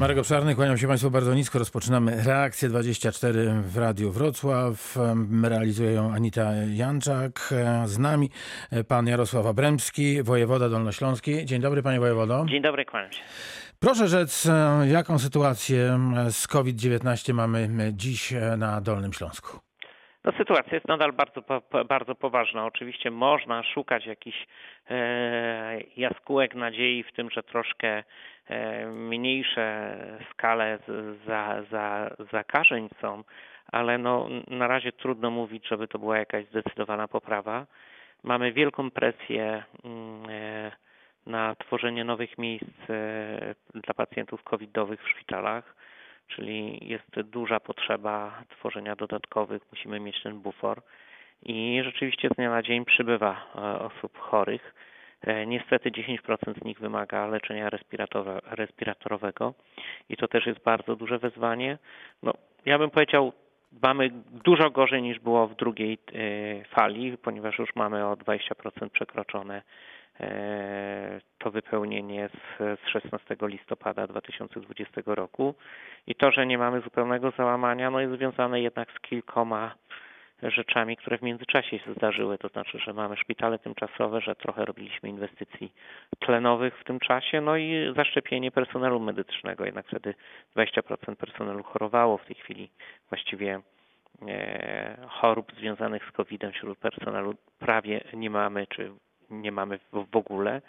Marek 0.00 0.18
Obszarny, 0.18 0.54
kłaniam 0.54 0.78
się 0.78 0.88
Państwu 0.88 1.10
bardzo 1.10 1.34
nisko. 1.34 1.58
Rozpoczynamy 1.58 2.24
reakcję 2.26 2.68
24 2.68 3.38
w 3.62 3.78
Radiu 3.78 4.10
Wrocław. 4.10 4.96
Realizuje 5.42 5.92
ją 5.92 6.12
Anita 6.12 6.50
Janczak. 6.74 7.54
Z 7.84 7.98
nami 7.98 8.28
pan 8.88 9.06
Jarosław 9.06 9.46
Abremski, 9.46 10.22
wojewoda 10.22 10.68
dolnośląski. 10.68 11.44
Dzień 11.44 11.60
dobry 11.60 11.82
panie 11.82 12.00
wojewodo. 12.00 12.44
Dzień 12.48 12.62
dobry, 12.62 12.84
kłaniam 12.84 13.12
się. 13.12 13.22
Proszę 13.80 14.08
rzec, 14.08 14.48
jaką 14.90 15.18
sytuację 15.18 15.98
z 16.30 16.48
COVID-19 16.48 17.34
mamy 17.34 17.68
dziś 17.92 18.34
na 18.58 18.80
Dolnym 18.80 19.12
Śląsku? 19.12 19.58
No, 20.24 20.32
sytuacja 20.38 20.74
jest 20.74 20.88
nadal 20.88 21.12
bardzo, 21.12 21.42
bardzo 21.88 22.14
poważna. 22.14 22.66
Oczywiście 22.66 23.10
można 23.10 23.62
szukać 23.62 24.06
jakichś 24.06 24.46
e, 24.90 25.80
jaskółek 25.96 26.54
nadziei 26.54 27.04
w 27.04 27.12
tym, 27.12 27.30
że 27.30 27.42
troszkę 27.42 28.04
mniejsze 28.92 29.96
skale 30.32 30.78
za, 31.26 31.62
za, 31.70 32.10
zakażeń 32.32 32.88
są, 33.00 33.24
ale 33.72 33.98
no, 33.98 34.28
na 34.48 34.66
razie 34.66 34.92
trudno 34.92 35.30
mówić, 35.30 35.68
żeby 35.68 35.88
to 35.88 35.98
była 35.98 36.18
jakaś 36.18 36.46
zdecydowana 36.46 37.08
poprawa. 37.08 37.66
Mamy 38.22 38.52
wielką 38.52 38.90
presję 38.90 39.62
mm, 39.84 40.30
e, 40.30 40.72
na 41.26 41.54
tworzenie 41.54 42.04
nowych 42.04 42.38
miejsc 42.38 42.90
e, 42.90 43.54
dla 43.74 43.94
pacjentów 43.94 44.42
covidowych 44.42 45.02
w 45.02 45.10
szpitalach 45.10 45.78
czyli 46.28 46.88
jest 46.88 47.20
duża 47.20 47.60
potrzeba 47.60 48.42
tworzenia 48.48 48.96
dodatkowych, 48.96 49.62
musimy 49.72 50.00
mieć 50.00 50.22
ten 50.22 50.40
bufor 50.40 50.82
i 51.42 51.80
rzeczywiście 51.84 52.28
z 52.28 52.36
dnia 52.36 52.50
na 52.50 52.62
dzień 52.62 52.84
przybywa 52.84 53.46
e, 53.54 53.60
osób 53.78 54.18
chorych. 54.18 54.74
E, 55.22 55.46
niestety 55.46 55.90
10% 55.90 56.60
z 56.60 56.64
nich 56.64 56.78
wymaga 56.80 57.26
leczenia 57.26 57.70
respiratorowego 58.50 59.54
i 60.08 60.16
to 60.16 60.28
też 60.28 60.46
jest 60.46 60.62
bardzo 60.64 60.96
duże 60.96 61.18
wyzwanie. 61.18 61.78
No, 62.22 62.32
ja 62.66 62.78
bym 62.78 62.90
powiedział, 62.90 63.32
mamy 63.82 64.10
dużo 64.44 64.70
gorzej 64.70 65.02
niż 65.02 65.18
było 65.18 65.46
w 65.46 65.56
drugiej 65.56 65.92
e, 65.92 66.64
fali, 66.64 67.18
ponieważ 67.18 67.58
już 67.58 67.76
mamy 67.76 68.06
o 68.06 68.14
20% 68.14 68.88
przekroczone 68.92 69.62
E, 70.20 71.20
to 71.38 71.50
wypełnienie 71.50 72.28
z, 72.28 72.80
z 72.80 72.88
16 72.88 73.36
listopada 73.42 74.06
2020 74.06 75.02
roku. 75.06 75.54
I 76.06 76.14
to, 76.14 76.32
że 76.32 76.46
nie 76.46 76.58
mamy 76.58 76.80
zupełnego 76.80 77.30
załamania, 77.30 77.90
no 77.90 78.00
jest 78.00 78.12
związane 78.12 78.60
jednak 78.60 78.88
z 78.92 79.00
kilkoma 79.00 79.74
rzeczami, 80.42 80.96
które 80.96 81.18
w 81.18 81.22
międzyczasie 81.22 81.78
się 81.78 81.92
zdarzyły. 81.92 82.38
To 82.38 82.48
znaczy, 82.48 82.78
że 82.78 82.92
mamy 82.92 83.16
szpitale 83.16 83.58
tymczasowe, 83.58 84.20
że 84.20 84.34
trochę 84.34 84.64
robiliśmy 84.64 85.08
inwestycji 85.08 85.72
tlenowych 86.18 86.78
w 86.78 86.84
tym 86.84 87.00
czasie, 87.00 87.40
no 87.40 87.56
i 87.56 87.92
zaszczepienie 87.96 88.50
personelu 88.50 89.00
medycznego. 89.00 89.64
Jednak 89.64 89.86
wtedy 89.86 90.14
20% 90.56 91.16
personelu 91.16 91.62
chorowało. 91.62 92.18
W 92.18 92.26
tej 92.26 92.36
chwili 92.36 92.70
właściwie 93.08 93.60
e, 94.28 94.96
chorób 95.08 95.52
związanych 95.52 96.04
z 96.08 96.12
COVID-em 96.12 96.52
wśród 96.52 96.78
personelu 96.78 97.34
prawie 97.58 98.00
nie 98.14 98.30
mamy, 98.30 98.66
czy 98.66 98.90
nie 99.30 99.52
mamy 99.52 99.78
w 99.92 100.16
ogóle. 100.16 100.60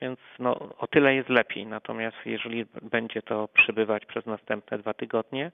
Więc 0.00 0.18
no, 0.38 0.58
o 0.78 0.86
tyle 0.86 1.14
jest 1.14 1.28
lepiej. 1.28 1.66
Natomiast 1.66 2.16
jeżeli 2.24 2.66
będzie 2.82 3.22
to 3.22 3.48
przybywać 3.48 4.06
przez 4.06 4.26
następne 4.26 4.78
dwa 4.78 4.94
tygodnie, 4.94 5.50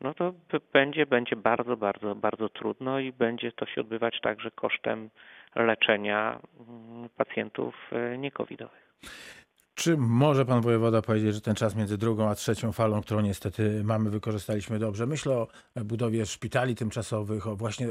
no 0.00 0.14
to 0.14 0.32
będzie, 0.72 1.06
będzie 1.06 1.36
bardzo, 1.36 1.76
bardzo, 1.76 2.14
bardzo 2.14 2.48
trudno 2.48 2.98
i 2.98 3.12
będzie 3.12 3.52
to 3.52 3.66
się 3.66 3.80
odbywać 3.80 4.20
także 4.20 4.50
kosztem 4.50 5.10
leczenia 5.54 6.40
mm, 6.68 7.08
pacjentów 7.16 7.90
e, 7.92 8.18
niekowidowych. 8.18 8.88
Czy 9.78 9.96
może 9.96 10.44
pan 10.44 10.60
wojewoda 10.60 11.02
powiedzieć, 11.02 11.34
że 11.34 11.40
ten 11.40 11.54
czas 11.54 11.76
między 11.76 11.98
drugą 11.98 12.28
a 12.28 12.34
trzecią 12.34 12.72
falą, 12.72 13.00
którą 13.00 13.20
niestety 13.20 13.82
mamy, 13.84 14.10
wykorzystaliśmy 14.10 14.78
dobrze? 14.78 15.06
Myślę 15.06 15.32
o 15.32 15.46
budowie 15.76 16.26
szpitali 16.26 16.74
tymczasowych, 16.74 17.46
o 17.46 17.56
właśnie 17.56 17.86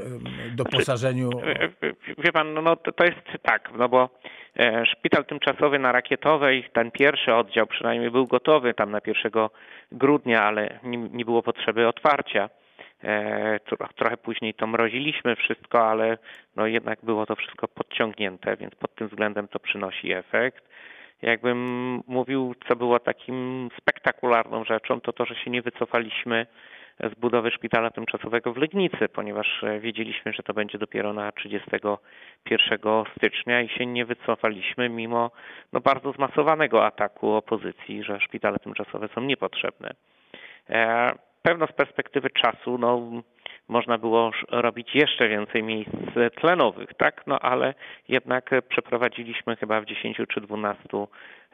doposażeniu. 0.55 1.29
Znaczy, 1.29 1.73
wie 2.17 2.31
pan, 2.31 2.53
no 2.53 2.75
to 2.75 3.05
jest 3.05 3.21
tak, 3.41 3.71
no 3.77 3.89
bo 3.89 4.09
e, 4.59 4.85
szpital 4.85 5.25
tymczasowy 5.25 5.79
na 5.79 5.91
Rakietowej, 5.91 6.69
ten 6.73 6.91
pierwszy 6.91 7.33
oddział 7.33 7.67
przynajmniej 7.67 8.11
był 8.11 8.27
gotowy 8.27 8.73
tam 8.73 8.91
na 8.91 8.99
1 9.07 9.31
grudnia, 9.91 10.43
ale 10.43 10.79
nie, 10.83 11.25
było 11.25 11.43
potrzeby 11.43 11.87
otwarcia. 11.87 12.49
E, 13.03 13.59
trochę 13.95 14.17
później 14.17 14.53
to 14.53 14.67
mroziliśmy 14.67 15.35
wszystko, 15.35 15.89
ale 15.89 16.17
no 16.55 16.67
jednak 16.67 16.99
było 17.03 17.25
to 17.25 17.35
wszystko 17.35 17.67
podciągnięte, 17.67 18.57
więc 18.57 18.75
pod 18.75 18.95
tym 18.95 19.07
względem 19.07 19.47
to 19.47 19.59
przynosi 19.59 20.11
efekt 20.11 20.67
jakbym 21.21 21.59
mówił, 22.07 22.55
co 22.67 22.75
było 22.75 22.99
takim 22.99 23.69
spektakularną 23.81 24.63
rzeczą, 24.63 25.01
to 25.01 25.13
to, 25.13 25.25
że 25.25 25.35
się 25.35 25.51
nie 25.51 25.61
wycofaliśmy 25.61 26.45
z 26.99 27.19
budowy 27.19 27.51
szpitala 27.51 27.91
tymczasowego 27.91 28.53
w 28.53 28.57
Legnicy, 28.57 29.09
ponieważ 29.13 29.63
e, 29.63 29.79
wiedzieliśmy, 29.79 30.33
że 30.33 30.43
to 30.43 30.53
będzie 30.53 30.77
dopiero 30.77 31.13
na 31.13 31.31
31 31.31 32.79
stycznia 33.17 33.61
i 33.61 33.69
się 33.69 33.85
nie 33.85 34.05
wycofaliśmy 34.05 34.89
mimo 34.89 35.31
no, 35.73 35.79
bardzo 35.79 36.11
zmasowanego 36.11 36.85
ataku 36.85 37.31
opozycji, 37.31 38.03
że 38.03 38.19
szpitale 38.19 38.59
tymczasowe 38.59 39.07
są 39.07 39.21
niepotrzebne. 39.21 39.91
Pewno 41.47 41.67
z 41.67 41.71
perspektywy 41.71 42.29
czasu, 42.29 42.77
no, 42.77 43.11
można 43.67 43.97
było 43.97 44.31
robić 44.49 44.95
jeszcze 44.95 45.29
więcej 45.29 45.63
miejsc 45.63 45.91
tlenowych, 46.35 46.93
tak? 46.97 47.27
No 47.27 47.39
ale 47.39 47.73
jednak 48.07 48.49
przeprowadziliśmy 48.69 49.55
chyba 49.55 49.81
w 49.81 49.85
10 49.85 50.17
czy 50.33 50.41
12 50.41 50.83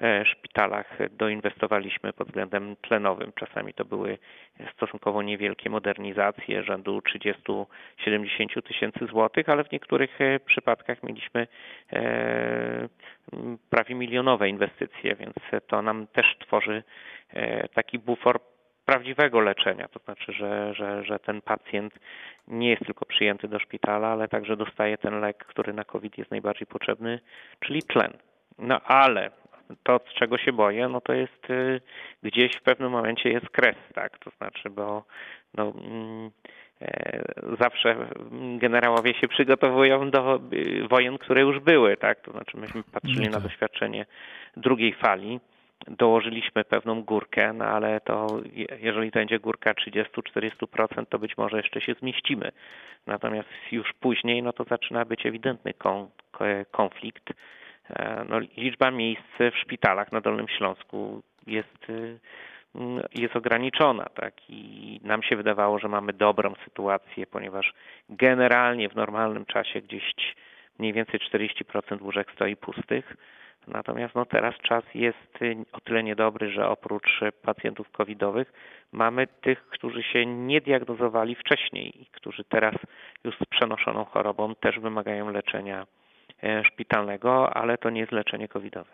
e, 0.02 0.26
szpitalach, 0.26 0.98
doinwestowaliśmy 1.12 2.14
pod 2.14 2.28
względem 2.28 2.76
tlenowym. 2.82 3.32
Czasami 3.36 3.74
to 3.74 3.86
były 3.86 4.18
stosunkowo 4.74 5.22
niewielkie 5.22 5.70
modernizacje 5.70 6.64
rzędu 6.64 7.00
30-70 7.00 7.66
tysięcy 8.68 9.06
złotych, 9.06 9.50
ale 9.50 9.64
w 9.64 9.72
niektórych 9.72 10.22
e, 10.22 10.40
przypadkach 10.40 11.04
mieliśmy 11.04 11.48
e, 11.94 12.90
prawie 13.70 13.96
milionowe 13.96 14.50
inwestycje, 14.50 15.16
więc 15.16 15.36
to 15.68 15.82
nam 15.82 16.08
też 16.08 16.38
tworzy 16.40 16.84
taki 17.74 18.00
bufor 18.00 18.40
prawdziwego 18.86 19.40
leczenia, 19.40 19.88
to 19.88 20.00
znaczy, 20.00 20.34
że, 20.34 20.74
że, 20.74 21.04
że 21.04 21.20
ten 21.20 21.42
pacjent 21.42 21.94
nie 22.48 22.70
jest 22.70 22.86
tylko 22.86 23.06
przyjęty 23.06 23.48
do 23.48 23.60
szpitala, 23.60 24.08
ale 24.08 24.28
także 24.28 24.58
dostaje 24.58 24.98
ten 24.98 25.20
lek, 25.20 25.38
który 25.38 25.74
na 25.74 25.84
COVID 25.84 26.18
jest 26.18 26.32
najbardziej 26.32 26.68
potrzebny, 26.68 27.20
czyli 27.60 27.84
tlen. 27.84 28.14
No 28.60 28.82
ale 28.82 29.32
to, 29.84 30.00
z 30.12 30.14
czego 30.14 30.38
się 30.38 30.54
boję, 30.54 30.88
no 30.88 31.02
to 31.02 31.14
jest 31.14 31.50
y, 31.50 31.82
gdzieś 32.24 32.52
w 32.56 32.62
pewnym 32.62 32.92
momencie 32.92 33.30
jest 33.30 33.50
kres, 33.50 33.76
tak, 33.94 34.18
to 34.18 34.30
znaczy, 34.30 34.70
bo 34.70 35.04
no, 35.54 35.74
mm, 35.86 36.32
e, 36.82 37.22
zawsze 37.60 37.96
generałowie 38.58 39.14
się 39.14 39.28
przygotowują 39.28 40.12
do 40.12 40.40
y, 40.54 40.88
wojen, 40.88 41.18
które 41.18 41.42
już 41.42 41.60
były, 41.60 41.98
tak, 41.98 42.22
to 42.22 42.32
znaczy 42.32 42.58
myśmy 42.58 42.84
patrzyli 42.84 43.26
na 43.26 43.32
tak. 43.32 43.44
doświadczenie 43.44 44.06
drugiej 44.58 44.94
fali, 44.94 45.40
dołożyliśmy 45.88 46.64
pewną 46.64 47.04
górkę, 47.04 47.54
no 47.54 47.66
ale 47.66 48.02
to 48.02 48.28
jeżeli 48.80 49.12
to 49.12 49.20
będzie 49.20 49.40
górka 49.40 49.74
30-40%, 49.74 51.06
to 51.10 51.20
być 51.20 51.38
może 51.38 51.58
jeszcze 51.58 51.82
się 51.82 51.94
zmieścimy. 51.94 52.52
Natomiast 53.08 53.50
już 53.72 53.94
później, 53.94 54.44
no 54.44 54.54
to 54.54 54.64
zaczyna 54.64 55.06
być 55.06 55.26
ewidentny 55.26 55.74
konflikt. 56.72 57.34
E, 57.90 58.26
no, 58.30 58.40
liczba 58.40 58.92
miejsc 58.92 59.24
w 59.40 59.58
szpitalach 59.58 60.12
na 60.12 60.22
Dolnym 60.22 60.48
Śląsku 60.48 61.24
jest, 61.48 61.90
y, 61.90 62.20
jest 63.16 63.36
ograniczona, 63.36 64.06
tak? 64.06 64.34
I 64.50 65.00
nam 65.04 65.24
się 65.24 65.36
wydawało, 65.36 65.80
że 65.80 65.88
mamy 65.88 66.14
dobrą 66.14 66.54
sytuację, 66.66 67.28
ponieważ 67.28 67.74
generalnie 68.10 68.90
w 68.90 68.96
normalnym 68.96 69.46
czasie 69.46 69.82
gdzieś 69.82 70.04
mniej 70.80 70.94
więcej 70.94 71.20
40% 71.20 72.02
łóżek 72.02 72.32
stoi 72.32 72.56
pustych 72.56 73.16
Natomiast 73.68 74.16
no 74.16 74.26
teraz 74.26 74.56
czas 74.56 74.84
jest 74.94 75.42
y, 75.42 75.56
o 75.72 75.80
tyle 75.80 76.04
niedobry, 76.04 76.52
że 76.52 76.70
oprócz 76.70 77.20
pacjentów 77.42 77.92
covidowych 77.92 78.54
mamy 78.92 79.28
tych, 79.28 79.68
którzy 79.68 80.04
się 80.04 80.26
nie 80.26 80.62
diagnozowali 80.62 81.36
wcześniej 81.36 82.02
i 82.02 82.06
którzy 82.06 82.44
teraz 82.44 82.76
już 83.24 83.36
z 83.36 83.46
przenoszoną 83.46 84.06
chorobą 84.06 84.56
też 84.56 84.80
wymagają 84.80 85.32
leczenia 85.32 85.88
e, 86.44 86.64
szpitalnego, 86.66 87.54
ale 87.54 87.78
to 87.78 87.90
nie 87.90 88.02
jest 88.02 88.12
leczenie 88.12 88.48
covidowe. 88.48 88.92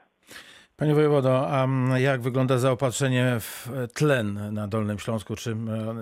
Panie 0.80 0.94
wojewodo, 0.94 1.48
a 1.52 1.68
jak 1.98 2.22
wygląda 2.22 2.58
zaopatrzenie 2.58 3.26
w 3.40 3.70
tlen 3.96 4.54
na 4.54 4.68
Dolnym 4.68 5.00
Śląsku? 5.00 5.36
Czy 5.36 5.56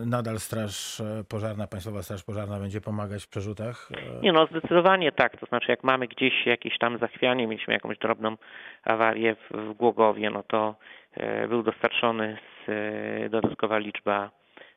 nadal 0.06 0.40
Straż 0.40 1.02
Pożarna, 1.30 1.68
Państwowa 1.68 2.02
Straż 2.02 2.24
Pożarna 2.24 2.60
będzie 2.60 2.82
pomagać 2.82 3.24
w 3.24 3.30
przerzutach? 3.30 3.90
Nie 4.22 4.32
no, 4.32 4.46
zdecydowanie 4.46 5.12
tak. 5.12 5.38
To 5.38 5.46
znaczy 5.46 5.72
jak 5.72 5.84
mamy 5.84 6.08
gdzieś 6.08 6.46
jakieś 6.46 6.78
tam 6.78 6.98
zachwianie, 6.98 7.48
mieliśmy 7.48 7.74
jakąś 7.74 7.98
drobną 7.98 8.38
awarię 8.84 9.36
w, 9.52 9.74
Głogowie, 9.74 10.30
no 10.30 10.44
to 10.44 10.76
e, 11.14 11.48
był 11.48 11.64
dostarczony 11.64 12.38
e, 12.68 13.30
dodatkowa 13.30 13.78
liczba 13.78 14.32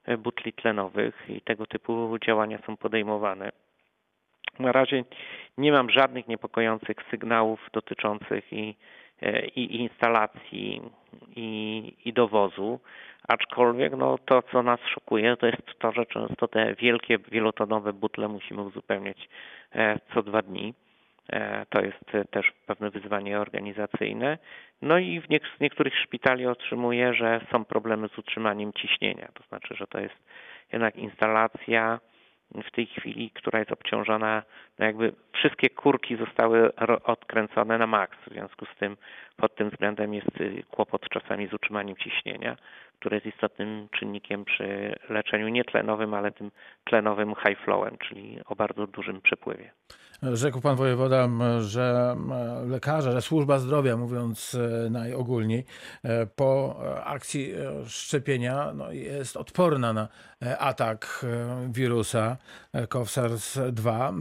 e, 0.05 0.17
butli 0.17 0.53
tlenowych 0.53 1.15
i 1.29 1.41
tego 1.41 1.67
typu 1.67 2.19
działania 2.27 2.59
są 2.67 2.77
podejmowane. 2.77 3.53
Na 4.59 4.73
razie 4.73 5.05
nie 5.59 5.73
mam 5.73 5.91
żadnych 5.91 6.29
niepokojących 6.29 6.97
sygnałów 7.11 7.61
dotyczących 7.73 8.53
i 8.53 8.77
i 9.57 9.81
instalacji 9.81 10.83
i, 11.37 11.93
i 12.05 12.13
dowozu. 12.13 12.81
Aczkolwiek 13.29 13.97
no, 13.97 14.19
to, 14.19 14.43
co 14.43 14.63
nas 14.63 14.81
szokuje, 14.95 15.37
to 15.37 15.47
jest 15.47 15.79
to, 15.79 15.93
że 15.93 16.07
często 16.07 16.49
te 16.49 16.75
wielkie, 16.75 17.19
wielotonowe 17.19 17.93
butle 17.93 18.29
musimy 18.29 18.63
uzupełniać 18.63 19.29
co 20.15 20.23
dwa 20.23 20.43
dni. 20.43 20.75
To 21.69 21.81
jest 21.81 22.31
też 22.31 22.53
pewne 22.67 22.91
wyzwanie 22.91 23.41
organizacyjne. 23.41 24.39
No 24.83 24.99
i 24.99 25.21
w 25.21 25.61
niektórych 25.61 25.99
szpitali 25.99 26.47
otrzymuję, 26.47 27.15
że 27.15 27.41
są 27.53 27.65
problemy 27.65 28.09
z 28.09 28.19
utrzymaniem 28.19 28.73
ciśnienia. 28.73 29.29
To 29.35 29.43
znaczy, 29.49 29.75
że 29.75 29.87
to 29.87 30.01
jest 30.01 30.17
jednak 30.73 30.97
instalacja 30.97 32.01
w 32.55 32.71
tej 32.71 32.87
chwili, 32.87 33.31
która 33.31 33.59
jest 33.59 33.73
obciążona, 33.73 34.43
no 34.79 34.87
jakby 34.87 35.13
wszystkie 35.33 35.71
kurki 35.71 36.17
zostały 36.17 36.75
odkręcone 37.05 37.79
na 37.79 37.87
maks. 37.87 38.19
W 38.27 38.33
związku 38.33 38.67
z 38.67 38.77
tym 38.79 38.97
pod 39.37 39.55
tym 39.55 39.71
względem 39.71 40.15
jest 40.15 40.41
y, 40.41 40.63
kłopot 40.71 41.09
czasami 41.09 41.49
z 41.49 41.53
utrzymaniem 41.53 41.97
ciśnienia, 41.97 42.57
które 43.01 43.17
jest 43.17 43.27
istotnym 43.27 43.89
czynnikiem 43.99 44.45
przy 44.45 44.97
leczeniu 45.09 45.49
nie 45.49 45.65
tlenowym, 45.65 46.15
ale 46.15 46.33
tym 46.33 46.51
tlenowym 46.85 47.35
high 47.35 47.59
flowem, 47.65 47.97
czyli 48.09 48.41
o 48.47 48.57
bardzo 48.57 48.87
dużym 48.87 49.21
przepływie. 49.21 49.73
Rzekł 50.23 50.61
pan 50.61 50.77
wojewoda, 50.77 51.29
że 51.61 52.17
lekarze, 52.67 53.13
że 53.13 53.23
służba 53.23 53.59
zdrowia, 53.59 53.97
mówiąc 53.97 54.55
e, 54.55 54.91
najogólniej, 54.91 55.65
e, 56.03 56.27
po 56.27 56.81
akcji 57.05 57.53
e, 57.53 57.89
szczepienia 57.89 58.73
no, 58.75 58.93
jest 58.93 59.37
odporna 59.37 59.93
na 59.93 60.09
atak 60.59 61.27
wirusa 61.69 62.37
COV-SARS-2. 62.75 64.15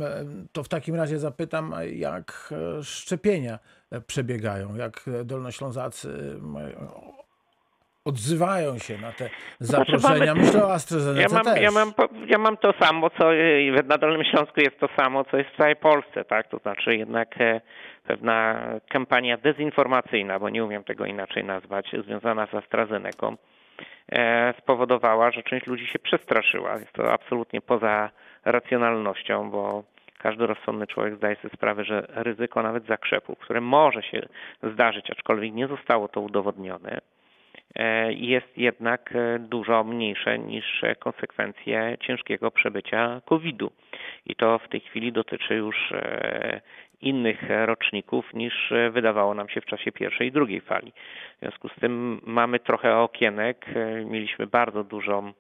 To 0.51 0.63
w 0.63 0.69
takim 0.69 0.95
razie 0.95 1.19
zapytam, 1.19 1.73
jak 1.91 2.53
szczepienia 2.81 3.59
przebiegają, 4.07 4.75
jak 4.75 5.05
dolnoślązacy 5.25 6.39
odzywają 8.09 8.77
się 8.77 8.97
na 8.97 9.11
te 9.11 9.29
znaczy, 9.59 9.91
zaproszenia. 9.91 10.35
Myślę 10.35 10.65
o 10.65 10.73
AstraZeneca 10.73 11.21
ja 11.21 11.27
mam, 11.35 11.43
też. 11.43 11.63
Ja 11.63 11.71
mam, 11.71 11.93
ja 12.27 12.37
mam 12.37 12.57
to 12.57 12.73
samo, 12.81 13.09
co 13.09 13.29
na 13.85 13.97
Dolnym 13.97 14.23
Śląsku 14.23 14.59
jest 14.61 14.79
to 14.79 14.89
samo, 14.99 15.25
co 15.25 15.37
jest 15.37 15.49
w 15.49 15.57
całej 15.57 15.75
Polsce, 15.75 16.25
tak? 16.25 16.47
To 16.47 16.57
znaczy 16.57 16.95
jednak 16.95 17.41
e, 17.41 17.61
pewna 18.07 18.63
kampania 18.89 19.37
dezinformacyjna, 19.37 20.39
bo 20.39 20.49
nie 20.49 20.63
umiem 20.63 20.83
tego 20.83 21.05
inaczej 21.05 21.43
nazwać, 21.43 21.95
związana 22.05 22.47
z 22.51 22.53
AstraZeneką, 22.53 23.35
e, 24.11 24.53
spowodowała, 24.57 25.31
że 25.31 25.43
część 25.43 25.67
ludzi 25.67 25.87
się 25.87 25.99
przestraszyła. 25.99 26.73
Jest 26.79 26.93
to 26.93 27.13
absolutnie 27.13 27.61
poza 27.61 28.09
racjonalnością, 28.45 29.49
bo 29.51 29.83
każdy 30.19 30.47
rozsądny 30.47 30.87
człowiek 30.87 31.15
zdaje 31.15 31.35
sobie 31.35 31.49
sprawę, 31.55 31.83
że 31.83 32.07
ryzyko 32.09 32.63
nawet 32.63 32.85
zakrzepu, 32.85 33.35
które 33.35 33.61
może 33.61 34.03
się 34.03 34.21
zdarzyć, 34.73 35.11
aczkolwiek 35.11 35.53
nie 35.53 35.67
zostało 35.67 36.07
to 36.07 36.21
udowodnione, 36.21 37.01
jest 38.09 38.57
jednak 38.57 39.13
e, 39.15 39.39
dużo 39.39 39.83
mniejsze 39.83 40.39
niż 40.39 40.81
konsekwencje 40.99 41.97
ciężkiego 41.99 42.51
przebycia 42.51 43.21
COVID-u. 43.25 43.71
I 44.25 44.35
to 44.35 44.59
w 44.59 44.67
tej 44.67 44.79
chwili 44.79 45.11
dotyczy 45.11 45.55
już 45.55 45.91
e, 45.91 46.61
innych 47.01 47.41
roczników 47.65 48.33
niż 48.33 48.73
wydawało 48.91 49.33
nam 49.33 49.49
się 49.49 49.61
w 49.61 49.65
czasie 49.65 49.91
pierwszej 49.91 50.27
i 50.27 50.31
drugiej 50.31 50.61
fali. 50.61 50.91
W 51.37 51.39
związku 51.39 51.69
z 51.69 51.75
tym 51.75 52.21
mamy 52.23 52.59
trochę 52.59 52.97
okienek. 52.97 53.65
Mieliśmy 54.05 54.47
bardzo 54.47 54.83
dużą 54.83 55.33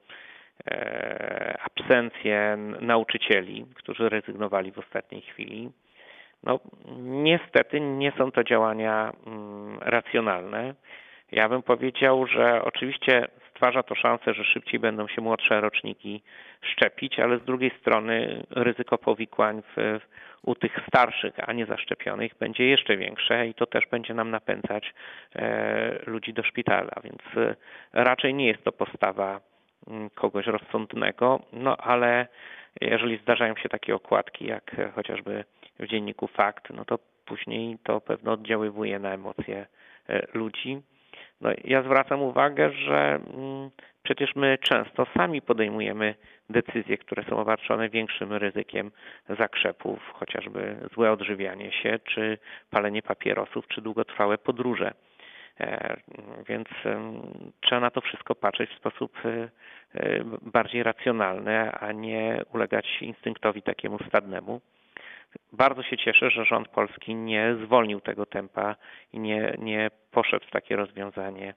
absencję 1.63 2.57
nauczycieli, 2.81 3.65
którzy 3.75 4.09
rezygnowali 4.09 4.71
w 4.71 4.79
ostatniej 4.79 5.21
chwili. 5.21 5.69
No, 6.43 6.59
niestety 6.99 7.79
nie 7.79 8.11
są 8.11 8.31
to 8.31 8.43
działania 8.43 9.13
mm, 9.27 9.77
racjonalne. 9.81 10.73
Ja 11.31 11.49
bym 11.49 11.63
powiedział, 11.63 12.27
że 12.27 12.61
oczywiście 12.63 13.27
stwarza 13.49 13.83
to 13.83 13.95
szansę, 13.95 14.33
że 14.33 14.43
szybciej 14.43 14.79
będą 14.79 15.07
się 15.07 15.21
młodsze 15.21 15.61
roczniki 15.61 16.21
szczepić, 16.61 17.19
ale 17.19 17.37
z 17.37 17.43
drugiej 17.43 17.71
strony 17.79 18.43
ryzyko 18.51 18.97
powikłań 18.97 19.61
w, 19.75 19.99
u 20.43 20.55
tych 20.55 20.79
starszych, 20.87 21.33
a 21.49 21.53
nie 21.53 21.65
zaszczepionych 21.65 22.31
będzie 22.39 22.65
jeszcze 22.65 22.97
większe 22.97 23.47
i 23.47 23.53
to 23.53 23.65
też 23.65 23.83
będzie 23.91 24.13
nam 24.13 24.31
napędzać 24.31 24.93
e, 25.35 25.99
ludzi 26.05 26.33
do 26.33 26.43
szpitala, 26.43 26.91
więc 27.03 27.21
e, 27.37 27.55
raczej 27.93 28.33
nie 28.33 28.47
jest 28.47 28.63
to 28.63 28.71
postawa 28.71 29.41
m, 29.87 30.09
kogoś 30.15 30.45
rozsądnego, 30.45 31.39
no 31.53 31.77
ale 31.77 32.27
jeżeli 32.81 33.17
zdarzają 33.17 33.55
się 33.55 33.69
takie 33.69 33.95
okładki, 33.95 34.45
jak 34.45 34.75
chociażby 34.95 35.43
w 35.79 35.87
dzienniku 35.87 36.27
Fakt, 36.27 36.69
no 36.69 36.85
to 36.85 36.99
później 37.25 37.77
to 37.83 38.01
pewno 38.01 38.31
oddziaływuje 38.31 38.99
na 38.99 39.13
emocje 39.13 39.65
e, 40.09 40.27
ludzi. 40.33 40.81
No, 41.41 41.49
ja 41.63 41.83
zwracam 41.83 42.21
uwagę, 42.21 42.71
że 42.71 43.19
mm, 43.35 43.69
przecież 44.03 44.35
my 44.35 44.57
często 44.61 45.07
sami 45.17 45.41
podejmujemy 45.41 46.15
decyzje, 46.49 46.97
które 46.97 47.23
są 47.23 47.37
obarczone 47.37 47.89
większym 47.89 48.33
ryzykiem 48.33 48.91
zakrzepów, 49.29 49.99
chociażby 50.13 50.75
złe 50.93 51.11
odżywianie 51.11 51.71
się, 51.71 51.99
czy 52.03 52.37
palenie 52.69 53.01
papierosów, 53.01 53.67
czy 53.67 53.81
długotrwałe 53.81 54.37
podróże. 54.37 54.93
E, 55.59 55.97
więc 56.47 56.67
trzeba 57.61 57.81
na 57.81 57.91
to 57.91 58.01
wszystko 58.01 58.35
patrzeć 58.35 58.69
w 58.69 58.77
sposób 58.77 59.17
e, 59.25 59.49
e, 59.93 60.23
bardziej 60.41 60.83
racjonalny, 60.83 61.71
a 61.71 61.91
nie 61.91 62.41
ulegać 62.53 63.01
instynktowi 63.01 63.61
takiemu 63.61 63.99
stadnemu. 64.07 64.61
Bardzo 65.53 65.83
się 65.83 65.97
cieszę, 65.97 66.29
że 66.29 66.45
rząd 66.45 66.67
polski 66.67 67.15
nie 67.15 67.55
zwolnił 67.65 68.01
tego 68.01 68.25
tempa 68.25 68.75
i 69.13 69.19
nie, 69.19 69.55
nie 69.59 69.91
poszedł 70.11 70.45
w 70.47 70.51
takie 70.51 70.75
rozwiązanie, 70.75 71.53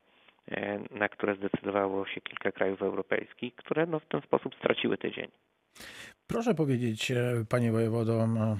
e, 0.50 0.78
na 0.90 1.08
które 1.08 1.36
zdecydowało 1.36 2.06
się 2.06 2.20
kilka 2.20 2.52
krajów 2.52 2.82
europejskich, 2.82 3.54
które 3.54 3.86
no, 3.86 4.00
w 4.00 4.06
ten 4.06 4.20
sposób 4.20 4.54
straciły 4.54 4.98
tydzień. 4.98 5.28
Proszę 6.26 6.54
powiedzieć, 6.54 7.10
e, 7.10 7.44
panie 7.48 7.72
wojewodo, 7.72 8.26
no, 8.26 8.56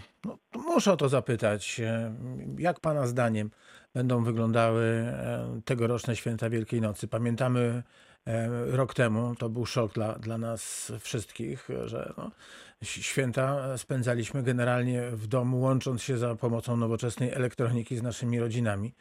muszę 0.55 0.93
o 0.93 0.97
to 0.97 1.09
zapytać, 1.09 1.81
e, 1.81 2.15
jak 2.59 2.81
pana 2.81 3.07
zdaniem 3.07 3.51
będą 3.95 4.25
wyglądały 4.25 5.05
tegoroczne 5.65 6.17
święta 6.17 6.51
Wielkiej 6.51 6.81
Nocy? 6.81 7.09
Pamiętamy 7.09 7.83
rok 8.67 8.95
temu, 8.95 9.35
to 9.39 9.49
był 9.49 9.67
szok 9.67 9.93
dla, 9.93 10.13
dla 10.13 10.39
nas 10.39 10.93
wszystkich, 11.01 11.69
że 11.85 12.13
no, 12.17 12.31
święta 12.83 13.79
spędzaliśmy 13.79 14.43
generalnie 14.43 15.03
w 15.03 15.27
domu, 15.27 15.61
łącząc 15.61 16.03
się 16.03 16.17
za 16.17 16.35
pomocą 16.35 16.77
nowoczesnej 16.77 17.31
elektroniki 17.31 17.97
z 17.97 18.03
naszymi 18.03 18.41
rodzinami. 18.41 18.93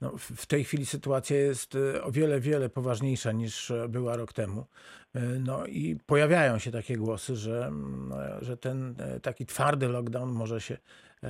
No, 0.00 0.12
w 0.18 0.46
tej 0.46 0.64
chwili 0.64 0.86
sytuacja 0.86 1.36
jest 1.36 1.76
e, 1.96 2.02
o 2.02 2.12
wiele, 2.12 2.40
wiele 2.40 2.68
poważniejsza 2.68 3.32
niż 3.32 3.72
była 3.88 4.16
rok 4.16 4.32
temu. 4.32 4.66
E, 5.14 5.20
no 5.20 5.66
i 5.66 5.96
pojawiają 6.06 6.58
się 6.58 6.70
takie 6.70 6.96
głosy, 6.96 7.36
że, 7.36 7.66
mm, 7.66 8.12
że 8.40 8.56
ten 8.56 8.94
e, 9.00 9.20
taki 9.20 9.46
twardy 9.46 9.88
lockdown 9.88 10.30
może 10.32 10.60
się 10.60 10.76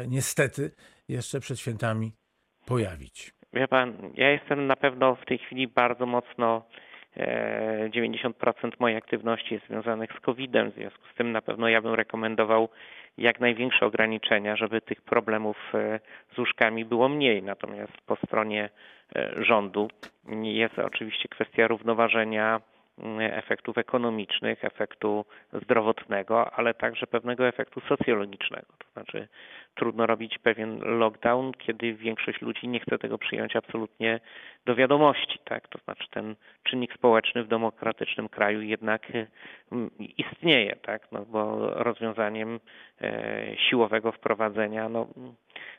niestety 0.08 0.70
jeszcze 1.08 1.40
przed 1.40 1.60
świętami 1.60 2.12
pojawić. 2.66 3.34
Wie 3.52 3.68
pan, 3.68 4.12
ja 4.14 4.30
jestem 4.30 4.66
na 4.66 4.76
pewno 4.76 5.14
w 5.14 5.24
tej 5.24 5.38
chwili 5.38 5.68
bardzo 5.68 6.06
mocno 6.06 6.68
90% 7.16 8.70
mojej 8.78 8.96
aktywności 8.96 9.54
jest 9.54 9.66
związanych 9.66 10.10
z 10.12 10.20
COVID-em, 10.20 10.70
w 10.70 10.74
związku 10.74 11.06
z 11.12 11.14
tym 11.14 11.32
na 11.32 11.42
pewno 11.42 11.68
ja 11.68 11.82
bym 11.82 11.94
rekomendował 11.94 12.68
jak 13.18 13.40
największe 13.40 13.86
ograniczenia, 13.86 14.56
żeby 14.56 14.80
tych 14.80 15.02
problemów 15.02 15.56
e, 15.74 16.00
z 16.34 16.38
łóżkami 16.38 16.84
było 16.84 17.08
mniej. 17.08 17.42
Natomiast 17.42 18.00
po 18.06 18.16
stronie 18.16 18.70
e, 19.16 19.44
rządu 19.44 19.88
jest 20.42 20.78
oczywiście 20.78 21.28
kwestia 21.28 21.66
równoważenia 21.66 22.60
efektów 23.20 23.78
ekonomicznych, 23.78 24.64
efektu 24.64 25.24
zdrowotnego, 25.52 26.50
ale 26.50 26.74
także 26.74 27.06
pewnego 27.06 27.48
efektu 27.48 27.80
socjologicznego. 27.80 28.66
To 28.78 28.92
znaczy 28.92 29.28
trudno 29.74 30.06
robić 30.06 30.38
pewien 30.38 30.78
lockdown, 30.80 31.52
kiedy 31.52 31.94
większość 31.94 32.40
ludzi 32.40 32.68
nie 32.68 32.80
chce 32.80 32.98
tego 32.98 33.18
przyjąć 33.18 33.56
absolutnie 33.56 34.20
do 34.66 34.74
wiadomości. 34.74 35.38
Tak? 35.44 35.68
To 35.68 35.78
znaczy 35.78 36.08
ten 36.10 36.36
czynnik 36.62 36.94
społeczny 36.94 37.44
w 37.44 37.48
demokratycznym 37.48 38.28
kraju 38.28 38.62
jednak 38.62 39.12
mm, 39.72 39.90
istnieje, 39.98 40.76
tak? 40.76 41.12
no, 41.12 41.24
bo 41.24 41.70
rozwiązaniem 41.70 42.60
e, 43.00 43.56
siłowego 43.56 44.12
wprowadzenia 44.12 44.88
no, 44.88 45.06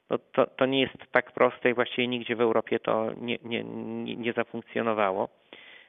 no 0.10 0.18
to, 0.32 0.48
to 0.48 0.66
nie 0.66 0.82
jest 0.82 1.12
tak 1.12 1.32
proste 1.32 1.70
i 1.70 1.74
właściwie 1.74 2.08
nigdzie 2.08 2.36
w 2.36 2.42
Europie 2.42 2.80
to 2.80 3.12
nie, 3.22 3.38
nie, 3.44 3.64
nie, 3.64 4.16
nie 4.16 4.34
zafunkcjonowało. 4.34 5.30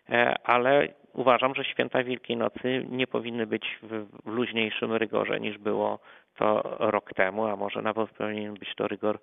E, 0.09 0.35
ale 0.45 0.89
uważam, 1.13 1.55
że 1.55 1.65
święta 1.65 2.05
Wielkiej 2.05 2.37
Nocy 2.37 2.87
nie 2.89 3.07
powinny 3.07 3.47
być 3.47 3.79
w 3.83 4.07
luźniejszym 4.27 4.93
rygorze 4.93 5.41
niż 5.41 5.59
było 5.59 5.99
to 6.37 6.77
rok 6.79 7.15
temu, 7.15 7.47
a 7.47 7.57
może 7.57 7.83
nawet 7.83 8.11
powinien 8.11 8.55
być 8.55 8.75
to 8.75 8.89
rygor 8.89 9.19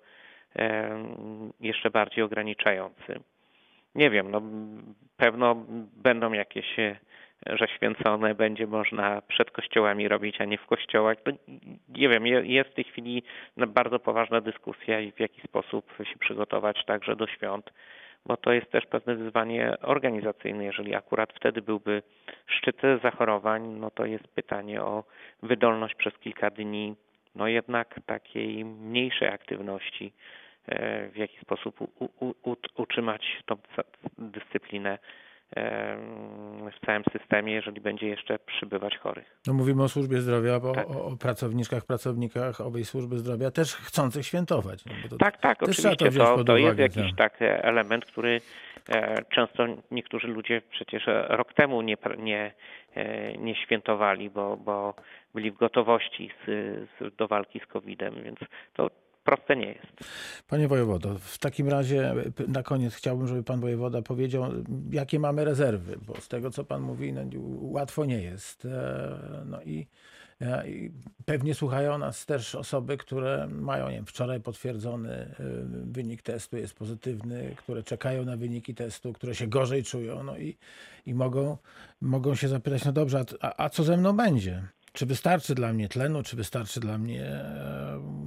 jeszcze 1.60 1.90
bardziej 1.90 2.24
ograniczający. 2.24 3.20
Nie 3.94 4.10
wiem, 4.10 4.30
no 4.30 4.42
pewno 5.16 5.54
będą 5.96 6.32
jakieś 6.32 6.76
że 7.46 7.68
święcone 7.68 8.34
będzie 8.34 8.66
można 8.66 9.22
przed 9.22 9.50
kościołami 9.50 10.08
robić, 10.08 10.40
a 10.40 10.44
nie 10.44 10.58
w 10.58 10.66
kościołach. 10.66 11.16
To 11.22 11.30
nie 11.88 12.08
wiem, 12.08 12.26
jest 12.26 12.70
w 12.70 12.74
tej 12.74 12.84
chwili 12.84 13.22
bardzo 13.56 13.98
poważna 13.98 14.40
dyskusja 14.40 15.00
i 15.00 15.12
w 15.12 15.20
jaki 15.20 15.40
sposób 15.40 15.92
się 16.04 16.18
przygotować 16.18 16.84
także 16.84 17.16
do 17.16 17.26
świąt, 17.26 17.70
bo 18.26 18.36
to 18.36 18.52
jest 18.52 18.70
też 18.70 18.86
pewne 18.86 19.14
wyzwanie 19.14 19.74
organizacyjne. 19.82 20.64
Jeżeli 20.64 20.94
akurat 20.94 21.32
wtedy 21.32 21.62
byłby 21.62 22.02
szczyt 22.46 22.76
zachorowań, 23.02 23.62
no 23.66 23.90
to 23.90 24.04
jest 24.04 24.28
pytanie 24.28 24.82
o 24.82 25.04
wydolność 25.42 25.94
przez 25.94 26.18
kilka 26.18 26.50
dni, 26.50 26.96
no 27.34 27.48
jednak 27.48 28.00
takiej 28.06 28.64
mniejszej 28.64 29.28
aktywności, 29.28 30.12
e, 30.66 31.08
w 31.08 31.16
jaki 31.16 31.40
sposób 31.40 31.80
u, 31.80 31.86
u, 32.20 32.56
utrzymać 32.76 33.42
tą 33.46 33.56
dyscyplinę 34.18 34.98
w 35.56 36.86
całym 36.86 37.02
systemie, 37.12 37.52
jeżeli 37.52 37.80
będzie 37.80 38.08
jeszcze 38.08 38.38
przybywać 38.38 38.98
chorych. 38.98 39.38
No 39.46 39.52
mówimy 39.54 39.82
o 39.82 39.88
służbie 39.88 40.20
zdrowia, 40.20 40.60
bo 40.60 40.72
tak. 40.72 40.90
o, 40.90 41.04
o 41.04 41.16
pracowniczkach, 41.16 41.84
pracownikach 41.84 42.60
owej 42.60 42.84
służby 42.84 43.18
zdrowia 43.18 43.50
też 43.50 43.74
chcących 43.74 44.26
świętować. 44.26 44.84
No 45.10 45.18
tak, 45.18 45.40
tak, 45.40 45.62
oczywiście. 45.62 45.96
To, 45.96 46.36
to, 46.36 46.44
to 46.44 46.56
jest 46.56 46.78
jakiś 46.78 47.14
tak 47.16 47.36
element, 47.40 48.04
który 48.04 48.40
e, 48.88 49.24
często 49.24 49.66
niektórzy 49.90 50.26
ludzie 50.26 50.62
przecież 50.70 51.02
rok 51.28 51.54
temu 51.54 51.82
nie, 51.82 51.96
nie, 52.18 52.54
e, 52.94 53.32
nie 53.38 53.54
świętowali, 53.54 54.30
bo, 54.30 54.56
bo 54.56 54.94
byli 55.34 55.50
w 55.50 55.56
gotowości 55.56 56.30
z, 56.46 56.50
z, 57.00 57.16
do 57.16 57.28
walki 57.28 57.60
z 57.60 57.66
COVID-em, 57.66 58.14
więc 58.24 58.38
to 58.74 58.90
proste 59.28 59.56
nie 59.56 59.66
jest. 59.66 59.92
Panie 60.46 60.68
wojewodo, 60.68 61.18
w 61.18 61.38
takim 61.38 61.68
razie 61.68 62.14
na 62.48 62.62
koniec 62.62 62.94
chciałbym, 62.94 63.26
żeby 63.26 63.42
pan 63.42 63.60
wojewoda 63.60 64.02
powiedział, 64.02 64.44
jakie 64.90 65.18
mamy 65.18 65.44
rezerwy, 65.44 65.98
bo 66.06 66.20
z 66.20 66.28
tego, 66.28 66.50
co 66.50 66.64
pan 66.64 66.82
mówi, 66.82 67.12
no, 67.12 67.22
łatwo 67.60 68.04
nie 68.04 68.22
jest. 68.22 68.64
E, 68.64 69.18
no 69.46 69.62
i, 69.62 69.86
e, 70.40 70.70
i 70.70 70.90
pewnie 71.24 71.54
słuchają 71.54 71.98
nas 71.98 72.26
też 72.26 72.54
osoby, 72.54 72.96
które 72.96 73.48
mają, 73.50 73.88
nie 73.88 73.94
wiem, 73.94 74.06
wczoraj 74.06 74.40
potwierdzony 74.40 75.10
e, 75.10 75.34
wynik 75.84 76.22
testu 76.22 76.56
jest 76.56 76.74
pozytywny, 76.74 77.54
które 77.56 77.82
czekają 77.82 78.24
na 78.24 78.36
wyniki 78.36 78.74
testu, 78.74 79.12
które 79.12 79.34
się 79.34 79.46
gorzej 79.46 79.82
czują, 79.82 80.22
no 80.22 80.38
i, 80.38 80.56
i 81.06 81.14
mogą, 81.14 81.56
mogą 82.00 82.34
się 82.34 82.48
zapytać, 82.48 82.84
no 82.84 82.92
dobrze, 82.92 83.24
a, 83.40 83.64
a 83.64 83.68
co 83.68 83.84
ze 83.84 83.96
mną 83.96 84.12
będzie? 84.12 84.62
Czy 84.92 85.06
wystarczy 85.06 85.54
dla 85.54 85.72
mnie 85.72 85.88
tlenu, 85.88 86.22
czy 86.22 86.36
wystarczy 86.36 86.80
dla 86.80 86.98
mnie 86.98 87.44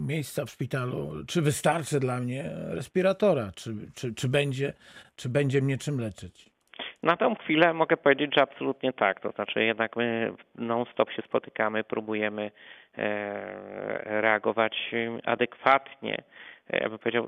miejsca 0.08 0.46
w 0.46 0.50
szpitalu, 0.50 1.12
czy 1.27 1.41
wystarczy 1.41 2.00
dla 2.00 2.20
mnie 2.20 2.43
respiratora, 2.53 3.51
czy, 3.55 3.72
czy, 3.96 4.13
czy, 4.13 4.29
będzie, 4.29 4.74
czy 5.15 5.29
będzie 5.29 5.62
mnie 5.62 5.77
czym 5.77 6.00
leczyć? 6.00 6.51
Na 7.03 7.17
tą 7.17 7.36
chwilę 7.36 7.74
mogę 7.74 7.98
powiedzieć, 7.98 8.31
że 8.36 8.41
absolutnie 8.41 8.93
tak. 8.93 9.20
To 9.20 9.31
znaczy 9.31 9.63
jednak 9.63 9.96
my 9.96 10.34
non-stop 10.55 11.12
się 11.12 11.22
spotykamy, 11.22 11.84
próbujemy 11.84 12.51
e, 12.98 14.22
reagować 14.22 14.91
adekwatnie 15.25 16.24
ja 16.71 16.89
bym 16.89 16.99
powiedział, 16.99 17.27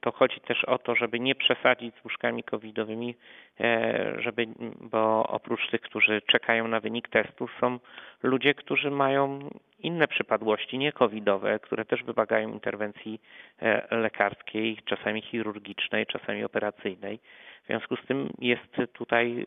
to 0.00 0.12
chodzi 0.12 0.40
też 0.40 0.64
o 0.64 0.78
to, 0.78 0.94
żeby 0.94 1.20
nie 1.20 1.34
przesadzić 1.34 1.94
z 1.94 2.04
łóżkami 2.04 2.42
covidowymi, 2.42 3.14
e, 3.60 4.14
żeby, 4.18 4.46
bo 4.80 5.26
oprócz 5.26 5.70
tych, 5.70 5.80
którzy 5.80 6.22
czekają 6.26 6.68
na 6.68 6.80
wynik 6.80 7.08
testu, 7.08 7.48
są 7.60 7.78
ludzie, 8.22 8.54
którzy 8.54 8.90
mają 8.90 9.50
inne 9.78 10.08
przypadłości, 10.08 10.78
nie 10.78 10.92
covidowe, 10.92 11.58
które 11.58 11.84
też 11.84 12.02
wymagają 12.02 12.48
interwencji 12.48 13.20
e, 13.58 13.96
lekarskiej, 13.96 14.78
czasami 14.84 15.22
chirurgicznej, 15.22 16.06
czasami 16.06 16.44
operacyjnej. 16.44 17.18
W 17.62 17.66
związku 17.66 17.96
z 17.96 18.06
tym 18.06 18.30
jest 18.38 18.92
tutaj 18.92 19.46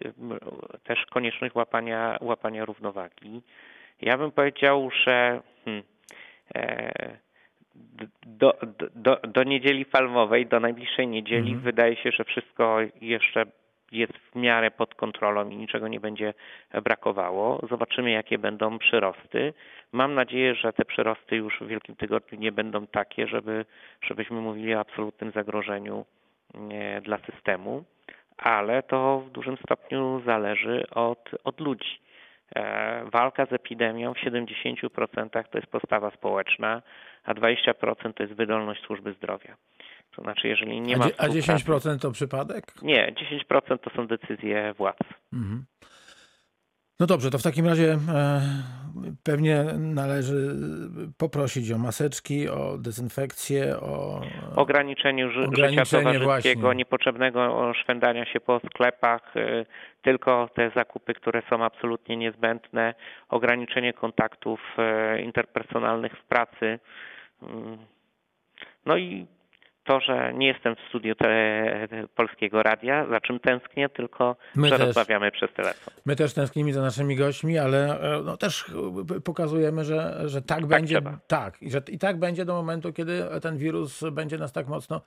też 0.83 1.05
konieczność 1.05 1.55
łapania, 1.55 2.17
łapania 2.21 2.65
równowagi. 2.65 3.41
Ja 4.01 4.17
bym 4.17 4.31
powiedział, 4.31 4.89
że 5.05 5.41
hmm, 5.65 5.83
e, 6.55 7.24
do, 8.25 8.57
do, 8.95 9.19
do 9.27 9.43
niedzieli 9.43 9.85
palmowej, 9.85 10.45
do 10.45 10.59
najbliższej 10.59 11.07
niedzieli 11.07 11.51
mhm. 11.51 11.59
wydaje 11.59 11.95
się, 11.95 12.11
że 12.11 12.23
wszystko 12.23 12.77
jeszcze 13.01 13.45
jest 13.91 14.13
w 14.13 14.35
miarę 14.35 14.71
pod 14.71 14.95
kontrolą 14.95 15.49
i 15.49 15.57
niczego 15.57 15.87
nie 15.87 15.99
będzie 15.99 16.33
brakowało. 16.83 17.59
Zobaczymy, 17.69 18.11
jakie 18.11 18.37
będą 18.37 18.79
przyrosty. 18.79 19.53
Mam 19.91 20.13
nadzieję, 20.13 20.55
że 20.55 20.73
te 20.73 20.85
przyrosty 20.85 21.35
już 21.35 21.59
w 21.61 21.67
Wielkim 21.67 21.95
Tygodniu 21.95 22.39
nie 22.39 22.51
będą 22.51 22.87
takie, 22.87 23.27
żeby, 23.27 23.65
żebyśmy 24.01 24.41
mówili 24.41 24.75
o 24.75 24.79
absolutnym 24.79 25.31
zagrożeniu 25.31 26.05
nie, 26.53 27.01
dla 27.03 27.17
systemu, 27.17 27.83
ale 28.37 28.83
to 28.83 29.19
w 29.19 29.29
dużym 29.29 29.57
stopniu 29.57 30.21
zależy 30.25 30.83
od, 30.91 31.29
od 31.43 31.59
ludzi. 31.59 31.99
E, 32.55 33.05
walka 33.13 33.45
z 33.45 33.53
epidemią 33.53 34.13
w 34.13 34.17
70% 34.17 35.43
to 35.51 35.57
jest 35.57 35.71
postawa 35.71 36.11
społeczna, 36.11 36.81
a 37.23 37.33
20% 37.33 38.13
to 38.13 38.23
jest 38.23 38.35
wydolność 38.35 38.81
służby 38.83 39.13
zdrowia. 39.13 39.55
To 40.15 40.21
znaczy, 40.21 40.47
jeżeli 40.47 40.81
nie 40.81 40.97
ma. 40.97 41.05
A 41.17 41.27
10% 41.27 41.99
to 41.99 42.11
przypadek? 42.11 42.63
Nie, 42.81 43.13
10% 43.49 43.77
to 43.77 43.89
są 43.95 44.07
decyzje 44.07 44.73
władz. 44.73 44.99
Mhm. 45.33 45.65
No 46.99 47.05
dobrze, 47.05 47.29
to 47.29 47.37
w 47.37 47.43
takim 47.43 47.65
razie 47.65 47.91
e, 47.93 48.41
pewnie 49.23 49.63
należy 49.77 50.55
poprosić 51.17 51.71
o 51.71 51.77
maseczki, 51.77 52.49
o 52.49 52.77
dezynfekcję, 52.77 53.77
o 53.79 54.21
ograniczenie 54.55 55.29
życia 55.31 55.85
towarzyskiego, 55.85 56.73
niepotrzebnego 56.73 57.73
szwendania 57.73 58.25
się 58.25 58.39
po 58.39 58.59
sklepach, 58.59 59.37
e, 59.37 59.65
tylko 60.01 60.49
te 60.55 60.71
zakupy, 60.75 61.13
które 61.13 61.41
są 61.49 61.63
absolutnie 61.63 62.17
niezbędne, 62.17 62.93
ograniczenie 63.29 63.93
kontaktów 63.93 64.59
e, 64.77 65.21
interpersonalnych 65.21 66.13
w 66.13 66.23
pracy. 66.23 66.79
Mm. 67.41 67.77
No 68.85 68.97
i 68.97 69.27
to, 69.85 69.99
że 69.99 70.33
nie 70.33 70.47
jestem 70.47 70.75
w 70.75 70.79
studiu 70.89 71.15
te, 71.15 71.87
Polskiego 72.15 72.63
Radia, 72.63 73.07
za 73.09 73.21
czym 73.21 73.39
tęsknię, 73.39 73.89
tylko 73.89 74.35
My 74.55 74.69
że 74.69 74.77
też. 74.77 74.87
rozmawiamy 74.87 75.31
przez 75.31 75.53
telefon. 75.53 75.93
My 76.05 76.15
też 76.15 76.33
tęsknimy 76.33 76.73
za 76.73 76.81
naszymi 76.81 77.15
gośćmi, 77.15 77.57
ale 77.57 77.99
e, 78.17 78.21
no, 78.23 78.37
też 78.37 78.65
pokazujemy, 79.23 79.85
że, 79.85 80.21
że 80.25 80.41
tak, 80.41 80.57
tak 80.57 80.65
będzie. 80.65 80.95
Trzeba. 80.95 81.19
Tak, 81.27 81.61
i 81.61 81.71
że 81.71 81.81
i 81.87 81.99
tak 81.99 82.19
będzie 82.19 82.45
do 82.45 82.53
momentu, 82.53 82.93
kiedy 82.93 83.23
ten 83.41 83.57
wirus 83.57 84.03
będzie 84.11 84.37
nas 84.37 84.51
tak 84.51 84.67
mocno 84.67 85.01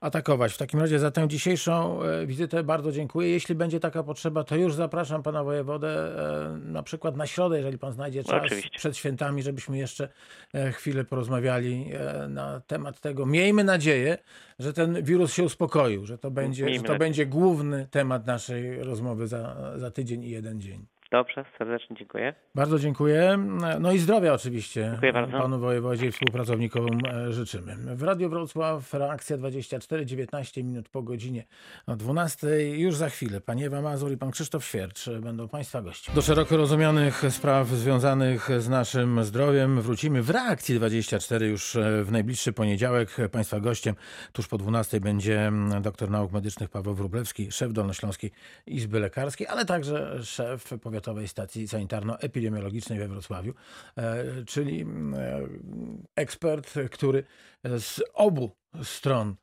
atakować. 0.00 0.52
W 0.52 0.58
takim 0.58 0.80
razie 0.80 0.98
za 0.98 1.10
tę 1.10 1.28
dzisiejszą 1.28 2.02
e, 2.02 2.26
wizytę 2.26 2.64
bardzo 2.64 2.92
dziękuję. 2.92 3.30
Jeśli 3.30 3.54
będzie 3.54 3.80
taka 3.80 4.02
potrzeba, 4.02 4.44
to 4.44 4.56
już 4.56 4.74
zapraszam 4.74 5.22
pana 5.22 5.44
wojewodę 5.44 5.88
e, 5.88 6.58
na 6.58 6.82
przykład 6.82 7.16
na 7.16 7.26
środę, 7.26 7.56
jeżeli 7.56 7.78
pan 7.78 7.92
znajdzie 7.92 8.24
czas 8.24 8.44
Oczywiście. 8.44 8.78
przed 8.78 8.96
świętami, 8.96 9.42
żebyśmy 9.42 9.78
jeszcze 9.78 10.08
chwilę 10.72 11.04
porozmawiali 11.04 11.90
na 12.28 12.60
temat 12.60 13.00
tego. 13.00 13.26
Miejmy 13.26 13.64
nadzieję, 13.64 14.17
że 14.58 14.72
ten 14.72 15.02
wirus 15.02 15.32
się 15.32 15.44
uspokoił, 15.44 16.06
że 16.06 16.18
to 16.18 16.30
będzie, 16.30 16.74
że 16.74 16.82
to 16.82 16.98
będzie 16.98 17.26
główny 17.26 17.86
temat 17.90 18.26
naszej 18.26 18.82
rozmowy 18.82 19.26
za, 19.26 19.72
za 19.76 19.90
tydzień 19.90 20.24
i 20.24 20.30
jeden 20.30 20.60
dzień. 20.60 20.86
Dobrze, 21.10 21.44
serdecznie 21.58 21.96
dziękuję. 21.96 22.34
Bardzo 22.54 22.78
dziękuję. 22.78 23.38
No 23.80 23.92
i 23.92 23.98
zdrowia 23.98 24.32
oczywiście 24.32 24.88
dziękuję 24.90 25.12
bardzo. 25.12 25.38
panu 25.38 25.58
wojewodzie 25.58 26.06
i 26.06 26.12
współpracownikom 26.12 26.86
e, 27.08 27.32
życzymy. 27.32 27.96
W 27.96 28.02
Radio 28.02 28.28
Wrocław 28.28 28.94
reakcja 28.94 29.36
24, 29.36 30.06
19 30.06 30.64
minut 30.64 30.88
po 30.88 31.02
godzinie 31.02 31.44
12. 31.88 32.46
Już 32.78 32.96
za 32.96 33.08
chwilę 33.08 33.40
pani 33.40 33.64
Ewa 33.64 33.82
Mazur 33.82 34.12
i 34.12 34.16
pan 34.16 34.30
Krzysztof 34.30 34.64
Świercz 34.64 35.10
będą 35.10 35.48
państwa 35.48 35.82
gośćmi. 35.82 36.14
Do 36.14 36.22
szeroko 36.22 36.56
rozumianych 36.56 37.22
spraw 37.30 37.66
związanych 37.66 38.48
z 38.58 38.68
naszym 38.68 39.24
zdrowiem 39.24 39.80
wrócimy 39.80 40.22
w 40.22 40.30
reakcji 40.30 40.74
24 40.74 41.46
już 41.46 41.76
e, 41.76 42.04
w 42.04 42.12
najbliższy 42.12 42.52
poniedziałek. 42.52 43.16
Państwa 43.32 43.60
gościem 43.60 43.94
tuż 44.32 44.48
po 44.48 44.58
12 44.58 45.00
będzie 45.00 45.52
doktor 45.80 46.10
nauk 46.10 46.32
medycznych 46.32 46.70
Paweł 46.70 46.94
Wróblewski, 46.94 47.52
szef 47.52 47.72
Dolnośląskiej 47.72 48.30
Izby 48.66 49.00
Lekarskiej, 49.00 49.46
ale 49.46 49.64
także 49.64 50.24
szef 50.24 50.64
powiatowy 50.82 50.97
Powiatowej 50.98 51.28
Stacji 51.28 51.68
Sanitarno-Epidemiologicznej 51.68 52.98
we 52.98 53.08
Wrocławiu, 53.08 53.54
e, 53.96 54.24
czyli 54.46 54.82
e, 54.82 54.86
ekspert, 56.16 56.74
który 56.90 57.24
z 57.64 58.02
obu 58.14 58.50
stron 58.82 59.36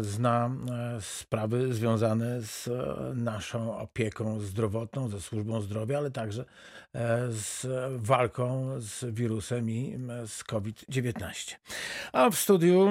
zna 0.00 0.50
e, 0.96 1.00
sprawy 1.00 1.74
związane 1.74 2.42
z 2.42 2.68
e, 2.68 2.72
naszą 3.14 3.78
opieką 3.78 4.40
zdrowotną, 4.40 5.08
ze 5.08 5.20
służbą 5.20 5.60
zdrowia, 5.60 5.98
ale 5.98 6.10
także 6.10 6.44
z 7.28 7.66
walką 7.96 8.74
z 8.78 9.14
wirusem 9.14 9.70
i 9.70 9.98
z 10.26 10.44
COVID-19. 10.44 11.54
A 12.12 12.30
w 12.30 12.36
studiu 12.36 12.90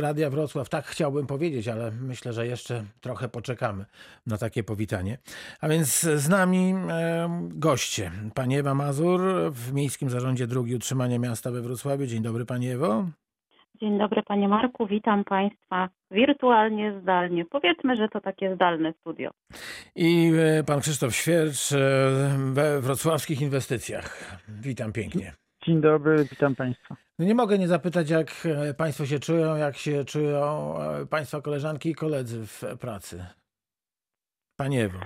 Radia 0.00 0.30
Wrocław, 0.30 0.68
tak 0.68 0.86
chciałbym 0.86 1.26
powiedzieć, 1.26 1.68
ale 1.68 1.90
myślę, 1.90 2.32
że 2.32 2.46
jeszcze 2.46 2.84
trochę 3.00 3.28
poczekamy 3.28 3.84
na 4.26 4.38
takie 4.38 4.62
powitanie. 4.64 5.18
A 5.60 5.68
więc 5.68 6.00
z 6.00 6.28
nami 6.28 6.74
goście. 7.48 8.12
Pani 8.34 8.58
Ewa 8.58 8.74
Mazur 8.74 9.20
w 9.52 9.72
Miejskim 9.72 10.10
Zarządzie 10.10 10.46
Drugi 10.46 10.74
Utrzymania 10.74 11.18
Miasta 11.18 11.50
we 11.50 11.62
Wrocławiu. 11.62 12.06
Dzień 12.06 12.22
dobry 12.22 12.46
Pani 12.46 12.70
Ewo. 12.70 13.06
Dzień 13.82 13.98
dobry 13.98 14.22
Panie 14.22 14.48
Marku, 14.48 14.86
witam 14.86 15.24
Państwa 15.24 15.88
wirtualnie, 16.10 17.00
zdalnie. 17.02 17.44
Powiedzmy, 17.44 17.96
że 17.96 18.08
to 18.08 18.20
takie 18.20 18.54
zdalne 18.54 18.92
studio. 18.92 19.30
I 19.94 20.32
e, 20.58 20.64
pan 20.64 20.80
Krzysztof 20.80 21.14
Świercz 21.14 21.72
e, 21.72 21.78
we 22.52 22.80
wrocławskich 22.80 23.40
inwestycjach. 23.40 24.36
Witam 24.48 24.92
pięknie. 24.92 25.32
Dzień 25.64 25.80
dobry, 25.80 26.24
witam 26.30 26.54
Państwa. 26.54 26.96
No 27.18 27.24
nie 27.24 27.34
mogę 27.34 27.58
nie 27.58 27.68
zapytać, 27.68 28.10
jak 28.10 28.28
e, 28.44 28.74
Państwo 28.74 29.06
się 29.06 29.18
czują, 29.18 29.56
jak 29.56 29.76
się 29.76 30.04
czują 30.04 30.74
Państwa 31.10 31.40
koleżanki 31.40 31.90
i 31.90 31.94
koledzy 31.94 32.46
w 32.46 32.78
pracy. 32.80 33.24
Pani 34.56 34.80
Ewo. 34.80 34.98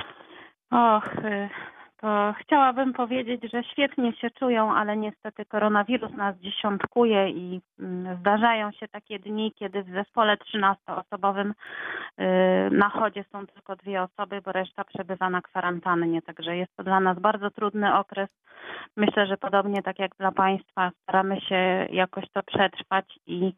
Och, 0.70 1.10
chciałabym 2.40 2.92
powiedzieć, 2.92 3.42
że 3.52 3.64
świetnie 3.64 4.12
się 4.12 4.30
czują, 4.30 4.74
ale 4.74 4.96
niestety 4.96 5.44
koronawirus 5.44 6.12
nas 6.12 6.36
dziesiątkuje 6.36 7.30
i 7.30 7.60
mm, 7.80 8.18
zdarzają 8.20 8.72
się 8.72 8.88
takie 8.88 9.18
dni, 9.18 9.52
kiedy 9.58 9.82
w 9.82 9.90
zespole 9.90 10.36
13-osobowym 10.36 11.50
y, 11.50 12.24
na 12.70 12.88
chodzie 12.88 13.24
są 13.32 13.46
tylko 13.46 13.76
dwie 13.76 14.02
osoby, 14.02 14.40
bo 14.44 14.52
reszta 14.52 14.84
przebywa 14.84 15.30
na 15.30 15.42
kwarantannie. 15.42 16.22
Także 16.22 16.56
jest 16.56 16.76
to 16.76 16.84
dla 16.84 17.00
nas 17.00 17.18
bardzo 17.18 17.50
trudny 17.50 17.98
okres. 17.98 18.28
Myślę, 18.96 19.26
że 19.26 19.36
podobnie 19.36 19.82
tak 19.82 19.98
jak 19.98 20.16
dla 20.16 20.32
Państwa, 20.32 20.90
staramy 21.02 21.40
się 21.40 21.86
jakoś 21.90 22.24
to 22.32 22.42
przetrwać 22.42 23.18
i 23.26 23.52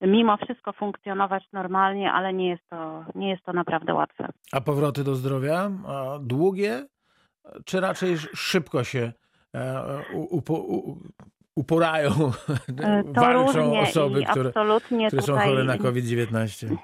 mimo 0.00 0.36
wszystko 0.36 0.72
funkcjonować 0.72 1.44
normalnie, 1.52 2.12
ale 2.12 2.32
nie 2.32 2.48
jest 2.48 2.68
to, 2.70 3.04
nie 3.14 3.30
jest 3.30 3.42
to 3.42 3.52
naprawdę 3.52 3.94
łatwe. 3.94 4.28
A 4.52 4.60
powroty 4.60 5.04
do 5.04 5.14
zdrowia 5.14 5.70
a 5.88 6.18
długie, 6.20 6.86
czy 7.64 7.80
raczej 7.80 8.12
sz- 8.12 8.30
szybko 8.38 8.84
się 8.84 9.12
e, 9.54 9.84
uporają, 11.56 12.10
E, 12.82 13.04
To 13.14 13.20
walczą 13.20 13.78
osoby, 13.80 14.24
które, 14.24 14.52
które 15.08 15.22
są 15.22 15.38
chore 15.38 15.64
na 15.64 15.78
COVID-19? 15.78 16.66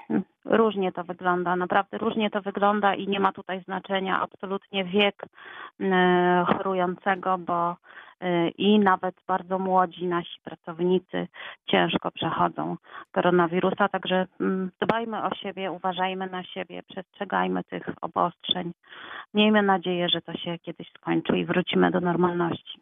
Różnie 0.45 0.91
to 0.91 1.03
wygląda, 1.03 1.55
naprawdę 1.55 1.97
różnie 1.97 2.29
to 2.29 2.41
wygląda 2.41 2.95
i 2.95 3.07
nie 3.07 3.19
ma 3.19 3.31
tutaj 3.31 3.61
znaczenia 3.63 4.21
absolutnie 4.21 4.85
wiek 4.85 5.25
e, 5.81 6.45
chorującego, 6.47 7.37
bo 7.37 7.75
e, 8.21 8.49
i 8.49 8.79
nawet 8.79 9.15
bardzo 9.27 9.59
młodzi 9.59 10.07
nasi 10.07 10.39
pracownicy 10.43 11.27
ciężko 11.71 12.11
przechodzą 12.11 12.77
koronawirusa, 13.11 13.89
także 13.89 14.27
mm, 14.41 14.71
dbajmy 14.81 15.23
o 15.23 15.35
siebie, 15.35 15.71
uważajmy 15.71 16.27
na 16.27 16.43
siebie, 16.43 16.83
przestrzegajmy 16.83 17.63
tych 17.63 17.89
obostrzeń. 18.01 18.71
Miejmy 19.33 19.63
nadzieję, 19.63 20.09
że 20.09 20.21
to 20.21 20.33
się 20.33 20.59
kiedyś 20.59 20.87
skończy 20.97 21.37
i 21.37 21.45
wrócimy 21.45 21.91
do 21.91 21.99
normalności. 21.99 22.79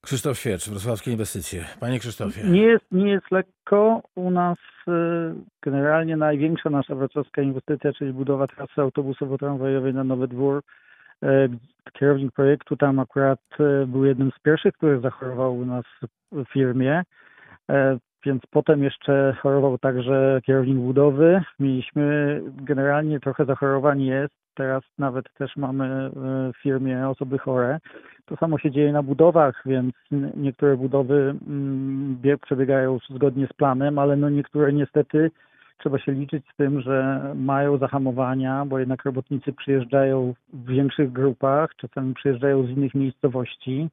Krzysztof 0.00 0.38
Świercz, 0.38 0.68
Wrocławskie 0.68 1.10
Inwestycje. 1.10 1.64
Panie 1.80 1.98
Krzysztofie. 1.98 2.44
Nie 2.44 2.62
jest, 2.62 2.84
nie 2.92 3.10
jest 3.10 3.30
lekko. 3.30 4.02
U 4.14 4.30
nas 4.30 4.58
y, 4.88 4.90
generalnie 5.62 6.16
największa 6.16 6.70
nasza 6.70 6.94
wrocławska 6.94 7.42
inwestycja, 7.42 7.92
czyli 7.92 8.12
budowa 8.12 8.46
trasy 8.46 8.80
autobusowo-tramwajowej 8.80 9.94
na 9.94 10.04
Nowy 10.04 10.28
Dwór. 10.28 10.62
E, 11.22 11.48
Kierownik 11.92 12.32
projektu 12.32 12.76
tam 12.76 12.98
akurat 12.98 13.40
e, 13.60 13.86
był 13.86 14.04
jednym 14.04 14.30
z 14.38 14.42
pierwszych, 14.42 14.74
który 14.74 15.00
zachorował 15.00 15.56
u 15.56 15.64
nas 15.64 15.84
w 16.32 16.44
firmie. 16.52 17.02
Więc 18.24 18.42
potem 18.50 18.84
jeszcze 18.84 19.36
chorował 19.42 19.78
także 19.78 20.40
kierownik 20.44 20.76
budowy. 20.76 21.42
Mieliśmy 21.58 22.40
generalnie 22.46 23.20
trochę 23.20 23.44
zachorowań 23.44 24.02
jest. 24.02 24.34
Teraz 24.58 24.82
nawet 24.98 25.34
też 25.34 25.56
mamy 25.56 25.84
e, 25.84 26.10
w 26.52 26.62
firmie 26.62 27.08
osoby 27.08 27.38
chore. 27.38 27.80
To 28.26 28.36
samo 28.36 28.58
się 28.58 28.70
dzieje 28.70 28.92
na 28.92 29.02
budowach, 29.02 29.62
więc 29.66 29.94
niektóre 30.36 30.76
budowy 30.76 31.34
mm, 31.46 32.16
bieg 32.22 32.40
przebiegają 32.40 32.98
zgodnie 33.10 33.46
z 33.46 33.52
planem, 33.52 33.98
ale 33.98 34.16
no 34.16 34.30
niektóre 34.30 34.72
niestety 34.72 35.30
trzeba 35.78 35.98
się 35.98 36.12
liczyć 36.12 36.44
z 36.54 36.56
tym, 36.56 36.80
że 36.80 37.22
mają 37.34 37.78
zahamowania, 37.78 38.64
bo 38.66 38.78
jednak 38.78 39.04
robotnicy 39.04 39.52
przyjeżdżają 39.52 40.34
w 40.52 40.66
większych 40.66 41.12
grupach, 41.12 41.70
czasami 41.76 42.14
przyjeżdżają 42.14 42.66
z 42.66 42.70
innych 42.70 42.94
miejscowości, 42.94 43.88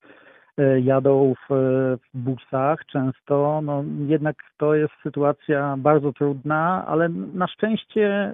e, 0.57 0.79
jadą 0.79 1.33
w, 1.33 1.51
e, 1.51 1.55
w 1.97 2.17
busach 2.17 2.85
często. 2.85 3.61
No, 3.63 3.83
jednak 4.07 4.35
to 4.57 4.75
jest 4.75 4.93
sytuacja 5.03 5.75
bardzo 5.77 6.13
trudna, 6.13 6.85
ale 6.87 7.09
na 7.09 7.47
szczęście 7.47 8.33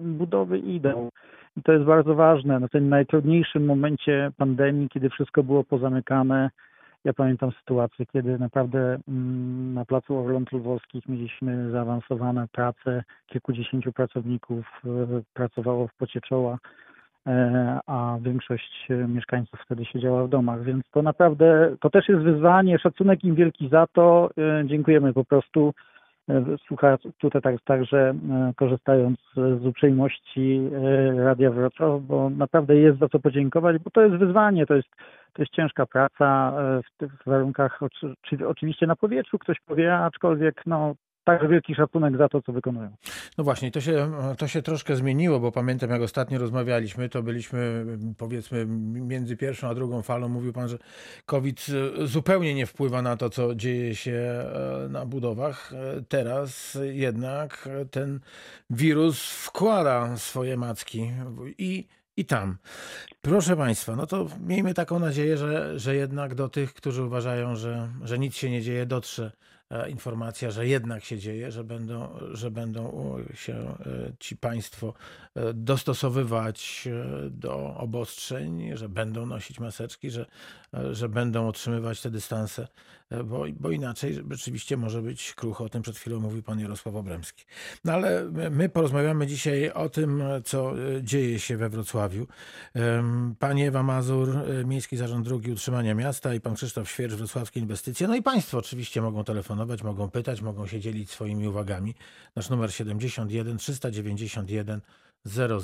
budowy 0.00 0.58
idą. 0.58 1.10
I 1.56 1.62
to 1.62 1.72
jest 1.72 1.84
bardzo 1.84 2.14
ważne. 2.14 2.60
Na 2.60 2.68
tym 2.68 2.88
najtrudniejszym 2.88 3.64
momencie 3.64 4.30
pandemii, 4.36 4.88
kiedy 4.88 5.10
wszystko 5.10 5.42
było 5.42 5.64
pozamykane, 5.64 6.50
ja 7.04 7.12
pamiętam 7.12 7.52
sytuację, 7.52 8.06
kiedy 8.06 8.38
naprawdę 8.38 8.98
mm, 9.08 9.74
na 9.74 9.84
placu 9.84 10.18
Orląt 10.18 10.52
Lwowskich 10.52 11.08
mieliśmy 11.08 11.70
zaawansowane 11.70 12.48
prace, 12.52 13.02
kilkudziesięciu 13.26 13.92
pracowników 13.92 14.66
e, 14.84 14.88
pracowało 15.34 15.88
w 15.88 15.94
pocie 15.94 16.20
czoła, 16.20 16.58
e, 17.26 17.78
a 17.86 18.18
większość 18.22 18.86
e, 18.90 18.94
mieszkańców 18.94 19.60
wtedy 19.64 19.84
siedziała 19.84 20.24
w 20.24 20.28
domach, 20.28 20.64
więc 20.64 20.84
to 20.90 21.02
naprawdę, 21.02 21.76
to 21.80 21.90
też 21.90 22.08
jest 22.08 22.22
wyzwanie, 22.22 22.78
szacunek 22.78 23.24
im 23.24 23.34
wielki 23.34 23.68
za 23.68 23.86
to, 23.86 24.30
dziękujemy 24.64 25.12
po 25.12 25.24
prostu. 25.24 25.74
E, 26.28 26.44
Słucha 26.66 26.98
tutaj 27.18 27.42
tak, 27.42 27.54
także 27.64 27.98
e, 28.30 28.52
korzystając 28.56 29.18
z 29.34 29.66
uprzejmości 29.66 30.60
e, 30.74 31.24
Radia 31.24 31.50
Wrocław, 31.50 32.02
bo 32.02 32.30
naprawdę 32.30 32.76
jest 32.76 32.98
za 32.98 33.08
co 33.08 33.18
podziękować, 33.18 33.78
bo 33.78 33.90
to 33.90 34.02
jest 34.02 34.16
wyzwanie, 34.16 34.66
to 34.66 34.74
jest, 34.74 34.88
to 35.32 35.42
jest 35.42 35.52
ciężka 35.52 35.86
praca 35.86 36.52
w 36.84 36.96
tych 36.98 37.12
warunkach, 37.26 37.82
oczy- 37.82 38.14
czy- 38.22 38.48
oczywiście 38.48 38.86
na 38.86 38.96
powietrzu 38.96 39.38
ktoś 39.38 39.60
powie, 39.60 39.96
aczkolwiek 39.96 40.62
no, 40.66 40.94
także 41.30 41.48
wielki 41.48 41.74
szacunek 41.74 42.16
za 42.16 42.28
to, 42.28 42.42
co 42.42 42.52
wykonują. 42.52 42.90
No 43.38 43.44
właśnie, 43.44 43.70
to 43.70 43.80
się, 43.80 44.12
to 44.38 44.48
się 44.48 44.62
troszkę 44.62 44.96
zmieniło, 44.96 45.40
bo 45.40 45.52
pamiętam 45.52 45.90
jak 45.90 46.02
ostatnio 46.02 46.38
rozmawialiśmy, 46.38 47.08
to 47.08 47.22
byliśmy 47.22 47.86
powiedzmy 48.18 48.66
między 49.00 49.36
pierwszą 49.36 49.68
a 49.68 49.74
drugą 49.74 50.02
falą. 50.02 50.28
Mówił 50.28 50.52
pan, 50.52 50.68
że 50.68 50.78
COVID 51.26 51.66
zupełnie 52.04 52.54
nie 52.54 52.66
wpływa 52.66 53.02
na 53.02 53.16
to, 53.16 53.30
co 53.30 53.54
dzieje 53.54 53.94
się 53.94 54.12
e, 54.12 54.88
na 54.88 55.06
budowach. 55.06 55.72
E, 55.72 56.02
Teraz 56.08 56.78
jednak 56.92 57.68
ten 57.90 58.20
wirus 58.70 59.22
wkłada 59.30 60.16
swoje 60.16 60.56
macki 60.56 61.12
i, 61.58 61.86
i 62.16 62.24
tam. 62.24 62.56
Proszę 63.20 63.56
Państwa, 63.56 63.96
no 63.96 64.06
to 64.06 64.26
miejmy 64.40 64.74
taką 64.74 64.98
nadzieję, 64.98 65.36
że, 65.36 65.78
że 65.78 65.94
jednak 65.94 66.34
do 66.34 66.48
tych, 66.48 66.74
którzy 66.74 67.04
uważają, 67.04 67.56
że, 67.56 67.88
że 68.02 68.18
nic 68.18 68.36
się 68.36 68.50
nie 68.50 68.62
dzieje, 68.62 68.86
dotrze 68.86 69.32
informacja, 69.88 70.50
że 70.50 70.66
jednak 70.66 71.04
się 71.04 71.18
dzieje, 71.18 71.50
że 71.50 71.64
będą, 71.64 72.08
że 72.32 72.50
będą 72.50 73.16
się 73.34 73.54
e, 73.54 73.76
ci 74.18 74.36
państwo 74.36 74.94
e, 75.34 75.54
dostosowywać 75.54 76.88
e, 76.92 77.30
do 77.30 77.76
obostrzeń, 77.76 78.76
że 78.76 78.88
będą 78.88 79.26
nosić 79.26 79.60
maseczki, 79.60 80.10
że, 80.10 80.26
e, 80.74 80.94
że 80.94 81.08
będą 81.08 81.48
utrzymywać 81.48 82.00
te 82.00 82.10
dystanse, 82.10 82.62
e, 82.62 82.68
bo, 83.24 83.44
bo 83.60 83.70
inaczej 83.70 84.24
rzeczywiście 84.30 84.76
może 84.76 85.02
być 85.02 85.34
krucho. 85.34 85.64
O 85.64 85.68
tym 85.68 85.82
przed 85.82 85.96
chwilą 85.96 86.20
mówił 86.20 86.42
pan 86.42 86.60
Jarosław 86.60 86.94
Obremski. 86.94 87.44
No 87.84 87.92
ale 87.92 88.24
my- 88.24 88.50
my 88.50 88.68
porozmawiamy 88.68 89.26
dzisiaj 89.26 89.70
o 89.70 89.88
tym, 89.88 90.22
co 90.44 90.72
e, 90.96 91.02
dzieje 91.02 91.38
się 91.40 91.56
we 91.56 91.68
Wrocławiu. 91.68 92.26
Em, 92.74 93.34
Pani 93.38 93.62
Ewa 93.66 93.82
Mazur, 93.82 94.36
e, 94.36 94.64
Miejski 94.64 94.96
Zarząd 94.96 95.24
Drogi 95.24 95.52
Utrzymania 95.52 95.94
Miasta 95.94 96.34
i 96.34 96.40
pan 96.40 96.54
Krzysztof 96.54 96.90
Świercz, 96.90 97.14
Wrocławskie 97.14 97.60
Inwestycje. 97.60 98.08
No 98.08 98.16
i 98.16 98.22
Państwo 98.22 98.58
oczywiście 98.58 99.02
mogą 99.02 99.24
telefonować, 99.24 99.82
mogą 99.82 100.10
pytać, 100.10 100.42
mogą 100.42 100.66
się 100.66 100.80
dzielić 100.80 101.10
swoimi 101.10 101.48
uwagami. 101.48 101.94
Nasz 102.36 102.50
numer 102.50 102.72
71 102.72 103.56
391 103.58 104.80
00 105.24 105.60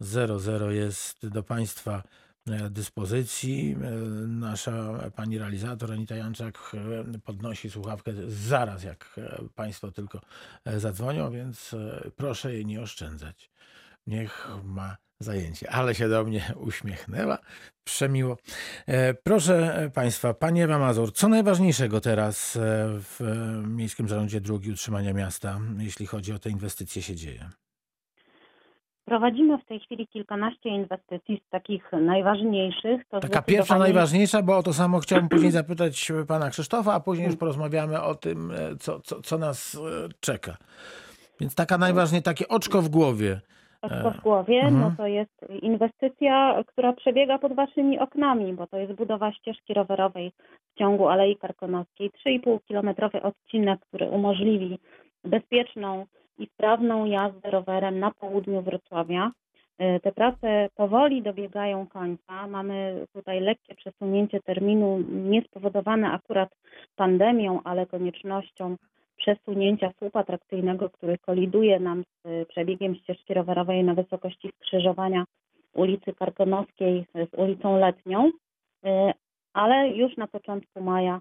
00 0.00 0.70
jest 0.70 1.28
do 1.28 1.42
Państwa 1.42 2.02
e, 2.02 2.25
dyspozycji. 2.70 3.76
E, 3.82 3.90
Nasza 4.26 5.10
pani 5.16 5.38
realizator 5.38 5.92
Anita 5.92 6.16
Janczak 6.16 6.72
e, 7.14 7.18
podnosi 7.18 7.70
słuchawkę 7.70 8.12
zaraz, 8.28 8.82
jak 8.84 9.14
e, 9.18 9.38
Państwo 9.54 9.92
tylko 9.92 10.20
e, 10.64 10.80
zadzwonią, 10.80 11.30
więc 11.30 11.74
e, 11.74 12.10
proszę 12.16 12.52
jej 12.54 12.66
nie 12.66 12.80
oszczędzać. 12.82 13.50
Niech 14.06 14.48
ma 14.64 14.96
zajęcie. 15.20 15.70
Ale 15.70 15.94
się 15.94 16.08
do 16.08 16.24
mnie 16.24 16.54
uśmiechnęła. 16.68 17.38
Przemiło. 17.84 18.36
E, 18.86 19.14
Proszę 19.14 19.90
Państwa, 19.94 20.34
Pani 20.34 20.62
Ewa 20.62 20.78
Mazur, 20.78 21.12
co 21.12 21.28
najważniejszego 21.28 22.00
teraz 22.00 22.56
e, 22.56 22.60
w 23.00 23.20
e, 23.20 23.66
Miejskim 23.68 24.08
Zarządzie 24.08 24.40
Dróg 24.40 24.64
i 24.64 24.70
Utrzymania 24.72 25.12
Miasta, 25.12 25.60
jeśli 25.78 26.06
chodzi 26.06 26.32
o 26.32 26.38
te 26.38 26.50
inwestycje, 26.50 27.02
się 27.02 27.16
dzieje? 27.16 27.50
Prowadzimy 29.10 29.58
w 29.58 29.64
tej 29.64 29.80
chwili 29.80 30.06
kilkanaście 30.06 30.68
inwestycji 30.68 31.42
z 31.46 31.50
takich 31.50 31.92
najważniejszych. 31.92 33.02
To 33.08 33.20
Taka 33.20 33.42
pierwsza, 33.42 33.64
zdecydowanie- 33.64 33.78
najważniejsza, 33.94 34.42
bo 34.42 34.56
o 34.58 34.62
to 34.62 34.72
samo 34.72 34.98
chciałbym 35.00 35.28
później 35.34 35.50
zapytać 35.50 36.12
Pana 36.28 36.50
Krzysztofa, 36.50 36.94
a 36.94 37.00
później 37.00 37.26
już 37.26 37.36
porozmawiamy 37.36 38.02
o 38.02 38.14
tym, 38.14 38.50
e, 38.50 38.76
co, 38.76 39.00
co, 39.00 39.22
co 39.22 39.38
nas 39.38 39.74
e, 39.74 40.08
czeka. 40.20 40.56
Więc 41.40 41.54
taka 41.54 41.78
najważniejsza, 41.78 42.24
takie 42.24 42.48
oczko 42.48 42.82
w 42.82 42.88
głowie. 42.88 43.40
Oczko 43.82 44.10
w 44.10 44.20
głowie, 44.20 44.56
Mhm. 44.60 44.80
no 44.80 44.92
to 44.96 45.06
jest 45.06 45.46
inwestycja, 45.62 46.62
która 46.66 46.92
przebiega 46.92 47.38
pod 47.38 47.52
waszymi 47.52 47.98
oknami, 47.98 48.52
bo 48.52 48.66
to 48.66 48.76
jest 48.78 48.92
budowa 48.92 49.32
ścieżki 49.32 49.74
rowerowej 49.74 50.32
ciągu 50.78 51.08
Alei 51.08 51.36
Karkonoskiej 51.36 52.10
3,5-kilometrowy 52.10 53.22
odcinek, 53.22 53.80
który 53.80 54.08
umożliwi 54.08 54.78
bezpieczną 55.24 56.06
i 56.38 56.46
sprawną 56.46 57.04
jazdę 57.04 57.50
rowerem 57.50 57.98
na 57.98 58.10
południu 58.10 58.62
Wrocławia. 58.62 59.30
E, 59.78 60.00
Te 60.00 60.12
prace 60.12 60.68
powoli 60.74 61.22
dobiegają 61.22 61.86
końca. 61.86 62.46
Mamy 62.46 63.06
tutaj 63.12 63.40
lekkie 63.40 63.74
przesunięcie 63.74 64.40
terminu, 64.40 64.98
nie 65.08 65.42
spowodowane 65.42 66.10
akurat 66.12 66.48
pandemią, 66.96 67.60
ale 67.64 67.86
koniecznością 67.86 68.76
przesunięcia 69.16 69.92
słupa 69.98 70.24
trakcyjnego, 70.24 70.90
który 70.90 71.18
koliduje 71.18 71.80
nam 71.80 72.02
z 72.04 72.26
e, 72.26 72.46
przebiegiem 72.46 72.94
ścieżki 72.94 73.34
rowerowej 73.34 73.84
na 73.84 73.94
wysokości 73.94 74.50
skrzyżowania 74.56 75.24
ulicy 75.74 76.14
Karkonoskiej 76.14 77.06
z 77.14 77.38
ulicą 77.38 77.78
Letnią. 77.78 78.30
E, 78.84 79.12
Ale 79.52 79.88
już 79.88 80.16
na 80.16 80.26
początku 80.26 80.80
maja 80.80 81.20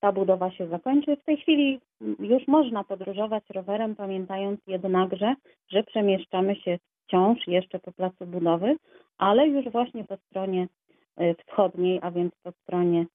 ta 0.00 0.12
budowa 0.12 0.50
się 0.50 0.66
zakończy. 0.66 1.16
W 1.16 1.24
tej 1.24 1.36
chwili 1.36 1.80
już 2.18 2.48
można 2.48 2.84
podróżować 2.84 3.44
rowerem, 3.50 3.96
pamiętając 3.96 4.60
jednakże, 4.66 5.34
że 5.68 5.82
przemieszczamy 5.82 6.56
się 6.56 6.78
wciąż 7.04 7.46
jeszcze 7.46 7.78
po 7.78 7.92
placu 7.92 8.26
budowy, 8.26 8.76
ale 9.18 9.48
już 9.48 9.64
właśnie 9.68 10.04
po 10.04 10.16
stronie 10.16 10.68
e, 11.16 11.34
wschodniej, 11.34 11.98
a 12.02 12.10
więc 12.10 12.32
po 12.42 12.52
stronie 12.52 13.06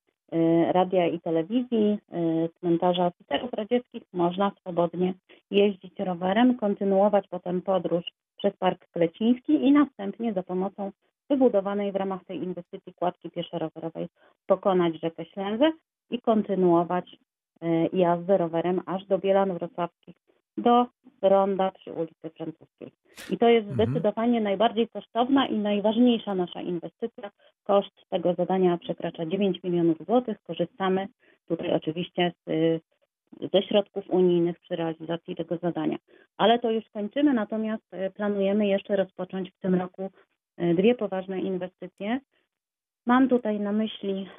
radia 0.72 1.08
i 1.08 1.20
telewizji, 1.20 1.98
e, 2.12 2.50
cmentarza 2.60 3.06
oficerów 3.06 3.54
radzieckich 3.54 4.04
można 4.14 4.52
swobodnie 4.60 5.14
jeździć 5.52 6.00
rowerem, 6.00 6.58
kontynuować 6.58 7.28
potem 7.28 7.62
podróż 7.62 8.04
przez 8.38 8.58
Park 8.58 8.88
Kleciński 8.92 9.54
i 9.54 9.72
następnie 9.72 10.34
za 10.34 10.44
pomocą 10.44 10.92
wybudowanej 11.30 11.92
w 11.92 11.96
ramach 11.96 12.26
tej 12.26 12.44
inwestycji 12.44 12.94
kładki 12.94 13.30
pieszo-rowerowej 13.30 14.08
pokonać 14.48 15.00
rzekę 15.00 15.26
Ślęzę 15.26 15.72
i 16.10 16.22
kontynuować 16.22 17.18
e, 17.62 17.88
jazdę 17.88 18.38
rowerem 18.38 18.82
aż 18.86 19.06
do 19.06 19.18
Bielan 19.18 19.54
Wrocławskich, 19.54 20.16
do 20.58 20.86
ronda 21.22 21.72
przy 21.72 21.94
ulicy 21.94 22.30
Francuskiej. 22.38 22.92
I 23.30 23.38
to 23.38 23.50
jest 23.50 23.68
Mhm. 23.70 23.90
zdecydowanie 23.90 24.42
najbardziej 24.42 24.88
kosztowna 24.88 25.48
i 25.48 25.58
najważniejsza 25.58 26.36
nasza 26.36 26.62
inwestycja. 26.62 27.32
Koszt 27.66 28.10
tego 28.10 28.34
zadania 28.34 28.78
przekracza 28.78 29.26
9 29.26 29.64
milionów 29.64 29.98
złotych. 30.06 30.38
Korzystamy 30.44 31.08
tutaj 31.48 31.74
oczywiście 31.74 32.32
z, 32.46 32.50
y, 32.50 32.80
ze 33.54 33.62
środków 33.64 34.10
unijnych 34.10 34.60
przy 34.60 34.76
realizacji 34.76 35.36
tego 35.36 35.58
zadania. 35.58 35.98
Ale 36.38 36.60
to 36.60 36.72
już 36.72 36.84
kończymy, 36.94 37.34
natomiast 37.34 37.94
y, 37.94 38.12
planujemy 38.12 38.68
jeszcze 38.68 38.96
rozpocząć 38.96 39.52
w 39.52 39.60
tym 39.60 39.76
roku 39.76 40.12
y, 40.60 40.74
dwie 40.74 40.96
poważne 40.96 41.40
inwestycje. 41.42 42.20
Mam 43.06 43.30
tutaj 43.30 43.60
na 43.60 43.72
myśli 43.72 44.30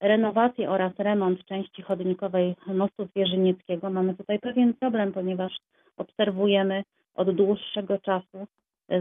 renowację 0.00 0.70
oraz 0.70 0.92
remont 0.98 1.44
części 1.44 1.82
chodnikowej 1.82 2.54
mostu 2.66 3.06
Zwierzynieckiego. 3.06 3.90
Mamy 3.90 4.14
tutaj 4.14 4.38
pewien 4.38 4.74
problem, 4.74 5.12
ponieważ 5.12 5.52
obserwujemy 5.96 6.84
od 7.14 7.30
dłuższego 7.30 7.98
czasu 7.98 8.46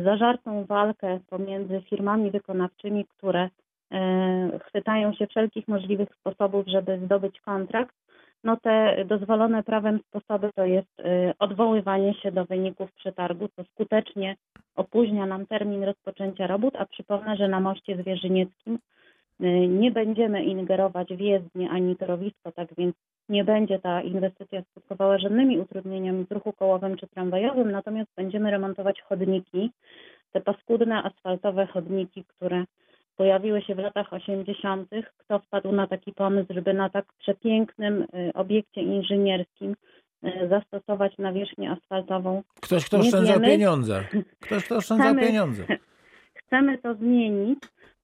zażartą 0.04 0.66
walkę 0.66 1.20
pomiędzy 1.30 1.82
firmami 1.90 2.32
wykonawczymi, 2.32 3.06
które 3.06 3.50
chwytają 4.68 5.14
się 5.14 5.28
wszelkich 5.28 5.68
możliwych 5.68 6.10
sposobów, 6.20 6.68
żeby 6.68 7.00
zdobyć 7.06 7.42
kontrakt. 7.42 7.96
No 8.44 8.58
te 8.58 9.06
dozwolone 9.06 9.64
prawem 9.64 10.00
sposoby 10.08 10.50
to 10.56 10.66
jest 10.66 11.00
y, 11.00 11.34
odwoływanie 11.40 12.14
się 12.14 12.32
do 12.32 12.46
wyników 12.46 12.92
przetargu, 12.92 13.48
co 13.56 13.64
skutecznie 13.64 14.36
opóźnia 14.76 15.26
nam 15.26 15.46
termin 15.46 15.84
rozpoczęcia 15.84 16.48
robót, 16.48 16.76
a 16.76 16.86
przypomnę, 16.86 17.38
że 17.38 17.48
na 17.48 17.60
moście 17.60 17.98
zwierzynieckim 17.98 18.80
y, 19.42 19.68
nie 19.68 19.92
będziemy 19.92 20.44
ingerować 20.44 21.08
w 21.14 21.20
jezdnię 21.20 21.70
ani 21.70 21.96
torowisko, 21.96 22.52
tak 22.52 22.68
więc 22.78 22.96
nie 23.30 23.44
będzie 23.44 23.80
ta 23.80 24.02
inwestycja 24.02 24.62
skutkowała 24.62 25.18
żadnymi 25.18 25.60
utrudnieniami 25.60 26.26
w 26.26 26.32
ruchu 26.32 26.54
kołowym 26.54 26.98
czy 26.98 27.08
tramwajowym, 27.08 27.72
natomiast 27.72 28.12
będziemy 28.16 28.52
remontować 28.52 29.02
chodniki, 29.02 29.72
te 30.32 30.42
paskudne 30.42 31.04
asfaltowe 31.04 31.66
chodniki, 31.66 32.24
które 32.24 32.64
pojawiły 33.16 33.62
się 33.62 33.76
w 33.76 33.80
latach 33.80 34.14
80. 34.14 34.90
Kto 35.18 35.40
wpadł 35.40 35.72
na 35.72 35.88
taki 35.88 36.14
pomysł, 36.14 36.54
żeby 36.54 36.74
na 36.74 36.90
tak 36.90 37.06
przepięknym 37.20 38.02
y, 38.02 38.32
obiekcie 38.34 38.82
inżynierskim 38.82 39.76
y, 40.26 40.48
zastosować 40.50 41.18
nawierzchnię 41.18 41.72
asfaltową 41.72 42.44
Ktoś, 42.62 42.86
kto 42.86 42.98
oszczędza 42.98 43.40
pieniądze. 43.40 44.04
Ktoś, 44.40 44.66
kto 44.66 44.76
oszczędza 44.76 45.04
Chcemy- 45.04 45.22
pieniądze. 45.22 45.64
chcemy 46.46 46.78
to 46.78 46.94
zmienić. 46.96 47.60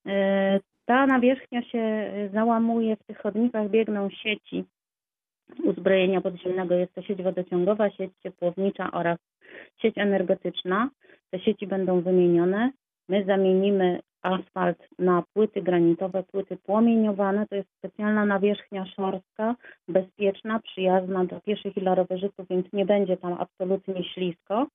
E, 0.07 0.59
Ta 0.85 1.05
nawierzchnia 1.07 1.63
się 1.63 2.11
załamuje, 2.33 2.95
w 2.95 3.03
tych 3.03 3.17
chodnikach 3.17 3.69
biegną 3.69 4.09
sieci 4.09 4.63
uzbrojenia 5.63 6.21
podziemnego. 6.21 6.75
Jest 6.75 6.93
to 6.93 7.01
sieć 7.01 7.21
wodociągowa, 7.23 7.89
sieć 7.91 8.11
ciepłownicza 8.23 8.91
oraz 8.91 9.17
sieć 9.81 9.97
energetyczna. 9.97 10.89
Te 11.31 11.39
sieci 11.39 11.67
będą 11.67 12.01
wymienione. 12.01 12.71
My 13.09 13.25
zamienimy 13.25 13.99
asfalt 14.21 14.77
na 14.99 15.23
płyty 15.33 15.61
granitowe, 15.61 16.23
płyty 16.23 16.57
płomieniowane. 16.57 17.47
To 17.47 17.55
jest 17.55 17.69
specjalna 17.77 18.25
nawierzchnia 18.25 18.85
szorstka, 18.85 19.55
bezpieczna, 19.87 20.59
przyjazna 20.59 21.25
dla 21.25 21.39
pieszych 21.39 21.77
i 21.77 21.81
dla 21.81 21.95
rowerzystów, 21.95 22.47
więc 22.49 22.73
nie 22.73 22.85
będzie 22.85 23.17
tam 23.17 23.33
absolutnie 23.33 24.03
ślisko. 24.03 24.67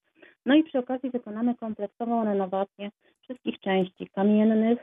No 0.46 0.54
i 0.54 0.64
przy 0.64 0.78
okazji 0.78 1.10
wykonamy 1.10 1.54
kompleksową 1.54 2.24
renowację 2.24 2.90
wszystkich 3.22 3.60
części 3.60 4.08
kamiennych, 4.08 4.78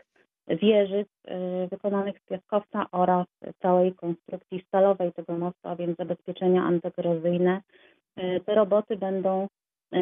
wieżyc 0.47 1.07
y, 1.07 1.67
wykonanych 1.67 2.19
z 2.19 2.25
piaskowca 2.29 2.85
oraz 2.91 3.27
całej 3.61 3.93
konstrukcji 3.93 4.63
stalowej 4.67 5.13
tego 5.13 5.37
mostu, 5.37 5.67
a 5.67 5.75
więc 5.75 5.97
zabezpieczenia 5.97 6.63
antykorozyjne. 6.63 7.61
Y, 8.19 8.41
Te 8.45 8.55
roboty 8.55 8.97
będą 8.97 9.47
y, 9.93 9.97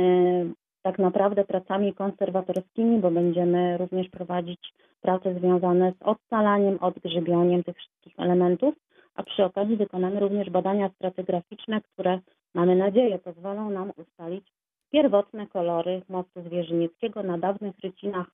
tak 0.90 1.00
naprawdę 1.00 1.46
pracami 1.46 1.94
konserwatorskimi, 1.94 3.00
bo 3.00 3.12
będziemy 3.12 3.78
również 3.78 4.10
prowadzić 4.10 4.74
prace 5.02 5.34
związane 5.40 5.92
z 5.92 6.02
odstalaniem, 6.02 6.78
odgrzybioniem 6.82 7.64
tych 7.64 7.78
wszystkich 7.78 8.14
elementów, 8.18 8.76
a 9.16 9.24
przy 9.24 9.44
okazji 9.46 9.78
wykonamy 9.78 10.20
również 10.20 10.50
badania 10.50 10.90
stratigraficzne, 10.90 11.82
które 11.82 12.20
mamy 12.54 12.76
nadzieję 12.76 13.20
pozwolą 13.20 13.70
nam 13.70 13.92
ustalić 13.98 14.48
pierwotne 14.92 15.48
kolory 15.48 16.02
mostu 16.10 16.42
zwierzynieckiego. 16.42 17.24
Na 17.24 17.38
dawnych 17.38 17.76
rycinach 17.84 18.28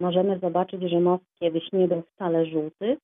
możemy 0.00 0.38
zobaczyć, 0.38 0.82
że 0.90 1.00
most 1.00 1.24
kiedyś 1.40 1.72
nie 1.72 1.88
był 1.88 2.02
wcale 2.02 2.46
żółty. 2.46 2.96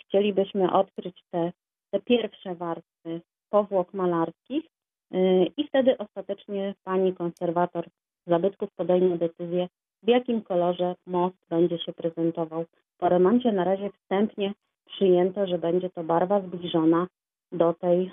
Chcielibyśmy 0.00 0.72
odkryć 0.72 1.22
te, 1.30 1.52
te 1.90 2.00
pierwsze 2.00 2.54
warstwy 2.54 3.20
powłok 3.50 3.94
malarskich 3.94 4.64
y, 4.64 5.46
i 5.56 5.68
wtedy 5.68 5.98
ostatecznie 5.98 6.74
pani 6.84 7.14
konserwator 7.14 7.84
zabytków 8.28 8.70
podejmie 8.76 9.18
decyzję, 9.18 9.68
w 10.02 10.08
jakim 10.08 10.42
kolorze 10.42 10.94
most 11.06 11.36
będzie 11.50 11.78
się 11.78 11.92
prezentował. 11.92 12.64
Po 12.98 13.08
remoncie 13.08 13.52
na 13.52 13.64
razie 13.64 13.90
wstępnie 13.90 14.52
przyjęto, 14.86 15.46
że 15.46 15.58
będzie 15.58 15.90
to 15.90 16.04
barwa 16.04 16.40
zbliżona 16.40 17.06
do 17.52 17.74
tej, 17.74 18.10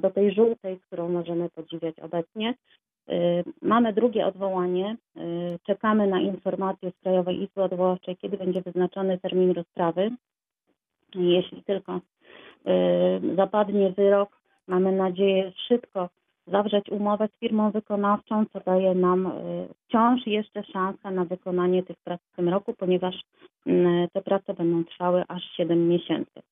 do 0.00 0.10
tej 0.10 0.34
żółtej, 0.34 0.80
którą 0.80 1.08
możemy 1.08 1.50
podziwiać 1.50 2.00
obecnie. 2.00 2.54
Mamy 3.62 3.92
drugie 3.92 4.26
odwołanie. 4.26 4.96
Czekamy 5.66 6.06
na 6.06 6.20
informację 6.20 6.90
z 6.90 7.02
Krajowej 7.02 7.42
Izby 7.42 7.62
Odwoławczej, 7.62 8.16
kiedy 8.16 8.36
będzie 8.36 8.62
wyznaczony 8.62 9.18
termin 9.18 9.50
rozprawy. 9.50 10.10
Jeśli 11.14 11.62
tylko 11.62 12.00
zapadnie 13.36 13.90
wyrok, 13.90 14.40
mamy 14.66 14.92
nadzieję 14.92 15.52
szybko 15.68 16.08
zawrzeć 16.50 16.90
umowę 16.90 17.28
z 17.28 17.38
firmą 17.40 17.70
wykonawczą, 17.70 18.44
co 18.52 18.60
daje 18.60 18.94
nam 18.94 19.26
y, 19.26 19.30
wciąż 19.84 20.26
jeszcze 20.26 20.62
szansę 20.62 21.10
na 21.10 21.24
wykonanie 21.24 21.82
tych 21.82 21.96
prac 21.96 22.20
w 22.32 22.36
tym 22.36 22.48
roku, 22.48 22.74
ponieważ 22.74 23.14
y, 23.66 24.08
te 24.12 24.22
prace 24.22 24.54
będą 24.54 24.84
trwały 24.84 25.24
aż 25.28 25.42
7 25.56 25.88
miesięcy. 25.88 26.42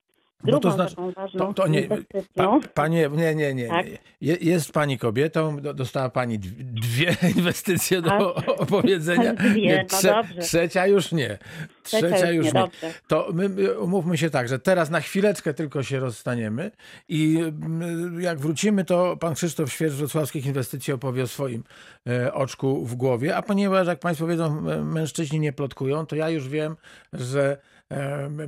No 0.45 0.51
Drugą 0.51 0.61
to 0.61 0.71
znaczy, 0.75 0.97
taką 0.97 1.13
ważną 1.13 1.55
to, 1.55 1.63
to 1.63 1.69
nie, 1.69 1.89
pa, 2.35 2.59
panie, 2.75 3.11
nie, 3.17 3.35
nie, 3.35 3.55
nie. 3.55 3.69
Tak. 3.69 3.87
Je, 4.21 4.37
jest 4.41 4.73
pani 4.73 4.99
kobietą, 4.99 5.61
do- 5.61 5.75
dostała 5.75 6.09
pani 6.11 6.39
dw- 6.39 6.63
dwie 6.63 7.17
inwestycje 7.37 8.03
do 8.03 8.11
Tak. 8.11 8.21
opowiedzenia. 8.61 9.35
Dwie, 9.53 9.87
no 9.93 9.99
trze- 9.99 10.15
dobrze. 10.15 10.41
trzecia 10.43 10.87
już 10.87 11.13
nie. 11.13 11.39
Trzecia, 11.83 12.31
już 12.31 12.53
nie. 12.53 12.65
To 13.09 13.29
my 13.35 13.49
my 13.49 13.79
umówmy 13.81 14.19
się 14.19 14.31
tak, 14.31 14.49
że 14.49 14.59
teraz 14.59 14.91
na 14.91 15.01
chwileczkę 15.01 15.55
tylko 15.55 15.83
się 15.83 16.01
rozstaniemy 16.01 16.71
i 17.09 17.37
mm, 17.39 18.21
jak 18.21 18.39
wrócimy, 18.39 18.85
to 18.85 19.17
pan 19.17 19.35
Krzysztof 19.35 19.73
Świerz 19.73 19.93
z 19.93 19.97
Wrocławskich 19.97 20.47
Inwestycji 20.47 20.93
opowie 20.93 21.23
o 21.23 21.27
swoim 21.27 21.65
e, 22.09 22.35
oczku 22.35 22.87
w 22.87 22.95
głowie, 22.95 23.37
a 23.37 23.43
ponieważ 23.43 23.87
jak 23.87 23.99
państwo 23.99 24.27
wiedzą, 24.27 24.61
mężczyźni 24.85 25.41
nie 25.41 25.53
plotkują, 25.53 26.07
to 26.07 26.17
ja 26.17 26.31
już 26.31 26.49
wiem, 26.49 26.77
że 27.13 27.57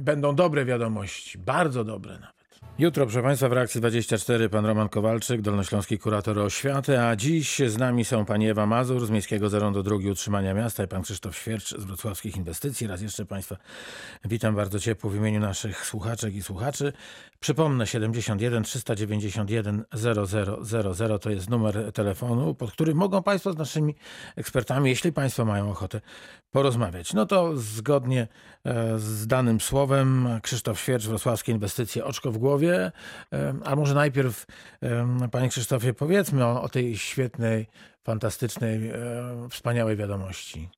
będą 0.01 0.35
dobre 0.35 0.65
wiadomości, 0.65 1.39
bardzo 1.39 1.85
dobre 1.85 2.19
nawet. 2.19 2.38
Jutro, 2.81 3.07
proszę 3.07 3.23
Państwa, 3.23 3.49
w 3.49 3.53
reakcji 3.53 3.81
24 3.81 4.49
pan 4.49 4.67
Roman 4.67 4.89
Kowalczyk, 4.89 5.41
dolnośląski 5.41 5.99
kurator 5.99 6.39
oświaty, 6.39 7.01
a 7.01 7.17
dziś 7.17 7.59
z 7.67 7.79
nami 7.79 8.05
są 8.05 8.25
pani 8.25 8.49
Ewa 8.51 8.67
Mazur 8.67 9.07
z 9.07 9.11
Miejskiego 9.11 9.49
Zarządu 9.49 9.83
Drogi 9.83 10.11
Utrzymania 10.11 10.55
Miasta 10.55 10.85
i 10.85 10.89
pan 10.89 11.03
Krzysztof 11.03 11.37
Świercz 11.37 11.69
z 11.79 11.85
Wrocławskich 11.85 12.37
Inwestycji. 12.37 12.87
Raz 12.87 13.01
jeszcze 13.01 13.27
Państwa 13.27 13.57
witam 14.25 14.55
bardzo 14.55 14.81
ciepło 14.81 15.11
w 15.11 15.17
imieniu 15.17 15.41
naszych 15.41 15.87
słuchaczek 15.87 16.35
i 16.35 16.43
słuchaczy. 16.43 16.93
Przypomnę 17.41 17.87
71 17.87 18.63
391 18.63 19.85
0000 19.93 21.19
to 21.19 21.31
jest 21.31 21.51
numer 21.51 21.93
telefonu, 21.93 22.55
pod 22.55 22.73
którym 22.73 22.97
mogą 22.97 23.23
Państwo 23.23 23.53
z 23.53 23.57
naszymi 23.57 23.95
ekspertami, 24.37 24.91
jeśli 24.91 25.13
Państwo 25.13 25.45
mają 25.45 25.71
ochotę, 25.71 26.01
porozmawiać. 26.51 27.15
No 27.15 27.27
to 27.27 27.57
zgodnie 27.57 28.29
e, 28.65 28.99
z 28.99 29.27
danym 29.27 29.61
słowem 29.61 30.29
Krzysztof 30.43 30.81
Świercz, 30.81 31.07
Wrocławskie 31.07 31.53
Inwestycje, 31.53 32.05
oczko 32.05 32.33
w 32.33 32.39
głowie. 32.39 32.68
A 33.65 33.77
może 33.77 33.95
najpierw, 33.95 34.47
panie 35.33 35.49
Krzysztofie, 35.49 35.95
powiedzmy 35.95 36.45
o, 36.45 36.63
o 36.63 36.69
tej 36.69 36.97
świetnej, 36.97 37.67
fantastycznej, 38.05 38.93
wspaniałej 39.51 39.97
wiadomości. 39.97 40.69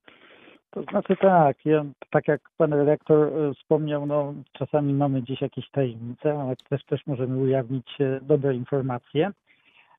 To 0.70 0.82
znaczy 0.82 1.16
tak, 1.16 1.56
ja, 1.64 1.84
tak 2.10 2.28
jak 2.28 2.40
pan 2.56 2.72
redaktor 2.72 3.28
e, 3.28 3.54
wspomniał, 3.54 4.06
no 4.06 4.34
czasami 4.52 4.94
mamy 4.94 5.22
gdzieś 5.22 5.40
jakieś 5.40 5.70
tajemnice, 5.70 6.40
ale 6.40 6.56
też, 6.56 6.84
też 6.84 7.06
możemy 7.06 7.36
ujawnić 7.36 7.86
e, 8.00 8.20
dobre 8.22 8.54
informacje. 8.54 9.32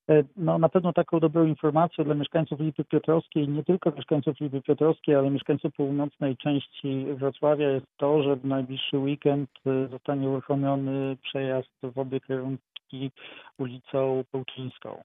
E, 0.09 0.23
no, 0.37 0.57
na 0.57 0.69
pewno 0.69 0.93
taką 0.93 1.19
dobrą 1.19 1.45
informacją 1.45 2.03
dla 2.03 2.15
mieszkańców 2.15 2.59
Lipy 2.59 2.83
Piotrowskiej, 2.83 3.47
nie 3.47 3.63
tylko 3.63 3.91
mieszkańców 3.91 4.39
Lipy 4.39 4.61
Piotrowskiej, 4.61 5.15
ale 5.15 5.29
mieszkańców 5.29 5.73
północnej 5.73 6.37
części 6.37 7.05
Wrocławia 7.15 7.69
jest 7.69 7.85
to, 7.97 8.23
że 8.23 8.35
w 8.35 8.45
najbliższy 8.45 8.97
weekend 8.97 9.49
e, 9.65 9.87
zostanie 9.87 10.29
uruchomiony 10.29 11.17
przejazd 11.23 11.69
w 11.83 11.99
obie 11.99 12.19
kierunki 12.19 13.11
ulicą 13.57 14.23
Pełczyńską. 14.31 15.03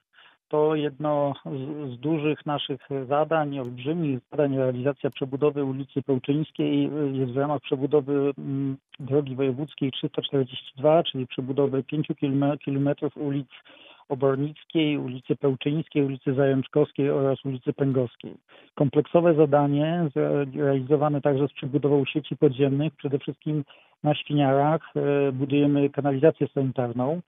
To 0.49 0.75
jedno 0.75 1.33
z, 1.45 1.93
z, 1.93 1.99
dużych 1.99 2.45
naszych 2.45 2.81
zadań, 3.07 3.59
olbrzymich 3.59 4.19
zadań, 4.31 4.57
realizacja 4.57 5.09
przebudowy 5.09 5.63
ulicy 5.63 6.01
Pełczyńskiej 6.01 6.89
jest 7.11 7.31
w 7.31 7.37
ramach 7.37 7.61
przebudowy 7.61 8.31
m, 8.37 8.77
drogi 8.99 9.35
wojewódzkiej 9.35 9.91
342, 9.91 11.03
czyli 11.03 11.27
przebudowy 11.27 11.83
5 11.83 12.07
km 12.19 12.49
ulic 13.15 13.49
Obornickiej, 14.09 14.97
ulicy 14.97 15.35
Pełczyńskiej, 15.35 16.05
ulicy 16.05 16.33
Zajączkowskiej 16.33 17.09
oraz 17.09 17.45
ulicy 17.45 17.73
Pęgowskiej. 17.73 18.33
Kompleksowe 18.75 19.33
zadanie 19.33 20.09
realizowane 20.55 21.21
także 21.21 21.47
z 21.47 21.53
przebudową 21.53 22.05
sieci 22.05 22.37
podziemnych, 22.37 22.95
przede 22.95 23.19
wszystkim 23.19 23.63
na 24.03 24.15
Świniarach. 24.15 24.81
E, 24.95 25.31
budujemy 25.31 25.89
kanalizację 25.89 26.47
sanitarną 26.47 27.21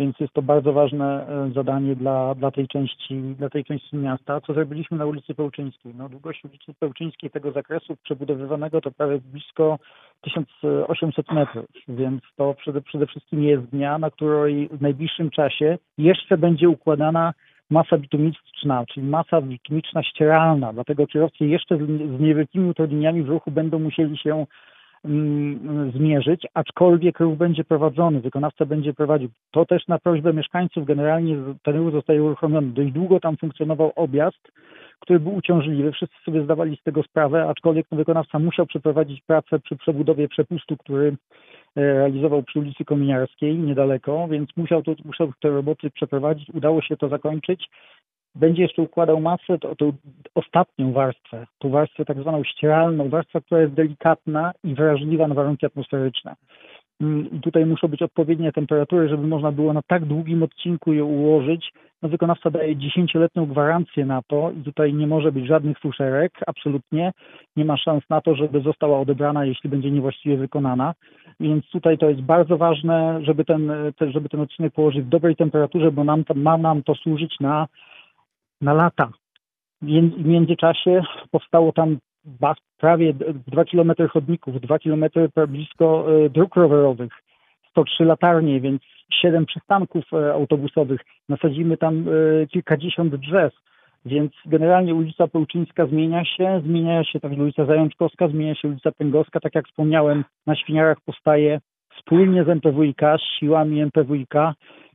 więc 0.00 0.20
jest 0.20 0.32
to 0.32 0.42
bardzo 0.42 0.72
ważne 0.72 1.26
e, 1.26 1.50
zadanie 1.54 1.96
dla, 1.96 2.34
dla, 2.34 2.50
tej, 2.50 2.68
części, 2.68 3.20
dla 3.38 3.50
tej 3.50 3.64
części 3.64 3.96
miasta. 3.96 4.40
Co 4.40 4.54
zrobiliśmy 4.54 4.96
na 4.96 5.06
ulicy 5.06 5.34
Pełczyńskiej? 5.34 5.94
No, 5.94 6.08
długość 6.08 6.44
ulicy 6.44 6.74
Pełczyńskiej 6.74 7.30
tego 7.30 7.52
zakresu 7.52 7.96
przebudowywanego 8.02 8.80
to 8.80 8.90
prawie 8.90 9.18
blisko 9.18 9.78
1800 10.20 11.32
metrów, 11.32 11.66
więc 11.88 12.22
to 12.36 12.54
przede, 12.54 12.80
przede 12.80 13.06
wszystkim 13.06 13.42
jest 13.42 13.64
dnia, 13.64 13.98
na 13.98 14.10
której 14.10 14.68
w 14.72 14.80
najbliższym 14.80 15.30
czasie 15.30 15.78
jeszcze 15.98 16.38
będzie 16.38 16.68
układana 16.68 17.34
masa 17.70 17.98
bitumiczna, 17.98 18.84
czyli 18.86 19.06
masa 19.06 19.40
bitumiczna 19.40 20.02
ścieralna, 20.02 20.72
dlatego 20.72 21.06
kierowcy 21.06 21.46
jeszcze 21.46 21.76
z, 21.76 21.80
z 22.16 22.20
niewielkimi 22.20 22.70
utrudnieniami 22.70 23.22
w 23.22 23.28
ruchu 23.28 23.50
będą 23.50 23.78
musieli 23.78 24.18
się 24.18 24.46
zmierzyć, 25.94 26.46
aczkolwiek 26.54 27.20
ruch 27.20 27.36
będzie 27.36 27.64
prowadzony, 27.64 28.20
wykonawca 28.20 28.66
będzie 28.66 28.94
prowadził. 28.94 29.28
To 29.50 29.66
też 29.66 29.88
na 29.88 29.98
prośbę 29.98 30.32
mieszkańców 30.32 30.86
generalnie 30.86 31.36
ten 31.62 31.76
ruch 31.76 31.92
zostaje 31.92 32.22
uruchomiony. 32.22 32.72
Dość 32.72 32.92
długo 32.92 33.20
tam 33.20 33.36
funkcjonował 33.36 33.92
objazd, 33.96 34.52
który 35.00 35.20
był 35.20 35.34
uciążliwy. 35.34 35.92
Wszyscy 35.92 36.14
sobie 36.24 36.44
zdawali 36.44 36.76
z 36.76 36.82
tego 36.82 37.02
sprawę, 37.02 37.48
aczkolwiek 37.48 37.86
wykonawca 37.92 38.38
musiał 38.38 38.66
przeprowadzić 38.66 39.22
pracę 39.22 39.58
przy 39.58 39.76
przebudowie 39.76 40.28
przepustu, 40.28 40.76
który 40.76 41.16
e, 41.76 41.80
realizował 41.80 42.42
przy 42.42 42.58
ulicy 42.58 42.84
Kominiarskiej 42.84 43.58
niedaleko, 43.58 44.28
więc 44.28 44.56
musiał, 44.56 44.82
to, 44.82 44.94
musiał 45.04 45.32
te 45.40 45.48
roboty 45.48 45.90
przeprowadzić. 45.90 46.48
Udało 46.54 46.82
się 46.82 46.96
to 46.96 47.08
zakończyć 47.08 47.68
będzie 48.34 48.62
jeszcze 48.62 48.82
układał 48.82 49.20
masę, 49.20 49.58
to, 49.58 49.76
to 49.76 49.92
ostatnią 50.34 50.92
warstwę, 50.92 51.46
tą 51.58 51.70
warstwę 51.70 52.04
tak 52.04 52.20
zwaną 52.20 52.44
ścieralną, 52.44 53.08
warstwę, 53.08 53.40
która 53.40 53.60
jest 53.60 53.74
delikatna 53.74 54.52
i 54.64 54.74
wrażliwa 54.74 55.28
na 55.28 55.34
warunki 55.34 55.66
atmosferyczne. 55.66 56.34
Mm, 57.00 57.40
tutaj 57.40 57.66
muszą 57.66 57.88
być 57.88 58.02
odpowiednie 58.02 58.52
temperatury, 58.52 59.08
żeby 59.08 59.26
można 59.26 59.52
było 59.52 59.72
na 59.72 59.82
tak 59.82 60.04
długim 60.04 60.42
odcinku 60.42 60.92
je 60.92 61.04
ułożyć. 61.04 61.72
No, 62.02 62.08
wykonawca 62.08 62.50
daje 62.50 62.76
10-letnią 62.76 63.46
gwarancję 63.46 64.06
na 64.06 64.22
to 64.22 64.50
i 64.60 64.62
tutaj 64.62 64.94
nie 64.94 65.06
może 65.06 65.32
być 65.32 65.46
żadnych 65.46 65.78
fuszerek, 65.78 66.32
absolutnie. 66.46 67.12
Nie 67.56 67.64
ma 67.64 67.76
szans 67.76 68.04
na 68.10 68.20
to, 68.20 68.34
żeby 68.34 68.60
została 68.60 69.00
odebrana, 69.00 69.44
jeśli 69.44 69.70
będzie 69.70 69.90
niewłaściwie 69.90 70.36
wykonana. 70.36 70.94
Więc 71.40 71.70
tutaj 71.70 71.98
to 71.98 72.08
jest 72.08 72.20
bardzo 72.20 72.56
ważne, 72.56 73.20
żeby 73.22 73.44
ten, 73.44 73.72
żeby 74.00 74.28
ten 74.28 74.40
odcinek 74.40 74.74
położyć 74.74 75.04
w 75.04 75.08
dobrej 75.08 75.36
temperaturze, 75.36 75.92
bo 75.92 76.04
nam, 76.04 76.24
ma 76.34 76.58
nam 76.58 76.82
to 76.82 76.94
służyć 76.94 77.40
na 77.40 77.66
na 78.60 78.72
lata. 78.72 79.10
W 79.82 80.24
międzyczasie 80.24 81.02
powstało 81.30 81.72
tam 81.72 81.98
prawie 82.78 83.14
2 83.46 83.64
km 83.64 83.92
chodników, 84.12 84.60
2 84.60 84.78
km 84.78 85.04
blisko 85.48 86.06
e, 86.24 86.30
dróg 86.30 86.56
rowerowych, 86.56 87.12
103 87.70 88.04
latarnie, 88.04 88.60
więc 88.60 88.82
7 89.12 89.46
przystanków 89.46 90.04
e, 90.12 90.32
autobusowych. 90.32 91.00
Nasadzimy 91.28 91.76
tam 91.76 92.04
e, 92.08 92.46
kilkadziesiąt 92.46 93.14
drzew, 93.14 93.52
więc 94.04 94.32
generalnie 94.46 94.94
ulica 94.94 95.28
Pełczyńska 95.28 95.86
zmienia 95.86 96.24
się, 96.24 96.62
zmienia 96.64 97.04
się 97.04 97.20
także 97.20 97.42
ulica 97.42 97.64
Zajączkowska, 97.64 98.28
zmienia 98.28 98.54
się 98.54 98.68
ulica 98.68 98.92
Pęgowska. 98.92 99.40
Tak 99.40 99.54
jak 99.54 99.66
wspomniałem, 99.68 100.24
na 100.46 100.56
Świniarach 100.56 101.00
powstaje 101.00 101.60
wspólnie 101.98 102.44
z 102.44 102.48
MPWiK, 102.48 103.00
z 103.18 103.38
siłami 103.38 103.80
MPWiK 103.80 104.34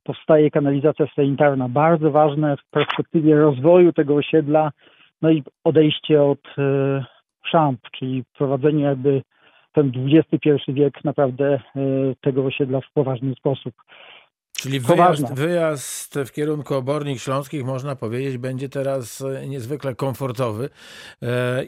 powstaje 0.06 0.52
kanalizacja 0.52 1.06
sanitarna, 1.16 1.70
bardzo 1.70 2.12
ważne 2.12 2.58
w 2.58 2.70
perspektywie 2.72 3.36
rozwoju 3.36 3.94
tego 3.94 4.16
osiedla, 4.16 4.72
no 5.22 5.30
i 5.30 5.44
odejście 5.64 6.24
od 6.24 6.40
e, 6.58 7.06
szamp, 7.46 7.80
czyli 7.92 8.24
wprowadzenie 8.24 8.84
jakby 8.84 9.22
ten 9.74 9.92
XXI 10.08 10.74
wiek 10.74 11.04
naprawdę 11.04 11.54
e, 11.54 11.60
tego 12.22 12.46
osiedla 12.46 12.82
w 12.82 12.92
poważny 12.94 13.36
sposób. 13.36 13.74
Czyli 14.58 14.80
wyjazd, 14.80 15.34
wyjazd, 15.34 16.20
w 16.26 16.32
kierunku 16.32 16.76
obornik 16.76 17.20
śląskich, 17.20 17.66
można 17.66 17.96
powiedzieć, 17.96 18.38
będzie 18.38 18.70
teraz 18.70 19.22
e, 19.22 19.48
niezwykle 19.48 19.96
komfortowy. 19.96 20.70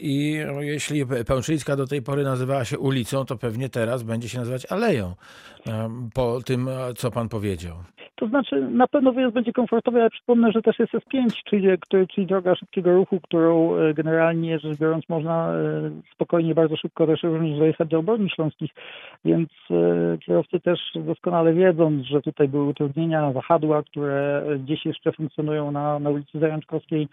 I 0.00 0.38
jeśli 0.60 1.06
Pęczyńska 1.26 1.76
do 1.76 1.86
tej 1.86 2.02
pory 2.02 2.24
nazywała 2.24 2.64
się 2.64 2.78
ulicą, 2.78 3.24
to 3.24 3.36
pewnie 3.36 3.68
teraz 3.68 4.02
będzie 4.02 4.28
się 4.28 4.38
nazywać 4.38 4.66
aleją 4.66 5.14
po 6.14 6.40
tym, 6.42 6.68
co 6.96 7.10
pan 7.10 7.28
powiedział. 7.28 7.76
To 8.18 8.28
znaczy 8.28 8.60
na 8.60 8.86
pewno 8.86 9.12
wyjazd 9.12 9.34
będzie 9.34 9.52
komfortowy, 9.52 10.00
ale 10.00 10.10
przypomnę, 10.10 10.52
że 10.52 10.62
też 10.62 10.78
jest 10.78 10.92
S5, 10.92 11.26
czyli, 11.44 11.68
czyli 12.14 12.26
droga 12.26 12.54
szybkiego 12.54 12.92
ruchu, 12.94 13.20
którą 13.20 13.76
e, 13.76 13.94
generalnie 13.94 14.58
rzecz 14.58 14.78
biorąc 14.78 15.08
można 15.08 15.52
e, 15.52 15.90
spokojnie, 16.14 16.54
bardzo 16.54 16.76
szybko 16.76 17.06
też 17.06 17.22
również 17.22 17.58
dojechać 17.58 17.88
do 17.88 17.98
obroni 17.98 18.30
śląskich, 18.30 18.70
więc 19.24 19.48
e, 19.70 20.18
kierowcy 20.18 20.60
też 20.60 20.80
doskonale 20.94 21.54
wiedzą, 21.54 22.02
że 22.10 22.22
tutaj 22.22 22.48
były 22.48 22.64
utrudnienia, 22.84 23.32
wahadła, 23.32 23.82
które 23.82 24.46
gdzieś 24.58 24.86
jeszcze 24.86 25.12
funkcjonują 25.12 25.70
na, 25.70 25.98
na 25.98 26.10
ulicy 26.10 26.38
Zajączkowskiej, 26.38 27.08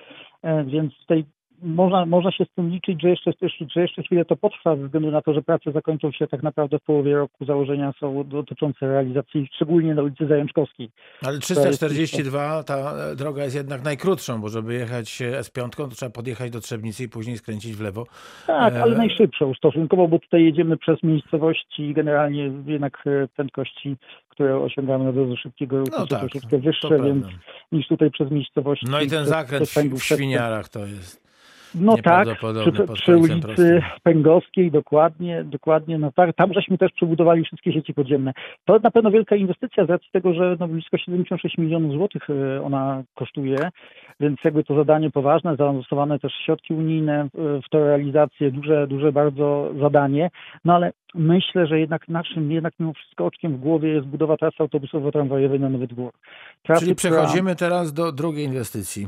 więc 0.66 0.94
tutaj 0.98 1.26
można, 1.64 2.06
można 2.06 2.32
się 2.32 2.46
z 2.46 2.56
tym 2.56 2.70
liczyć, 2.70 3.02
że 3.02 3.10
jeszcze, 3.10 3.32
że 3.76 3.82
jeszcze 3.82 4.04
chwilę 4.04 4.26
to 4.26 4.36
potrwa, 4.36 4.76
ze 4.76 4.84
względu 4.84 5.12
na 5.12 5.22
to, 5.22 5.34
że 5.34 5.42
prace 5.42 5.72
zakończą 5.72 6.12
się 6.12 6.28
tak 6.28 6.44
naprawdę 6.44 6.80
w 6.80 6.84
połowie 6.84 7.16
roku. 7.16 7.46
Założenia 7.46 7.94
są 8.00 8.24
dotyczące 8.24 8.88
realizacji, 8.88 9.50
szczególnie 9.56 9.96
na 9.96 10.04
ulicy 10.04 10.28
Zajączkowskiej. 10.28 10.90
Ale 11.22 11.40
342, 11.40 12.64
ta 12.64 12.94
droga 13.16 13.44
jest 13.44 13.56
jednak 13.56 13.84
najkrótszą, 13.84 14.42
bo 14.42 14.50
żeby 14.50 14.74
jechać 14.74 15.22
S5, 15.42 15.70
to 15.70 15.88
trzeba 15.88 16.12
podjechać 16.12 16.52
do 16.52 16.60
Trzebnicy 16.60 17.04
i 17.04 17.10
później 17.10 17.38
skręcić 17.38 17.74
w 17.76 17.82
lewo. 17.82 18.06
Tak, 18.48 18.74
ale 18.76 18.96
e, 18.96 18.98
najszybszą 18.98 19.54
stosunkowo, 19.54 20.08
bo 20.08 20.20
tutaj 20.20 20.44
jedziemy 20.44 20.78
przez 20.78 21.04
miejscowości 21.04 21.94
generalnie 21.94 22.52
jednak 22.66 23.04
e, 23.06 23.28
prędkości, 23.28 23.96
które 24.30 24.58
osiągamy 24.60 25.06
na 25.06 25.12
drodze 25.12 25.38
szybkiego 25.38 25.80
ruchu 25.80 25.92
no 25.92 25.98
są 25.98 26.08
tak, 26.08 26.20
troszeczkę 26.20 26.58
wyższe, 26.58 27.00
więc 27.04 27.26
niż 27.72 27.88
tutaj 27.88 28.12
przez 28.12 28.32
miejscowości. 28.32 28.86
No 28.90 29.02
i 29.02 29.08
ten 29.08 29.26
zakręt 29.26 29.70
w 29.70 30.04
Świniarach 30.04 30.70
to 30.70 30.80
jest 30.80 31.25
No 31.80 31.96
tak, 32.04 32.28
przy, 32.38 32.94
przy 32.94 33.18
ulicy 33.18 33.40
Prostym. 33.40 33.82
Pęgowskiej, 34.04 34.72
dokładnie, 34.72 35.44
dokładnie, 35.44 35.98
no 35.98 36.12
tak, 36.12 36.36
tam 36.36 36.54
żeśmy 36.54 36.78
też 36.78 36.92
przebudowali 36.92 37.44
wszystkie 37.44 37.74
sieci 37.74 37.94
podziemne. 37.94 38.34
To 38.66 38.80
na 38.84 38.92
pewno 38.92 39.12
wielka 39.12 39.36
inwestycja 39.36 39.86
z 39.86 39.90
racji 39.90 40.10
tego, 40.12 40.34
że 40.34 40.58
no 40.60 40.68
blisko 40.68 40.98
76 40.98 41.58
milionów 41.58 41.92
złotych 41.92 42.30
e, 42.30 42.64
ona 42.64 43.04
kosztuje, 43.16 43.70
więc 44.20 44.40
jakby 44.44 44.64
to 44.64 44.76
zadanie 44.76 45.12
poważne, 45.12 45.56
zaanonsowane 45.56 46.20
też 46.20 46.34
środki 46.46 46.74
unijne 46.74 47.22
e, 47.22 47.28
w 47.62 47.70
to 47.70 47.80
realizację, 47.80 48.52
duże, 48.52 48.88
duże 48.88 49.12
bardzo 49.12 49.72
zadanie, 49.80 50.30
no 50.66 50.76
ale 50.76 50.92
myślę, 51.16 51.68
że 51.68 51.80
jednak 51.80 52.08
naszym, 52.08 52.52
jednak 52.52 52.74
mimo 52.80 52.94
wszystko 52.94 53.26
oczkiem 53.26 53.58
w 53.58 53.60
głowie 53.60 53.90
jest 53.90 54.08
budowa 54.08 54.38
trasy 54.38 54.58
autobusowo-tramwajowej 54.58 55.60
na 55.60 55.70
Nowy 55.70 55.88
Dwór. 55.88 56.12
Trasy, 56.64 56.82
Czyli 56.86 56.96
która- 56.96 57.22
przechodzimy 57.22 57.56
teraz 57.56 57.94
do 57.94 58.12
drugiej 58.12 58.46
inwestycji. 58.46 59.08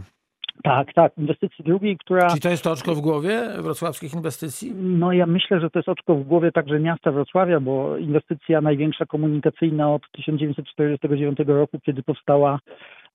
Tak, 0.63 0.93
tak, 0.93 1.17
inwestycji 1.17 1.65
drugiej, 1.65 1.98
która... 1.98 2.30
Czy 2.30 2.39
to 2.39 2.50
jest 2.50 2.63
to 2.63 2.72
oczko 2.72 2.96
w 2.96 3.02
głowie 3.02 3.41
wrocławskich 3.58 4.13
inwestycji? 4.13 4.76
No 4.76 5.13
ja 5.13 5.26
myślę, 5.26 5.60
że 5.60 5.70
to 5.70 5.80
jest 5.80 5.89
oczko 5.89 6.15
w 6.15 6.24
głowie 6.24 6.52
także 6.52 6.80
miasta 6.80 7.12
Wrocławia, 7.12 7.60
bo 7.60 7.98
inwestycja 7.98 8.62
największa 8.62 9.06
komunikacyjna 9.06 9.93
od 9.93 10.02
1949 10.12 11.38
roku, 11.48 11.80
kiedy 11.80 12.04
powstała 12.04 12.60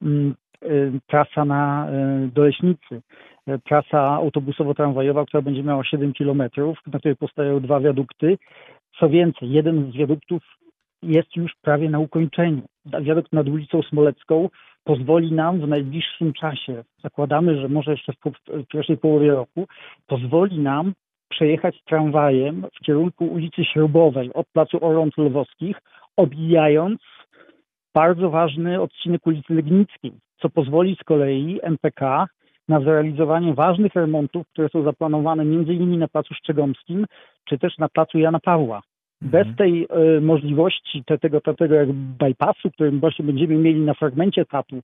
mm, 0.02 0.34
y, 0.62 0.92
trasa 1.06 1.44
na 1.44 1.88
y, 2.24 2.28
Doleśnicy. 2.28 3.02
Y, 3.48 3.58
Trasa 3.68 4.18
autobusowo-tramwajowa, 4.20 5.26
która 5.26 5.42
będzie 5.42 5.62
miała 5.62 5.84
7 5.84 6.12
kilometrów, 6.12 6.78
na 6.86 6.98
której 6.98 7.16
powstają 7.16 7.60
dwa 7.60 7.80
wiadukty. 7.80 8.38
Co 8.98 9.08
więcej, 9.08 9.50
jeden 9.50 9.92
z 9.92 9.96
wiaduktów 9.96 10.42
jest 11.02 11.36
już 11.36 11.52
prawie 11.62 11.90
na 11.90 11.98
ukończeniu. 11.98 12.62
Wiadukt 13.00 13.32
nad 13.32 13.48
ulicą 13.48 13.82
Smolecką 13.82 14.48
pozwoli 14.84 15.32
nam 15.32 15.60
w 15.60 15.68
najbliższym 15.68 16.32
czasie, 16.32 16.84
zakładamy, 17.02 17.60
że 17.60 17.68
może 17.68 17.90
jeszcze 17.90 18.12
w, 18.12 18.66
pierwszej 18.66 18.98
połowie 18.98 19.30
roku, 19.30 19.66
pozwoli 20.06 20.58
nam 20.58 20.92
przejechać 21.28 21.82
tramwajem 21.84 22.66
w 22.74 22.84
kierunku 22.84 23.26
ulicy 23.26 23.64
Śrubowej 23.64 24.32
od 24.34 24.46
placu 24.48 24.84
Orląt 24.84 25.18
Lwowskich, 25.18 25.76
obijając 26.16 27.00
bardzo 27.94 28.30
ważny 28.30 28.80
odcinek 28.80 29.26
ulicy 29.26 29.54
Legnickiej, 29.54 30.12
co 30.40 30.50
pozwoli 30.50 30.96
z 31.00 31.04
kolei 31.04 31.60
MPK 31.62 32.26
na 32.68 32.80
zrealizowanie 32.80 33.54
ważnych 33.54 33.94
remontów, 33.94 34.48
które 34.48 34.68
są 34.68 34.82
zaplanowane 34.82 35.42
m.in. 35.42 35.98
na 35.98 36.08
placu 36.08 36.34
Szczegomskim, 36.34 37.06
czy 37.44 37.58
też 37.58 37.78
na 37.78 37.88
placu 37.88 38.18
Jana 38.18 38.40
Pawła. 38.40 38.82
Bez 39.22 39.46
tej 39.56 39.86
e, 39.90 40.20
możliwości 40.20 41.04
te, 41.04 41.18
tego, 41.18 41.40
te, 41.40 41.54
tego 41.54 41.74
jakby 41.74 41.94
bypassu, 42.24 42.70
który 42.70 42.90
właśnie 42.90 43.24
będziemy 43.24 43.54
mieli 43.54 43.80
na 43.80 43.94
fragmencie 43.94 44.44
tatu, 44.44 44.80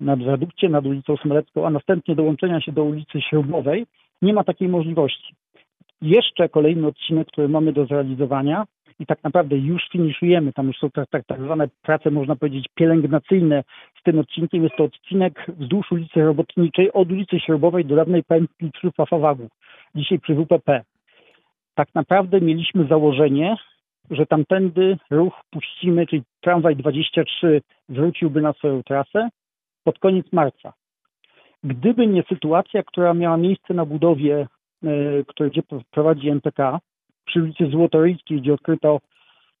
na 0.00 0.16
wiadukcie 0.16 0.68
nad 0.68 0.86
ulicą 0.86 1.16
Smolecką, 1.16 1.66
a 1.66 1.70
następnie 1.70 2.14
dołączenia 2.14 2.60
się 2.60 2.72
do 2.72 2.84
ulicy 2.84 3.20
Śrubowej, 3.20 3.86
nie 4.22 4.34
ma 4.34 4.44
takiej 4.44 4.68
możliwości. 4.68 5.34
Jeszcze 6.02 6.48
kolejny 6.48 6.86
odcinek, 6.86 7.28
który 7.28 7.48
mamy 7.48 7.72
do 7.72 7.86
zrealizowania 7.86 8.64
i 8.98 9.06
tak 9.06 9.24
naprawdę 9.24 9.56
już 9.56 9.82
finiszujemy, 9.92 10.52
tam 10.52 10.66
już 10.66 10.76
są 10.76 10.90
tak, 10.90 11.10
tak, 11.10 11.26
tak 11.26 11.40
zwane 11.40 11.68
prace, 11.82 12.10
można 12.10 12.36
powiedzieć, 12.36 12.66
pielęgnacyjne 12.74 13.64
z 14.00 14.02
tym 14.02 14.18
odcinkiem. 14.18 14.64
Jest 14.64 14.76
to 14.76 14.84
odcinek 14.84 15.46
wzdłuż 15.58 15.92
ulicy 15.92 16.20
Robotniczej 16.20 16.92
od 16.92 17.12
ulicy 17.12 17.40
Śrubowej 17.40 17.84
do 17.84 17.96
dawnej 17.96 18.24
pętli 18.24 18.70
przy 18.72 18.90
Fafawagu, 18.90 19.48
dzisiaj 19.94 20.18
przy 20.18 20.34
WPP. 20.34 20.82
Tak 21.74 21.88
naprawdę 21.94 22.40
mieliśmy 22.40 22.86
założenie, 22.86 23.56
że 24.10 24.26
tamtędy 24.26 24.98
ruch 25.10 25.40
puścimy, 25.50 26.06
czyli 26.06 26.22
tramwaj 26.40 26.76
23 26.76 27.62
wróciłby 27.88 28.40
na 28.40 28.52
swoją 28.52 28.82
trasę 28.82 29.28
pod 29.84 29.98
koniec 29.98 30.32
marca. 30.32 30.72
Gdyby 31.64 32.06
nie 32.06 32.22
sytuacja, 32.22 32.82
która 32.82 33.14
miała 33.14 33.36
miejsce 33.36 33.74
na 33.74 33.84
budowie, 33.84 34.46
e, 34.84 34.88
której 35.26 35.52
gdzie 35.52 35.62
prowadzi 35.90 36.28
MPK, 36.28 36.80
przy 37.24 37.42
ulicy 37.42 37.66
Złotoryjskiej, 37.66 38.40
gdzie 38.40 38.54
odkryto 38.54 39.00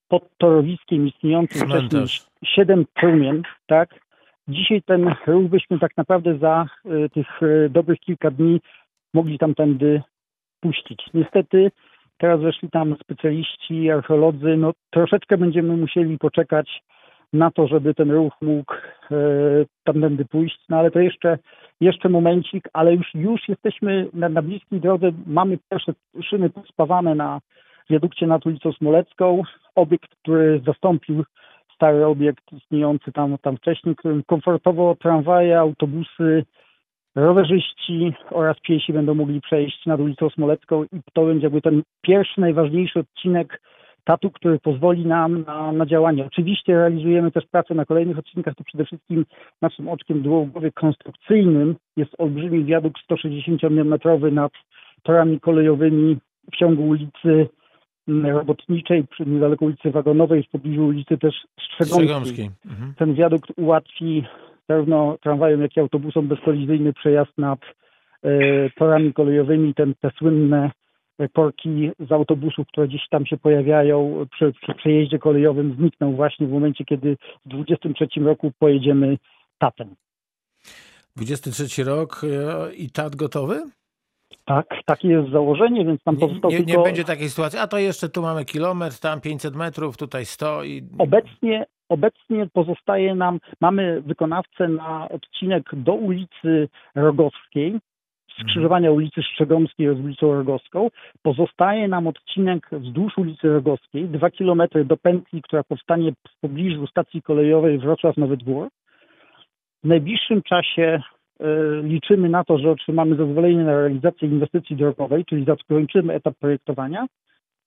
pod 0.08 0.36
torowiskiem 0.38 1.08
istniejący 1.08 1.58
wcześniej 1.58 2.06
siedem 2.44 2.84
trumien, 2.94 3.42
tak? 3.66 4.00
Dzisiaj 4.48 4.82
ten 4.82 5.14
ruch 5.26 5.44
byśmy 5.44 5.78
tak 5.78 5.96
naprawdę 5.96 6.38
za 6.38 6.66
e, 6.84 7.08
tych 7.08 7.42
e, 7.42 7.68
dobrych 7.68 8.00
kilka 8.00 8.30
dni 8.30 8.60
mogli 9.14 9.38
tamtędy 9.38 10.02
puścić. 10.60 11.06
Niestety 11.14 11.70
teraz 12.20 12.40
weszli 12.40 12.70
tam 12.70 12.96
specjaliści, 13.02 13.90
archeolodzy, 13.90 14.56
no 14.56 14.72
troszeczkę 14.90 15.38
będziemy 15.38 15.76
musieli 15.76 16.18
poczekać 16.18 16.82
na 17.32 17.50
to, 17.50 17.66
żeby 17.66 17.94
ten 17.94 18.10
ruch 18.10 18.32
mógł 18.42 18.74
e, 18.74 19.16
tamtędy 19.84 20.24
pójść, 20.24 20.58
no 20.68 20.76
ale 20.76 20.90
to 20.90 21.00
jeszcze, 21.00 21.38
jeszcze 21.80 22.08
momencik, 22.08 22.68
ale 22.72 22.94
już, 22.94 23.14
już 23.14 23.48
jesteśmy 23.48 24.08
na, 24.12 24.28
na 24.28 24.42
bliskiej 24.42 24.80
drodze, 24.80 25.10
mamy 25.26 25.58
pierwsze 25.70 25.92
szyny 26.22 26.50
spawane 26.72 27.14
na 27.14 27.40
wiadukcie 27.90 28.26
nad 28.26 28.46
ulicą 28.46 28.72
Smolecką, 28.72 29.42
obiekt, 29.74 30.10
który 30.22 30.60
zastąpił 30.66 31.24
stary 31.74 32.06
obiekt 32.06 32.52
istniejący 32.52 33.12
tam, 33.12 33.38
tam 33.38 33.56
wcześniej, 33.56 33.96
którym 33.96 34.22
komfortowo 34.22 34.96
tramwaje, 35.00 35.58
autobusy, 35.58 36.44
rowerzyści 37.14 38.12
oraz 38.30 38.60
piesi 38.60 38.92
będą 38.92 39.14
mogli 39.14 39.40
przejść 39.40 39.86
nad 39.86 40.00
ulicą 40.00 40.30
Smolecką 40.30 40.84
i 40.84 41.00
to 41.12 41.26
będzie 41.26 41.46
jakby 41.46 41.60
ten 41.60 41.82
pierwszy, 42.02 42.40
najważniejszy 42.40 42.98
odcinek 42.98 43.60
tatu, 44.04 44.30
który 44.30 44.58
pozwoli 44.58 45.06
nam 45.06 45.44
na, 45.44 45.72
na 45.72 45.86
działanie. 45.86 46.26
Oczywiście 46.26 46.74
realizujemy 46.74 47.30
też 47.30 47.46
pracę 47.46 47.74
na 47.74 47.84
kolejnych 47.84 48.18
odcinkach, 48.18 48.54
to 48.54 48.64
przede 48.64 48.84
wszystkim 48.84 49.26
naszym 49.62 49.88
oczkiem 49.88 50.22
było 50.22 50.44
w 50.44 50.50
głowie 50.50 50.72
konstrukcyjnym 50.72 51.76
jest 51.96 52.10
olbrzymi 52.18 52.64
wiadukt 52.64 53.02
160-metrowy 53.10 54.32
nad 54.32 54.52
torami 55.02 55.40
kolejowymi 55.40 56.18
w 56.52 56.56
ciągu 56.56 56.88
ulicy 56.88 57.48
mm, 58.08 58.36
Robotniczej, 58.36 59.06
przy 59.06 59.26
niedaleko 59.26 59.64
ulicy 59.64 59.90
Wagonowej, 59.90 60.42
w 60.42 60.48
pobliżu 60.48 60.86
ulicy 60.86 61.18
też 61.18 61.34
Strzegomskiej 61.64 62.08
Strzegomskiej. 62.08 62.50
Mhm. 62.66 62.94
ten 62.98 63.14
wiadukt 63.14 63.50
ułatwi 63.56 64.24
zarówno 64.70 65.18
tramwajem, 65.22 65.62
jak 65.62 65.76
i 65.76 65.80
autobusom 65.80 66.28
bezkolizyjny 66.28 66.92
przejazd 66.92 67.38
nad 67.38 67.60
e, 68.22 68.30
torami 68.70 69.12
kolejowymi. 69.12 69.74
Ten, 69.74 69.94
te 70.00 70.10
słynne 70.18 70.70
e, 71.18 71.28
korki 71.28 71.90
z 72.08 72.12
autobusów, 72.12 72.68
które 72.68 72.88
gdzieś 72.88 73.08
tam 73.10 73.26
się 73.26 73.36
pojawiają 73.36 74.26
przy, 74.32 74.52
przy 74.62 74.74
przejeździe 74.74 75.18
kolejowym 75.18 75.74
znikną 75.78 76.16
właśnie 76.16 76.46
w 76.46 76.50
momencie, 76.50 76.84
kiedy 76.84 77.16
w 77.46 77.48
2023 77.48 78.20
roku 78.20 78.52
pojedziemy 78.58 79.18
tatem. 79.58 79.94
23 81.16 81.84
rok 81.84 82.22
e, 82.24 82.74
i 82.74 82.90
tat 82.90 83.16
gotowy? 83.16 83.62
Tak, 84.44 84.66
takie 84.86 85.08
jest 85.08 85.30
założenie, 85.30 85.84
więc 85.84 86.02
tam 86.02 86.14
Nie, 86.14 86.20
pozostał 86.20 86.50
nie, 86.50 86.58
nie 86.58 86.64
tylko... 86.64 86.82
będzie 86.82 87.04
takiej 87.04 87.28
sytuacji, 87.28 87.58
a 87.58 87.66
to 87.66 87.78
jeszcze 87.78 88.08
tu 88.08 88.22
mamy 88.22 88.44
kilometr, 88.44 88.98
tam 88.98 89.20
500 89.20 89.54
metrów, 89.56 89.96
tutaj 89.96 90.24
100 90.24 90.64
i... 90.64 90.82
Obecnie, 90.98 91.66
obecnie 91.90 92.46
pozostaje 92.52 93.14
nam, 93.14 93.38
mamy 93.60 94.02
wykonawcę 94.02 94.68
na 94.68 95.08
odcinek 95.08 95.70
do 95.72 95.94
ulicy 95.94 96.68
Rogowskiej, 96.94 97.78
skrzyżowania 98.40 98.92
ulicy 98.92 99.22
Strzegomskiej 99.22 99.96
z 99.96 100.00
ulicą 100.00 100.34
Rogowską. 100.34 100.88
Pozostaje 101.22 101.88
nam 101.88 102.06
odcinek 102.06 102.70
wzdłuż 102.72 103.18
ulicy 103.18 103.48
Rogowskiej, 103.48 104.08
dwa 104.08 104.30
kilometry 104.30 104.84
do 104.84 104.96
pętli, 104.96 105.42
która 105.42 105.62
powstanie 105.62 106.12
w 106.12 106.40
pobliżu 106.40 106.86
stacji 106.86 107.22
kolejowej 107.22 107.78
Wrocław-Nowy 107.78 108.36
Dwór. 108.36 108.68
W 109.84 109.88
najbliższym 109.88 110.42
czasie 110.42 111.02
e, 111.40 111.46
liczymy 111.82 112.28
na 112.28 112.44
to, 112.44 112.58
że 112.58 112.70
otrzymamy 112.70 113.16
zezwolenie 113.16 113.64
na 113.64 113.72
realizację 113.72 114.28
inwestycji 114.28 114.76
drogowej, 114.76 115.24
czyli 115.24 115.44
zakończymy 115.44 116.14
etap 116.14 116.34
projektowania 116.34 117.06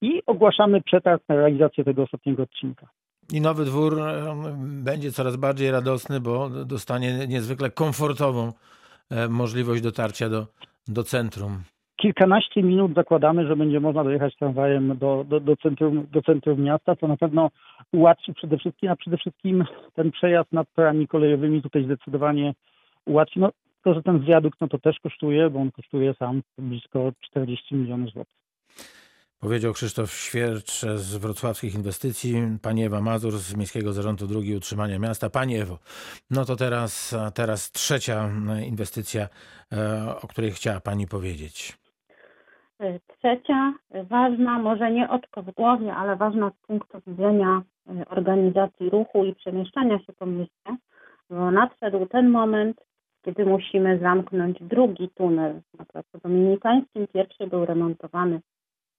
i 0.01 0.21
ogłaszamy 0.25 0.81
przetarg 0.81 1.23
na 1.29 1.35
realizację 1.35 1.83
tego 1.83 2.03
ostatniego 2.03 2.43
odcinka. 2.43 2.87
I 3.31 3.41
nowy 3.41 3.65
dwór 3.65 3.99
e, 3.99 4.35
będzie 4.57 5.11
coraz 5.11 5.35
bardziej 5.35 5.71
radosny, 5.71 6.19
bo 6.19 6.49
dostanie 6.49 7.27
niezwykle 7.27 7.71
komfortową 7.71 8.53
e, 9.09 9.27
możliwość 9.27 9.81
dotarcia 9.81 10.29
do, 10.29 10.47
do 10.87 11.03
centrum. 11.03 11.63
kilkanaście 11.95 12.63
minut 12.63 12.93
zakładamy, 12.95 13.47
że 13.47 13.55
będzie 13.55 13.79
można 13.79 14.03
dojechać 14.03 14.35
tramwajem 14.35 14.97
do, 14.97 15.25
do, 15.27 15.39
do, 15.39 15.57
centrum, 15.57 16.07
do 16.11 16.21
centrum 16.21 16.61
miasta, 16.61 16.95
co 16.95 17.07
na 17.07 17.17
pewno 17.17 17.49
ułatwi 17.91 18.33
przede 18.33 18.57
wszystkim, 18.57 18.89
a 18.89 18.95
przede 18.95 19.17
wszystkim 19.17 19.65
ten 19.93 20.11
przejazd 20.11 20.51
nad 20.51 20.67
torami 20.75 21.07
kolejowymi 21.07 21.61
tutaj 21.61 21.83
zdecydowanie 21.85 22.53
ułatwi. 23.05 23.39
No, 23.39 23.49
to, 23.83 23.93
że 23.93 24.03
ten 24.03 24.19
wiadukt, 24.19 24.61
no 24.61 24.67
to 24.67 24.79
też 24.79 24.99
kosztuje, 24.99 25.49
bo 25.49 25.59
on 25.59 25.71
kosztuje 25.71 26.13
sam 26.13 26.41
blisko 26.57 27.11
40 27.21 27.75
milionów 27.75 28.09
złotych. 28.09 28.35
Powiedział 29.43 29.73
Krzysztof 29.73 30.11
Świercz 30.11 30.81
z 30.81 31.17
wrocławskich 31.17 31.75
inwestycji, 31.75 32.33
pani 32.61 32.85
Ewa 32.85 33.01
Mazur 33.01 33.31
z 33.31 33.55
Miejskiego 33.55 33.93
Zarządu 33.93 34.27
Dróg 34.27 34.45
i 34.45 34.55
Utrzymania 34.55 34.99
Miasta. 34.99 35.29
Pani 35.29 35.55
Ewo, 35.57 35.77
no 36.31 36.45
to 36.45 36.55
teraz, 36.55 37.15
teraz 37.35 37.71
trzecia 37.71 38.29
inwestycja, 38.67 39.21
e, 39.23 40.15
o 40.21 40.27
której 40.27 40.51
chciała 40.51 40.79
pani 40.79 41.07
powiedzieć. 41.07 41.77
Y, 42.81 42.99
Trzecia, 43.17 43.73
ważna, 44.09 44.59
może 44.59 44.91
nie 44.91 45.09
oczko 45.09 45.43
w 45.43 45.51
głowie, 45.51 45.93
ale 45.93 46.15
ważna 46.15 46.49
z 46.49 46.67
punktu 46.67 46.97
widzenia 47.07 47.61
organizacji 48.09 48.89
ruchu 48.89 49.25
i 49.25 49.35
przemieszczania 49.35 49.99
się 49.99 50.13
po 50.13 50.25
mieście, 50.25 50.77
bo 51.29 51.51
nadszedł 51.51 52.05
ten 52.05 52.29
moment, 52.29 52.81
kiedy 53.25 53.45
musimy 53.45 53.99
zamknąć 53.99 54.57
drugi 54.61 55.09
tunel 55.09 55.61
na 55.79 55.85
Placu 55.85 56.17
Dominikańskim. 56.23 57.07
Pierwszy 57.13 57.47
był 57.47 57.65
remontowany 57.65 58.41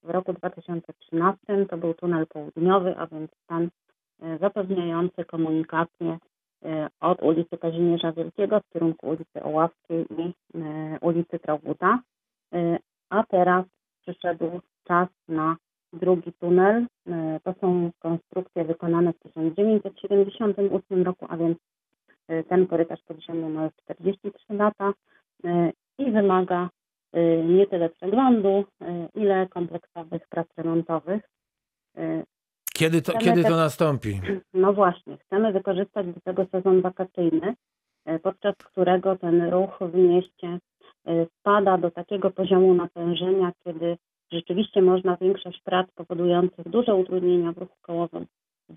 w 0.04 0.10
roku 0.10 0.32
2013, 0.32 1.66
to 1.70 1.76
był 1.76 1.94
tunel 1.94 2.26
południowy, 2.26 2.94
a 2.98 3.06
więc 3.06 3.30
ten 3.46 3.68
e, 4.22 4.38
zapewniający 4.38 5.24
komunikację 5.24 6.18
e, 6.64 6.88
od 7.00 7.22
ulicy 7.22 7.58
Kazimierza 7.58 8.12
Wielkiego 8.12 8.60
w 8.60 8.68
kierunku 8.72 9.08
ulicy 9.08 9.42
Oławskiej 9.42 10.06
i 10.18 10.32
e, 10.54 10.98
ulicy 11.00 11.38
Trauguta. 11.38 11.98
A 13.10 13.24
teraz 13.24 13.64
przyszedł 14.02 14.60
czas 14.84 15.08
na 15.28 15.56
drugi 15.92 16.32
tunel. 16.32 16.86
To 17.42 17.54
są 17.60 17.90
konstrukcje 17.98 18.64
wykonane 18.64 19.12
w 19.12 19.18
1978 19.18 21.02
roku, 21.02 21.26
a 21.28 21.36
więc 21.36 21.58
ten 22.48 22.66
korytarz 22.66 23.02
podziemny 23.02 23.48
ma 23.48 23.64
już 23.64 23.72
43 23.74 24.54
lata 24.54 24.92
i 25.98 26.10
wymaga 26.10 26.68
nie 27.44 27.66
tyle 27.66 27.88
przeglądu, 27.88 28.64
y, 28.82 28.84
ile 29.14 29.48
kompleksowych 29.48 30.28
prac 30.28 30.48
remontowych. 30.56 31.22
Y, 31.98 32.24
kiedy 32.74 33.02
to, 33.02 33.18
kiedy 33.18 33.42
to 33.42 33.56
nastąpi? 33.56 34.20
No 34.54 34.72
właśnie, 34.72 35.16
chcemy 35.18 35.52
wykorzystać 35.52 36.06
do 36.06 36.20
tego 36.20 36.46
sezon 36.46 36.80
wakacyjny, 36.80 37.54
podczas 38.22 38.54
którego 38.56 39.16
ten 39.16 39.50
ruch 39.50 39.78
w 39.80 39.94
mieście 39.94 40.58
spada 41.40 41.78
do 41.78 41.90
takiego 41.90 42.30
poziomu 42.30 42.74
natężenia, 42.74 43.52
kiedy 43.64 43.96
rzeczywiście 44.32 44.82
można 44.82 45.16
większość 45.16 45.62
prac 45.62 45.90
powodujących 45.94 46.68
duże 46.68 46.94
utrudnienia 46.94 47.52
w 47.52 47.58
ruchu 47.58 47.76
kołowym 47.82 48.26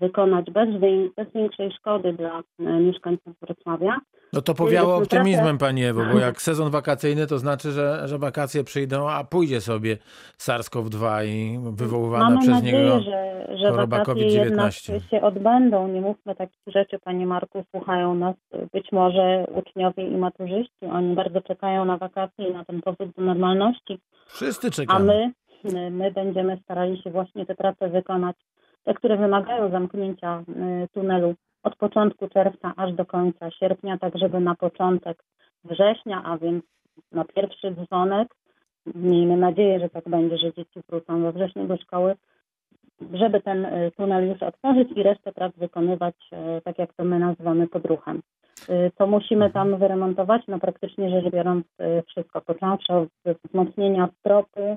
wykonać 0.00 0.50
bez, 0.50 0.68
bez 1.16 1.32
większej 1.34 1.72
szkody 1.72 2.12
dla 2.12 2.42
e, 2.60 2.80
mieszkańców 2.80 3.34
Wrocławia. 3.42 4.00
No 4.32 4.42
to 4.42 4.54
powiało 4.54 4.96
optymizmem 4.96 5.58
Pani 5.58 5.84
Ewo, 5.84 6.02
bo 6.12 6.18
jak 6.28 6.42
sezon 6.42 6.70
wakacyjny 6.70 7.26
to 7.26 7.38
znaczy, 7.38 7.72
że, 7.72 8.08
że 8.08 8.18
wakacje 8.18 8.64
przyjdą, 8.64 9.08
a 9.10 9.24
pójdzie 9.24 9.60
sobie 9.60 9.96
SARS-CoV-2 10.38 11.26
i 11.26 11.58
wywoływana 11.72 12.24
Mamy 12.24 12.38
przez 12.38 12.54
nadzieję, 12.54 12.82
niego 12.82 13.00
że, 13.00 13.48
że 13.56 13.70
choroba 13.70 14.04
COVID-19 14.04 15.00
się 15.10 15.20
odbędą. 15.20 15.88
Nie 15.88 16.00
mówmy 16.00 16.34
takich 16.34 16.62
rzeczy, 16.66 16.98
Panie 16.98 17.26
Marku, 17.26 17.64
słuchają 17.70 18.14
nas 18.14 18.34
być 18.72 18.92
może 18.92 19.44
uczniowie 19.54 20.08
i 20.08 20.16
maturzyści. 20.16 20.86
Oni 20.92 21.14
bardzo 21.14 21.40
czekają 21.40 21.84
na 21.84 21.96
wakacje 21.96 22.48
i 22.48 22.52
na 22.52 22.64
ten 22.64 22.82
powrót 22.82 23.10
do 23.16 23.22
normalności. 23.22 23.98
Wszyscy 24.26 24.70
czekają. 24.70 25.00
A 25.00 25.02
my, 25.02 25.32
my 25.90 26.10
będziemy 26.10 26.58
starali 26.64 27.02
się 27.02 27.10
właśnie 27.10 27.46
te 27.46 27.54
prace 27.54 27.88
wykonać 27.88 28.36
te, 28.84 28.94
które 28.94 29.16
wymagają 29.16 29.70
zamknięcia 29.70 30.44
y, 30.84 30.88
tunelu 30.94 31.34
od 31.62 31.76
początku 31.76 32.28
czerwca 32.28 32.72
aż 32.76 32.92
do 32.92 33.06
końca 33.06 33.50
sierpnia, 33.50 33.98
tak 33.98 34.18
żeby 34.18 34.40
na 34.40 34.54
początek 34.54 35.24
września, 35.64 36.22
a 36.24 36.38
więc 36.38 36.64
na 37.12 37.24
pierwszy 37.24 37.74
dzwonek, 37.74 38.28
miejmy 38.94 39.36
nadzieję, 39.36 39.80
że 39.80 39.88
tak 39.88 40.08
będzie, 40.08 40.38
że 40.38 40.52
dzieci 40.52 40.80
wrócą 40.88 41.22
we 41.22 41.32
wrześniu 41.32 41.66
do 41.66 41.76
szkoły, 41.76 42.14
żeby 43.12 43.40
ten 43.40 43.64
y, 43.64 43.90
tunel 43.96 44.28
już 44.28 44.42
otworzyć 44.42 44.88
i 44.96 45.02
resztę 45.02 45.32
prac 45.32 45.54
wykonywać, 45.56 46.14
y, 46.32 46.62
tak 46.62 46.78
jak 46.78 46.92
to 46.92 47.04
my 47.04 47.18
nazywamy, 47.18 47.68
podruchem. 47.68 48.22
To 48.96 49.06
musimy 49.06 49.50
tam 49.50 49.76
wyremontować, 49.76 50.42
no 50.48 50.58
praktycznie 50.58 51.10
rzecz 51.10 51.32
biorąc 51.32 51.66
wszystko, 52.06 52.40
począwszy 52.40 52.92
od 52.92 53.08
wzmocnienia 53.44 54.08
stropy, 54.18 54.76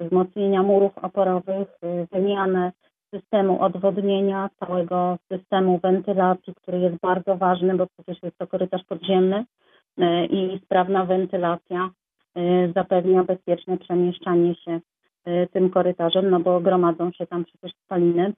wzmocnienia 0.00 0.62
murów 0.62 0.98
oporowych, 0.98 1.68
wymianę 2.12 2.72
systemu 3.10 3.62
odwodnienia, 3.62 4.50
całego 4.60 5.18
systemu 5.32 5.78
wentylacji, 5.78 6.54
który 6.54 6.78
jest 6.78 6.96
bardzo 6.96 7.36
ważny, 7.36 7.76
bo 7.76 7.86
przecież 7.86 8.22
jest 8.22 8.38
to 8.38 8.46
korytarz 8.46 8.84
podziemny 8.84 9.44
e, 9.98 10.26
i 10.26 10.60
sprawna 10.64 11.04
wentylacja 11.04 11.90
e, 12.34 12.72
zapewnia 12.72 13.24
bezpieczne 13.24 13.78
przemieszczanie 13.78 14.54
się 14.54 14.80
e, 15.24 15.46
tym 15.46 15.70
korytarzem, 15.70 16.30
no 16.30 16.40
bo 16.40 16.60
gromadzą 16.60 17.12
się 17.12 17.26
tam 17.26 17.44
przecież 17.44 17.72
spaliny. 17.84 18.32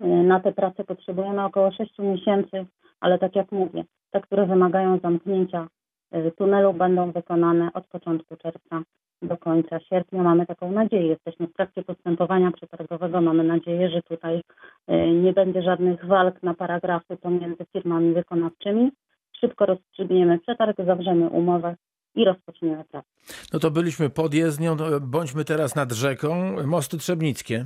Na 0.00 0.40
te 0.40 0.52
prace 0.52 0.84
potrzebujemy 0.84 1.44
około 1.44 1.72
6 1.72 1.98
miesięcy, 1.98 2.66
ale 3.00 3.18
tak 3.18 3.36
jak 3.36 3.52
mówię, 3.52 3.84
te, 4.10 4.20
które 4.20 4.46
wymagają 4.46 4.98
zamknięcia 4.98 5.68
tunelu 6.38 6.72
będą 6.72 7.12
wykonane 7.12 7.70
od 7.74 7.86
początku 7.86 8.36
czerwca 8.36 8.82
do 9.22 9.36
końca 9.36 9.80
sierpnia. 9.80 10.22
Mamy 10.22 10.46
taką 10.46 10.72
nadzieję. 10.72 11.06
Jesteśmy 11.06 11.46
w 11.46 11.52
trakcie 11.52 11.82
postępowania 11.82 12.52
przetargowego. 12.52 13.20
Mamy 13.20 13.44
nadzieję, 13.44 13.90
że 13.90 14.02
tutaj 14.02 14.40
e, 14.86 15.10
nie 15.10 15.32
będzie 15.32 15.62
żadnych 15.62 16.06
walk 16.06 16.42
na 16.42 16.54
paragrafy 16.54 17.16
pomiędzy 17.16 17.64
firmami 17.72 18.14
wykonawczymi. 18.14 18.90
Szybko 19.40 19.66
rozstrzygniemy 19.66 20.38
przetarg, 20.38 20.76
zawrzemy 20.86 21.28
umowę 21.28 21.76
i 22.14 22.24
rozpoczniemy 22.24 22.84
pracę. 22.84 23.08
No 23.52 23.58
to 23.58 23.70
byliśmy 23.70 24.10
pod 24.10 24.34
jezdnią, 24.34 24.76
no, 24.76 24.84
bądźmy 25.00 25.44
teraz 25.44 25.76
nad 25.76 25.92
rzeką. 25.92 26.56
Mosty 26.66 26.98
Trzebnickie. 26.98 27.64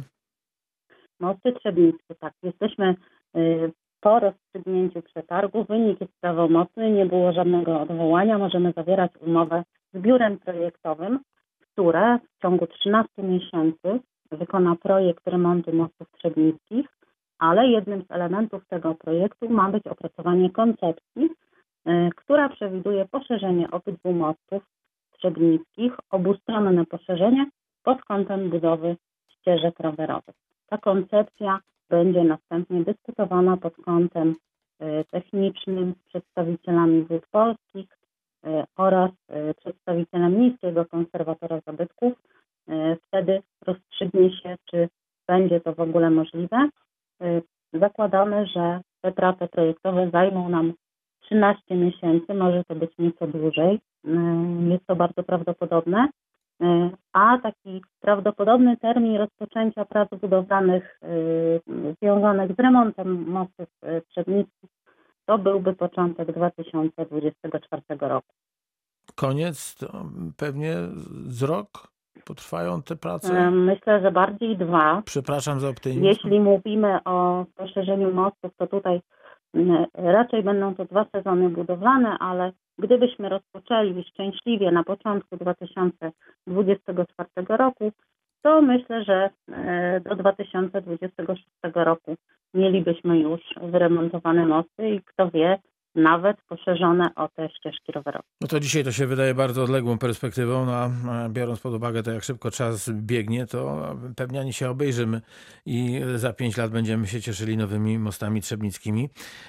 Mosty 1.21 1.53
Trzebnickie, 1.53 2.15
tak. 2.21 2.35
Jesteśmy 2.43 2.95
e, 3.35 3.41
po 4.01 4.21
rozstrzygnięciu 4.21 5.03
przetargu. 5.03 5.65
Wynik 5.65 6.01
jest 6.01 6.13
prawomocny, 6.21 6.91
nie 6.91 7.07
było 7.07 7.33
żadnego 7.33 7.81
odwołania. 7.81 8.39
Możemy 8.39 8.73
zawierać 8.73 9.11
umowę 9.21 9.65
z 9.95 9.99
biurem 9.99 10.39
projektowym 10.39 11.21
które 11.77 12.18
w 12.18 12.43
ciągu 12.43 12.66
13 12.66 13.22
miesięcy 13.22 14.01
wykona 14.33 14.77
projekt 14.77 15.27
remontu 15.27 15.72
mostów 15.72 16.11
trzebnickich, 16.11 16.87
ale 17.39 17.68
jednym 17.68 18.03
z 18.03 18.11
elementów 18.11 18.66
tego 18.66 18.95
projektu 18.95 19.49
ma 19.49 19.70
być 19.70 19.87
opracowanie 19.87 20.51
koncepcji, 20.51 21.24
y, 21.24 22.11
która 22.16 22.49
przewiduje 22.49 23.05
poszerzenie 23.05 23.70
obydwu 23.70 24.12
mostów 24.12 24.62
trzebnickich, 25.11 25.93
obustronne 26.11 26.87
poszerzenie 26.87 27.47
pod 27.83 28.03
kątem 28.03 28.51
budowy 28.51 28.97
ścieżek 29.29 29.81
rowerowych. 29.81 30.35
Ta 30.66 30.79
koncepcja 30.79 31.61
będzie 31.91 32.24
następnie 32.24 32.85
dyskutowana 32.85 33.57
pod 33.57 33.77
kątem 33.77 34.35
y, 34.83 35.05
technicznym 35.11 35.95
z 35.95 36.09
przedstawicielami 36.09 37.03
wód 37.03 37.27
polskich, 37.27 37.96
oraz 38.77 39.11
e, 39.29 39.55
przedstawicielem 39.55 40.41
Miejskiego 40.41 40.85
Konserwatora 40.85 41.61
Zabytków. 41.67 42.13
E, 42.69 42.97
wtedy 42.97 43.43
rozstrzygnie 43.67 44.31
się, 44.31 44.57
czy 44.71 44.89
będzie 45.29 45.61
to 45.61 45.75
w 45.75 45.81
ogóle 45.81 46.11
możliwe. 46.11 46.69
Zakładamy, 47.73 48.47
że 48.47 48.81
te 49.03 49.13
prace 49.13 49.49
projektowe 49.49 50.11
zajmą 50.11 50.49
nam 50.49 50.73
13 51.21 51.77
miesięcy, 51.77 52.35
może 52.35 52.65
to 52.65 52.75
być 52.75 52.91
nieco 52.99 53.27
dłużej. 53.27 53.81
Jest 54.69 54.87
to 54.87 54.97
bardzo 54.97 55.23
prawdopodobne. 55.23 56.09
A 57.13 57.39
taki 57.39 57.83
prawdopodobny 58.01 58.77
termin 58.77 59.17
rozpoczęcia 59.17 59.85
prac 59.85 60.09
budowlanych 60.11 61.01
związanych 62.03 62.53
z 62.57 62.61
remontem 62.61 63.31
mostów 63.31 63.69
przednickich 64.09 64.71
to 65.27 65.39
byłby 65.39 65.72
początek 65.72 66.33
2024 66.33 67.83
roku. 68.01 68.35
Koniec 69.14 69.74
to 69.74 70.05
pewnie 70.37 70.74
z 71.27 71.43
rok 71.43 71.68
potrwają 72.24 72.83
te 72.83 72.97
prace? 72.97 73.51
Myślę, 73.51 74.01
że 74.01 74.11
bardziej 74.11 74.57
dwa. 74.57 75.03
Przepraszam 75.05 75.61
za 75.61 75.68
optymizm. 75.68 76.05
Jeśli 76.05 76.41
mówimy 76.41 76.99
o 77.05 77.47
poszerzeniu 77.55 78.14
mostów, 78.14 78.51
to 78.57 78.66
tutaj 78.66 79.01
raczej 79.95 80.43
będą 80.43 80.74
to 80.74 80.85
dwa 80.85 81.07
sezony 81.12 81.49
budowlane, 81.49 82.16
ale 82.18 82.53
gdybyśmy 82.79 83.29
rozpoczęli 83.29 84.05
szczęśliwie 84.05 84.72
na 84.72 84.85
początku 84.85 85.37
2024 85.37 87.29
roku, 87.49 87.93
to 88.47 88.63
myślę, 88.63 89.05
że 89.05 89.31
e, 89.53 90.01
do 90.01 90.17
2026 90.17 91.47
roku 91.75 92.17
mielibyśmy 92.55 93.19
już 93.19 93.41
wyremontowane 93.63 94.47
mosty 94.47 94.91
i 94.91 95.01
kto 95.03 95.31
wie, 95.31 95.59
nawet 95.97 96.37
poszerzone 96.49 97.15
o 97.15 97.29
te 97.29 97.49
ścieżki 97.49 97.93
rowerowe. 97.93 98.25
No 98.41 98.49
to 98.49 98.61
dzisiaj 98.61 98.85
to 98.85 98.93
się 98.93 99.07
wydaje 99.07 99.35
bardzo 99.35 99.63
odległą 99.63 99.99
perspektywą, 99.99 100.67
no 100.67 100.73
a 101.13 101.29
biorąc 101.29 101.61
pod 101.61 101.75
uwagę 101.75 102.03
to, 102.03 102.11
jak 102.11 102.25
szybko 102.25 102.51
czas 102.51 102.91
biegnie, 102.91 103.47
to 103.47 103.91
pewnie 104.17 104.41
ani 104.41 104.53
się 104.53 104.71
obejrzymy 104.71 105.21
i 105.67 106.01
za 106.15 106.33
pięć 106.33 106.57
lat 106.57 106.71
będziemy 106.71 107.07
się 107.07 107.21
cieszyli 107.21 107.57
nowymi 107.57 107.99
mostami 107.99 108.41
trzebnickimi. 108.41 109.09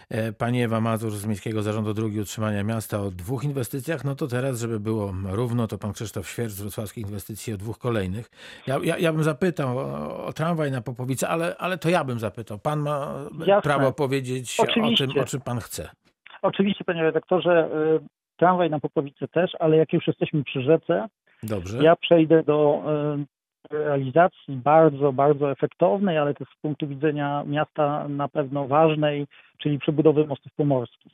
E, 0.10 0.34
pani 0.34 0.64
Ewa 0.64 0.82
Mazur 0.82 1.12
z 1.12 1.26
Miejskiego 1.26 1.62
Zarządu 1.62 1.94
Drogi 1.94 2.20
Utrzymania 2.20 2.64
Miasta 2.64 3.02
o 3.02 3.12
dwóch 3.12 3.44
inwestycjach, 3.44 4.06
no 4.06 4.16
to 4.16 4.28
teraz, 4.28 4.60
żeby 4.60 4.80
było 4.80 5.14
równo, 5.26 5.68
to 5.68 5.78
pan 5.78 5.94
Krzysztof 5.94 6.30
Świerc 6.30 6.54
z 6.54 6.62
Wrocławskich 6.62 7.06
Inwestycji 7.06 7.54
o 7.54 7.58
dwóch 7.58 7.78
kolejnych. 7.78 8.30
Ja, 8.68 8.80
ja, 8.84 8.98
ja 8.98 9.14
bym 9.14 9.24
zapytał 9.24 9.78
o, 9.78 10.26
o, 10.26 10.34
tramwaj 10.34 10.72
na 10.72 10.82
Popowice, 10.82 11.30
ale, 11.30 11.56
ale 11.58 11.78
to 11.78 11.90
ja 11.90 12.04
bym 12.04 12.20
zapytał. 12.20 12.60
Pan 12.60 12.80
ma 12.80 13.14
Jasne. 13.40 13.62
prawo 13.62 13.92
powiedzieć 13.92 14.58
Oczywiście. 14.60 15.06
o 15.06 15.08
tym, 15.08 15.24
o 15.24 15.26
czym 15.26 15.42
pan 15.42 15.60
chce. 15.60 15.90
Oczywiście, 16.42 16.84
panie 16.84 17.04
redaktorze, 17.04 17.70
y, 17.98 18.00
tramwaj 18.38 18.70
na 18.70 18.80
Popowice 18.80 19.28
też, 19.28 19.52
ale 19.60 19.78
jak 19.78 19.94
już 19.94 20.08
jesteśmy 20.08 20.44
przy 20.44 20.62
rzece, 20.62 21.08
Dobrze. 21.44 21.84
ja 21.84 21.96
przejdę 21.96 22.44
do 22.44 22.84
y, 23.72 23.78
realizacji 23.78 24.56
bardzo, 24.56 25.14
bardzo 25.14 25.52
efektownej, 25.52 26.18
ale 26.18 26.34
też 26.34 26.48
z 26.48 26.62
punktu 26.62 26.88
widzenia 26.88 27.44
miasta 27.48 28.08
na 28.08 28.28
pewno 28.28 28.68
ważnej, 28.68 29.28
czyli 29.58 29.80
przebudowy 29.80 30.28
mostów 30.28 30.54
pomorskich. 30.54 31.14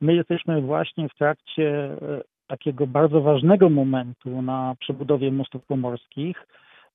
My 0.00 0.14
jesteśmy 0.14 0.62
właśnie 0.62 1.08
w 1.08 1.14
trakcie 1.14 1.96
takiego 2.46 2.86
bardzo 2.86 3.20
ważnego 3.20 3.70
momentu 3.70 4.42
na 4.42 4.74
przebudowie 4.78 5.32
mostów 5.32 5.66
pomorskich, 5.66 6.46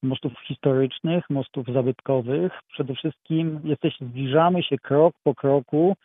mostów 0.04 0.34
historycznych, 0.48 1.30
mostów 1.30 1.68
zabytkowych. 1.68 2.52
Przede 2.74 2.96
wszystkim 2.96 3.60
jesteśmy, 3.64 4.08
zbliżamy 4.08 4.64
się 4.64 4.78
krok 4.78 5.16
po 5.24 5.36
kroku 5.36 5.96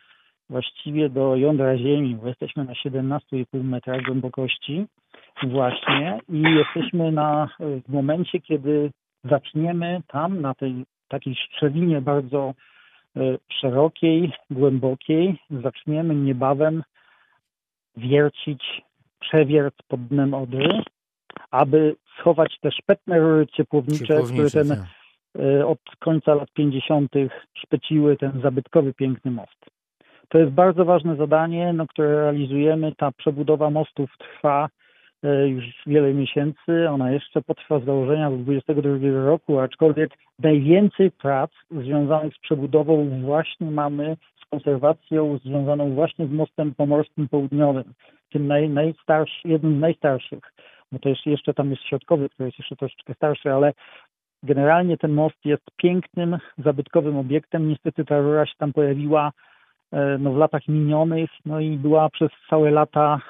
właściwie 0.49 1.09
do 1.09 1.35
jądra 1.35 1.77
Ziemi, 1.77 2.15
bo 2.15 2.27
jesteśmy 2.27 2.63
na 2.65 2.73
17,5 2.73 3.63
metra 3.63 4.01
głębokości 4.01 4.85
właśnie 5.43 6.19
i 6.29 6.41
jesteśmy 6.41 7.11
na, 7.11 7.47
w 7.59 7.89
momencie, 7.93 8.41
kiedy 8.41 8.91
zaczniemy 9.23 10.01
tam 10.07 10.41
na 10.41 10.53
tej 10.53 10.85
takiej 11.07 11.35
szczelinie 11.35 12.01
bardzo 12.01 12.53
e, 13.17 13.21
szerokiej, 13.61 14.31
głębokiej, 14.49 15.39
zaczniemy 15.49 16.15
niebawem 16.15 16.83
wiercić 17.97 18.81
przewiert 19.19 19.75
pod 19.87 20.07
dnem 20.07 20.33
Odry, 20.33 20.83
aby 21.51 21.95
schować 22.19 22.57
te 22.61 22.71
szpetne 22.71 23.19
rury 23.19 23.47
ciepłownicze, 23.47 24.21
które 24.33 24.49
ten, 24.49 24.67
tak. 24.67 24.79
e, 25.39 25.67
od 25.67 25.79
końca 25.99 26.33
lat 26.33 26.51
50. 26.53 27.11
szpeciły 27.57 28.17
ten 28.17 28.41
zabytkowy, 28.41 28.93
piękny 28.93 29.31
most. 29.31 29.78
To 30.29 30.37
jest 30.37 30.51
bardzo 30.51 30.85
ważne 30.85 31.15
zadanie, 31.15 31.73
no, 31.73 31.87
które 31.87 32.15
realizujemy. 32.15 32.95
Ta 32.95 33.11
przebudowa 33.11 33.69
mostów 33.69 34.09
trwa 34.17 34.69
e, 35.23 35.47
już 35.47 35.65
wiele 35.87 36.13
miesięcy. 36.13 36.89
Ona 36.89 37.11
jeszcze 37.11 37.41
potrwa 37.41 37.79
z 37.79 37.85
założenia 37.85 38.29
do 38.29 38.37
2022 38.37 39.25
roku, 39.25 39.59
aczkolwiek 39.59 40.11
najwięcej 40.39 41.11
prac 41.11 41.51
związanych 41.71 42.33
z 42.35 42.39
przebudową 42.39 43.21
właśnie 43.21 43.71
mamy 43.71 44.17
z 44.41 44.49
konserwacją 44.49 45.39
związaną 45.45 45.95
właśnie 45.95 46.27
z 46.27 46.31
mostem 46.31 46.75
pomorskim 46.75 47.27
południowym, 47.27 47.93
tym 48.31 48.47
naj, 48.47 48.69
najstarszy, 48.69 49.47
jednym 49.47 49.77
z 49.77 49.81
najstarszych, 49.81 50.53
bo 50.91 50.99
to 50.99 51.09
jeszcze, 51.09 51.29
jeszcze 51.29 51.53
tam 51.53 51.69
jest 51.71 51.83
środkowy, 51.83 52.29
który 52.29 52.47
jest 52.47 52.59
jeszcze 52.59 52.75
troszeczkę 52.75 53.13
starszy, 53.13 53.51
ale 53.51 53.73
generalnie 54.43 54.97
ten 54.97 55.11
most 55.11 55.45
jest 55.45 55.63
pięknym, 55.77 56.37
zabytkowym 56.57 57.17
obiektem. 57.17 57.69
Niestety 57.69 58.05
ta 58.05 58.19
rura 58.19 58.45
się 58.45 58.53
tam 58.57 58.73
pojawiła 58.73 59.31
no, 60.19 60.33
w 60.33 60.37
latach 60.37 60.67
minionych, 60.67 61.29
no 61.45 61.59
i 61.59 61.77
była 61.77 62.09
przez 62.09 62.29
całe 62.49 62.71
lata 62.71 63.21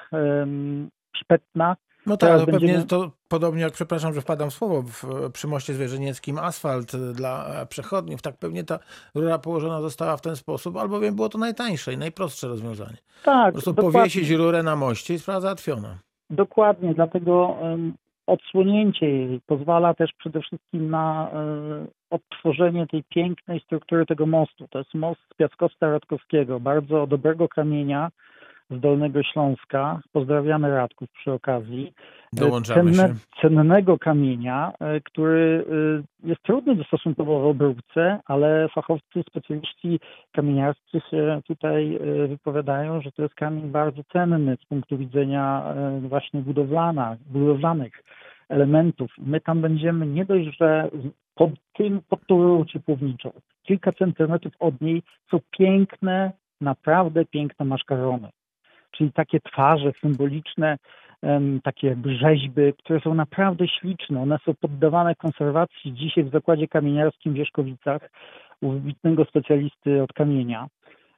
szpetna. 1.16 1.76
No 2.06 2.16
tak, 2.16 2.40
to 2.40 2.46
będziemy... 2.46 2.72
pewnie 2.72 2.86
to 2.86 3.10
podobnie 3.28 3.62
jak, 3.62 3.72
przepraszam, 3.72 4.14
że 4.14 4.20
wpadam 4.20 4.50
w 4.50 4.54
słowo, 4.54 4.82
w, 4.82 5.30
przy 5.32 5.48
moście 5.48 5.74
zwierzenieckim 5.74 6.38
asfalt 6.38 6.96
dla 6.96 7.66
przechodniów, 7.68 8.22
tak 8.22 8.36
pewnie 8.36 8.64
ta 8.64 8.78
rura 9.14 9.38
położona 9.38 9.80
została 9.80 10.16
w 10.16 10.20
ten 10.20 10.36
sposób, 10.36 10.76
albowiem 10.76 11.16
było 11.16 11.28
to 11.28 11.38
najtańsze 11.38 11.92
i 11.92 11.98
najprostsze 11.98 12.48
rozwiązanie. 12.48 12.96
Tak. 13.24 13.46
Po 13.46 13.52
prostu 13.52 13.72
dokładnie. 13.72 14.00
powiesić 14.00 14.30
rurę 14.30 14.62
na 14.62 14.76
moście 14.76 15.14
i 15.14 15.18
sprawa 15.18 15.40
załatwiona. 15.40 15.98
Dokładnie, 16.30 16.94
dlatego 16.94 17.46
um, 17.48 17.94
odsłonięcie 18.26 19.10
jej 19.10 19.40
pozwala 19.46 19.94
też 19.94 20.10
przede 20.18 20.40
wszystkim 20.40 20.90
na 20.90 21.30
e, 21.32 21.86
odtworzenie 22.10 22.86
tej 22.86 23.04
pięknej 23.04 23.60
struktury 23.60 24.06
tego 24.06 24.26
mostu. 24.26 24.68
To 24.68 24.78
jest 24.78 24.94
most 24.94 25.20
z 25.32 25.36
Piaskowca 25.36 25.90
Radkowskiego, 25.90 26.60
bardzo 26.60 27.06
dobrego 27.06 27.48
kamienia 27.48 28.10
z 28.70 28.80
Dolnego 28.80 29.22
Śląska. 29.22 30.00
Pozdrawiamy 30.12 30.70
Radków 30.70 31.10
przy 31.10 31.32
okazji. 31.32 31.92
Dołączamy 32.32 32.92
Cenne, 32.92 33.08
się. 33.08 33.14
Cennego 33.40 33.98
kamienia, 33.98 34.72
e, 34.80 35.00
który 35.00 35.64
e, 36.24 36.28
jest 36.28 36.42
trudny 36.42 36.84
stosunkowo 36.84 37.40
w 37.40 37.46
obróbce, 37.46 38.20
ale 38.26 38.68
fachowcy, 38.74 39.22
specjaliści 39.28 40.00
kamieniarscy 40.32 41.00
się 41.10 41.40
tutaj 41.46 41.98
wypowiadają, 42.28 43.00
że 43.02 43.12
to 43.12 43.22
jest 43.22 43.34
kamień 43.34 43.68
bardzo 43.70 44.02
cenny 44.12 44.56
z 44.62 44.66
punktu 44.66 44.98
widzenia 44.98 45.74
właśnie 46.00 46.40
budowlana, 46.40 47.16
budowlanych 47.26 47.92
elementów. 48.48 49.10
My 49.18 49.40
tam 49.40 49.60
będziemy 49.60 50.06
nie 50.06 50.24
dość, 50.24 50.58
że 50.60 50.90
pod 51.34 51.50
tym, 51.72 52.00
pod 52.08 52.26
tą 52.26 52.42
rurą 52.42 52.64
ciepłowniczą, 52.64 53.30
kilka 53.62 53.92
centymetrów 53.92 54.52
od 54.58 54.80
niej 54.80 55.02
są 55.30 55.38
piękne, 55.50 56.32
naprawdę 56.60 57.24
piękne 57.24 57.64
maszkarony. 57.66 58.28
Czyli 58.90 59.12
takie 59.12 59.40
twarze 59.40 59.92
symboliczne, 60.00 60.78
takie 61.62 61.96
rzeźby, 62.04 62.72
które 62.78 63.00
są 63.00 63.14
naprawdę 63.14 63.68
śliczne. 63.68 64.22
One 64.22 64.38
są 64.44 64.54
poddawane 64.60 65.14
konserwacji 65.14 65.94
dzisiaj 65.94 66.24
w 66.24 66.32
zakładzie 66.32 66.68
kamieniarskim 66.68 67.32
w 67.32 67.36
Wierzchowicach 67.36 68.10
u 68.60 68.70
wybitnego 68.70 69.24
specjalisty 69.24 70.02
od 70.02 70.12
kamienia. 70.12 70.66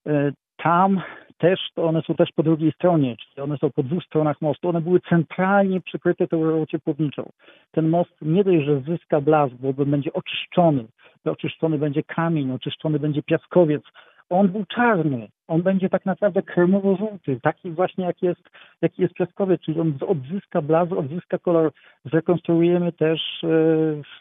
E, 0.07 0.33
tam 0.57 1.01
też, 1.43 1.61
to 1.75 1.85
one 1.85 2.03
są 2.03 2.15
też 2.15 2.33
po 2.33 2.43
drugiej 2.43 2.73
stronie, 2.73 3.17
czyli 3.17 3.45
one 3.45 3.59
są 3.59 3.71
po 3.71 3.83
dwóch 3.83 4.05
stronach 4.05 4.41
mostu. 4.41 4.69
One 4.69 4.81
były 4.81 5.01
centralnie 5.01 5.81
przykryte 5.81 6.29
tą 6.29 6.45
rurą 6.45 6.67
ciepłowniczą. 6.67 7.31
Ten 7.71 7.89
most 7.89 8.15
nie 8.23 8.45
dość, 8.45 8.65
że 8.65 8.81
zyska 8.81 9.21
blask, 9.21 9.55
bo 9.55 9.73
będzie 9.73 10.13
oczyszczony, 10.13 10.85
oczyszczony 11.25 11.79
będzie 11.79 12.03
kamień, 12.03 12.53
oczyszczony 12.53 12.99
będzie 12.99 13.23
piaskowiec. 13.23 13.83
On 14.31 14.49
był 14.49 14.65
czarny, 14.65 15.29
on 15.49 15.63
będzie 15.63 15.89
tak 15.89 16.07
naprawdę 16.07 16.43
kremowo-żółty, 16.43 17.41
taki 17.43 17.71
właśnie 17.71 18.05
jak 18.05 18.23
jest, 18.23 18.51
jaki 18.83 19.03
jest 19.03 19.15
piaskowiec, 19.15 19.61
czyli 19.61 19.81
on 19.81 19.95
odzyska 20.09 20.63
blask, 20.63 20.93
odzyska 20.93 21.39
kolor. 21.39 21.73
Zrekonstruujemy 22.05 22.93
też 22.93 23.21
e, 23.45 23.47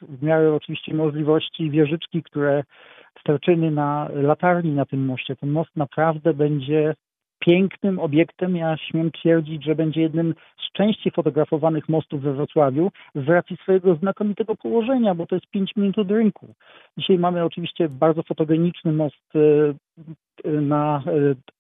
w 0.02 0.24
miarę 0.24 0.54
oczywiście 0.54 0.94
możliwości 0.94 1.70
wieżyczki, 1.70 2.24
które 2.24 2.64
sterczyny 3.20 3.72
na 3.72 4.10
latarni 4.14 4.72
na 4.72 4.86
tym 4.86 5.06
moście. 5.06 5.36
Ten 5.36 5.50
most 5.50 5.76
naprawdę 5.76 6.34
będzie 6.34 6.94
pięknym 7.46 8.00
obiektem. 8.00 8.56
Ja 8.56 8.78
śmiem 8.78 9.12
twierdzić, 9.12 9.64
że 9.64 9.76
będzie 9.76 10.02
jednym 10.02 10.34
z 10.58 10.72
częściej 10.72 11.12
fotografowanych 11.12 11.90
mostów 11.90 12.22
we 12.22 12.34
Wrocławiu 12.34 12.92
z 13.16 13.28
racji 13.28 13.58
swojego 13.64 13.96
znakomitego 13.96 14.56
położenia, 14.56 15.16
bo 15.16 15.26
to 15.28 15.36
jest 15.36 15.48
5 15.48 15.76
minut 15.76 16.00
od 16.00 16.12
rynku. 16.12 16.54
Dzisiaj 16.98 17.20
mamy 17.20 17.44
oczywiście 17.44 17.90
bardzo 17.90 18.24
fotogeniczny 18.24 18.94
most 18.94 19.16
e, 19.36 20.52
na 20.62 21.04
e, 21.08 21.12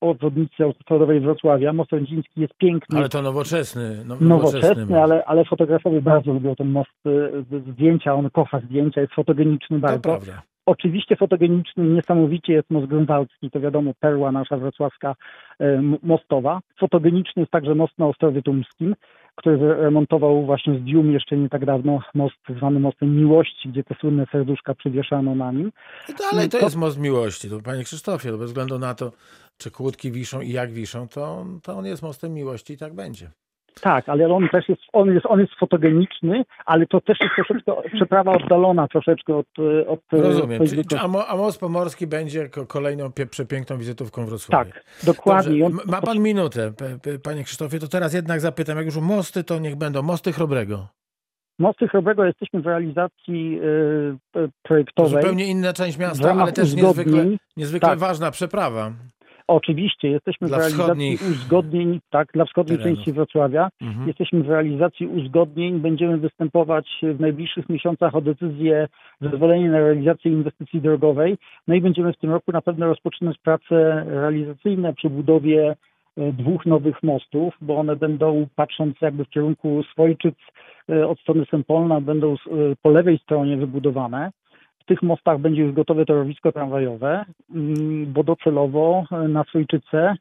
obwodnicy 0.01 0.63
autostradowej 0.63 1.19
Wrocławia. 1.19 1.73
Most 1.73 1.91
Rędziński 1.91 2.41
jest 2.41 2.53
piękny. 2.53 2.97
Ale 2.97 3.09
to 3.09 3.21
nowoczesny. 3.21 4.03
No, 4.05 4.17
nowoczesny, 4.21 4.59
nowoczesny 4.59 5.01
ale, 5.03 5.25
ale 5.25 5.45
fotografowie 5.45 6.01
bardzo 6.01 6.33
lubią 6.33 6.55
ten 6.55 6.69
most, 6.69 6.91
e, 7.05 7.71
zdjęcia, 7.71 8.13
on 8.13 8.29
kocha 8.29 8.59
zdjęcia, 8.59 9.01
jest 9.01 9.13
fotogeniczny 9.13 9.79
bardzo. 9.79 9.99
To 9.99 10.09
prawda. 10.09 10.50
Oczywiście 10.65 11.15
fotogeniczny 11.15 11.83
niesamowicie 11.83 12.53
jest 12.53 12.69
most 12.69 12.87
Grunwaldzki, 12.87 13.51
to 13.51 13.59
wiadomo, 13.59 13.93
perła 13.99 14.31
nasza 14.31 14.57
wrocławska 14.57 15.15
e, 15.59 15.81
mostowa. 16.03 16.59
Fotogeniczny 16.79 17.39
jest 17.41 17.51
także 17.51 17.75
most 17.75 17.99
na 17.99 18.07
Ostrowie 18.07 18.41
Tumskim, 18.41 18.95
który 19.35 19.57
remontował 19.57 20.45
właśnie 20.45 20.79
z 20.79 20.83
Dium 20.83 21.11
jeszcze 21.11 21.37
nie 21.37 21.49
tak 21.49 21.65
dawno 21.65 21.99
most 22.13 22.35
zwany 22.57 22.79
Mostem 22.79 23.15
Miłości, 23.17 23.69
gdzie 23.69 23.83
te 23.83 23.95
słynne 23.95 24.25
serduszka 24.31 24.75
przywieszano 24.75 25.35
na 25.35 25.51
nim. 25.51 25.71
I 26.09 26.13
dalej 26.13 26.49
to, 26.49 26.57
to 26.57 26.65
jest 26.65 26.77
most 26.77 26.99
miłości, 26.99 27.49
to 27.49 27.59
panie 27.59 27.83
Krzysztofie, 27.83 28.31
bez 28.31 28.47
względu 28.47 28.79
na 28.79 28.95
to, 28.95 29.11
czy 29.57 29.71
kłódki 29.71 30.11
wiszą 30.11 30.41
i 30.41 30.51
jak 30.51 30.71
wiszą, 30.71 31.07
to, 31.07 31.45
to 31.63 31.77
on 31.77 31.85
jest 31.85 32.03
mostem 32.03 32.33
miłości 32.33 32.73
i 32.73 32.77
tak 32.77 32.93
będzie. 32.93 33.31
Tak, 33.81 34.09
ale 34.09 34.33
on 34.33 34.49
też 34.49 34.69
jest, 34.69 34.81
on 34.93 35.13
jest, 35.13 35.25
on 35.25 35.39
jest 35.39 35.53
fotogeniczny, 35.59 36.43
ale 36.65 36.87
to 36.87 37.01
też 37.01 37.17
jest 37.21 37.35
troszeczkę 37.35 37.73
przeprawa 37.93 38.31
oddalona 38.31 38.87
troszeczkę 38.87 39.35
od... 39.35 39.47
od 39.87 39.99
Rozumiem, 40.11 40.67
Czyli, 40.67 40.83
a, 41.27 41.35
most 41.35 41.59
pomorski 41.59 42.07
będzie 42.07 42.49
kolejną 42.67 43.11
przepiękną 43.29 43.77
wizytówką 43.77 44.25
Wrocławia. 44.25 44.71
Tak, 44.73 44.83
dokładnie. 45.03 45.59
Dobrze, 45.59 45.85
ma 45.85 46.01
pan 46.01 46.19
minutę, 46.19 46.73
panie 47.23 47.43
Krzysztofie, 47.43 47.79
to 47.79 47.87
teraz 47.87 48.13
jednak 48.13 48.41
zapytam, 48.41 48.77
jak 48.77 48.85
już 48.85 48.97
mosty, 48.97 49.43
to 49.43 49.59
niech 49.59 49.75
będą 49.75 50.01
mosty 50.01 50.33
Chrobrego. 50.33 50.87
Mosty 51.59 51.87
Chrobrego 51.87 52.25
jesteśmy 52.25 52.61
w 52.61 52.65
realizacji 52.65 53.59
y, 54.35 54.49
projektowej. 54.63 55.11
To 55.11 55.17
zupełnie 55.21 55.45
inna 55.45 55.73
część 55.73 55.97
miasta, 55.97 56.31
ale 56.31 56.51
też 56.51 56.73
niezwykle, 56.75 57.25
niezwykle 57.57 57.89
tak. 57.89 57.99
ważna 57.99 58.31
przeprawa. 58.31 58.91
Oczywiście, 59.51 60.07
jesteśmy 60.09 60.47
dla 60.47 60.57
w 60.57 60.59
realizacji 60.59 60.83
wschodnich... 60.83 61.21
uzgodnień, 61.21 61.99
tak, 62.09 62.27
dla 62.33 62.45
wschodniej 62.45 62.77
terenów. 62.77 62.97
części 62.97 63.13
Wrocławia. 63.13 63.69
Mhm. 63.81 64.07
Jesteśmy 64.07 64.43
w 64.43 64.49
realizacji 64.49 65.07
uzgodnień. 65.07 65.79
Będziemy 65.79 66.17
występować 66.17 66.87
w 67.03 67.19
najbliższych 67.19 67.69
miesiącach 67.69 68.15
o 68.15 68.21
decyzję, 68.21 68.87
zezwolenie 69.21 69.69
na 69.69 69.79
realizację 69.79 70.31
inwestycji 70.31 70.81
drogowej. 70.81 71.37
No 71.67 71.75
i 71.75 71.81
będziemy 71.81 72.13
w 72.13 72.17
tym 72.17 72.31
roku 72.31 72.51
na 72.51 72.61
pewno 72.61 72.85
rozpoczynać 72.85 73.37
prace 73.37 74.03
realizacyjne 74.07 74.93
przy 74.93 75.09
budowie 75.09 75.75
e, 76.17 76.33
dwóch 76.33 76.65
nowych 76.65 77.03
mostów, 77.03 77.53
bo 77.61 77.77
one 77.77 77.95
będą, 77.95 78.47
patrząc 78.55 79.01
jakby 79.01 79.25
w 79.25 79.29
kierunku 79.29 79.83
Swojczyc 79.91 80.35
e, 80.89 81.07
od 81.07 81.19
strony 81.19 81.45
Sempolna, 81.51 82.01
będą 82.01 82.33
e, 82.33 82.37
po 82.81 82.89
lewej 82.89 83.17
stronie 83.17 83.57
wybudowane. 83.57 84.31
W 84.81 84.85
tych 84.85 85.01
mostach 85.01 85.39
będzie 85.39 85.61
już 85.61 85.73
gotowe 85.73 86.05
torowisko 86.05 86.51
tramwajowe, 86.51 87.25
mm, 87.55 88.13
bo 88.13 88.23
docelowo 88.23 89.03
e, 89.11 89.27
na 89.27 89.43
Sojczyce 89.51 90.15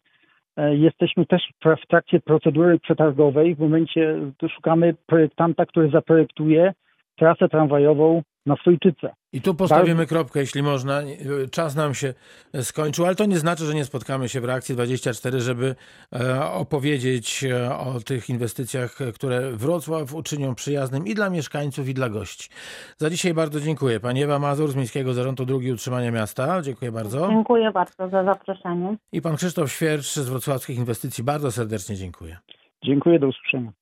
e, 0.57 0.77
jesteśmy 0.77 1.27
też 1.27 1.43
w 1.85 1.87
trakcie 1.87 2.21
procedury 2.21 2.79
przetargowej. 2.79 3.55
W 3.55 3.59
momencie 3.59 4.17
szukamy 4.55 4.95
projektanta, 5.07 5.67
który 5.67 5.91
zaprojektuje 5.91 6.73
trasę 7.17 7.49
tramwajową 7.49 8.23
na 8.47 8.57
Sojczyce. 8.65 9.15
I 9.33 9.41
tu 9.41 9.55
postawimy 9.55 10.07
kropkę, 10.07 10.41
jeśli 10.41 10.63
można. 10.63 11.03
Czas 11.51 11.77
nam 11.77 11.95
się 11.95 12.15
skończył, 12.63 13.07
ale 13.07 13.15
to 13.15 13.25
nie 13.25 13.39
znaczy, 13.39 13.65
że 13.65 13.75
nie 13.75 13.85
spotkamy 13.85 14.29
się 14.29 14.41
w 14.41 14.45
reakcji 14.45 14.75
24, 14.75 15.41
żeby 15.41 15.75
e, 16.13 16.45
opowiedzieć 16.45 17.45
e, 17.45 17.77
o 17.77 18.01
tych 18.01 18.31
inwestycjach, 18.31 19.01
e, 19.01 19.13
które 19.13 19.51
Wrocław 19.53 20.15
uczynią 20.15 20.55
przyjaznym 20.55 21.07
i 21.07 21.15
dla 21.15 21.31
mieszkańców, 21.31 21.89
i 21.89 21.95
dla 21.95 22.09
gości. 22.09 22.49
Za 22.99 23.11
dzisiaj 23.11 23.35
bardzo 23.35 23.61
dziękuję. 23.61 24.01
Pani 24.01 24.23
Ewa 24.23 24.39
Mazur 24.39 24.71
z 24.71 24.77
Miejskiego 24.77 25.15
Zarządu 25.15 25.47
Dróg 25.47 25.63
Utrzymania 25.73 26.11
Miasta. 26.11 26.63
Dziękuję 26.63 26.93
bardzo. 26.93 27.29
Dziękuję 27.29 27.71
bardzo 27.71 28.09
za 28.09 28.25
zaproszenie. 28.25 28.97
I 29.13 29.23
pan 29.23 29.37
Krzysztof 29.37 29.73
Świercz 29.73 30.15
z 30.15 30.29
Wrocławskich 30.29 30.79
Inwestycji. 30.79 31.25
Bardzo 31.25 31.53
serdecznie 31.53 31.97
dziękuję. 31.97 32.37
Dziękuję, 32.85 33.19
do 33.19 33.29
usłyszenia. 33.29 33.73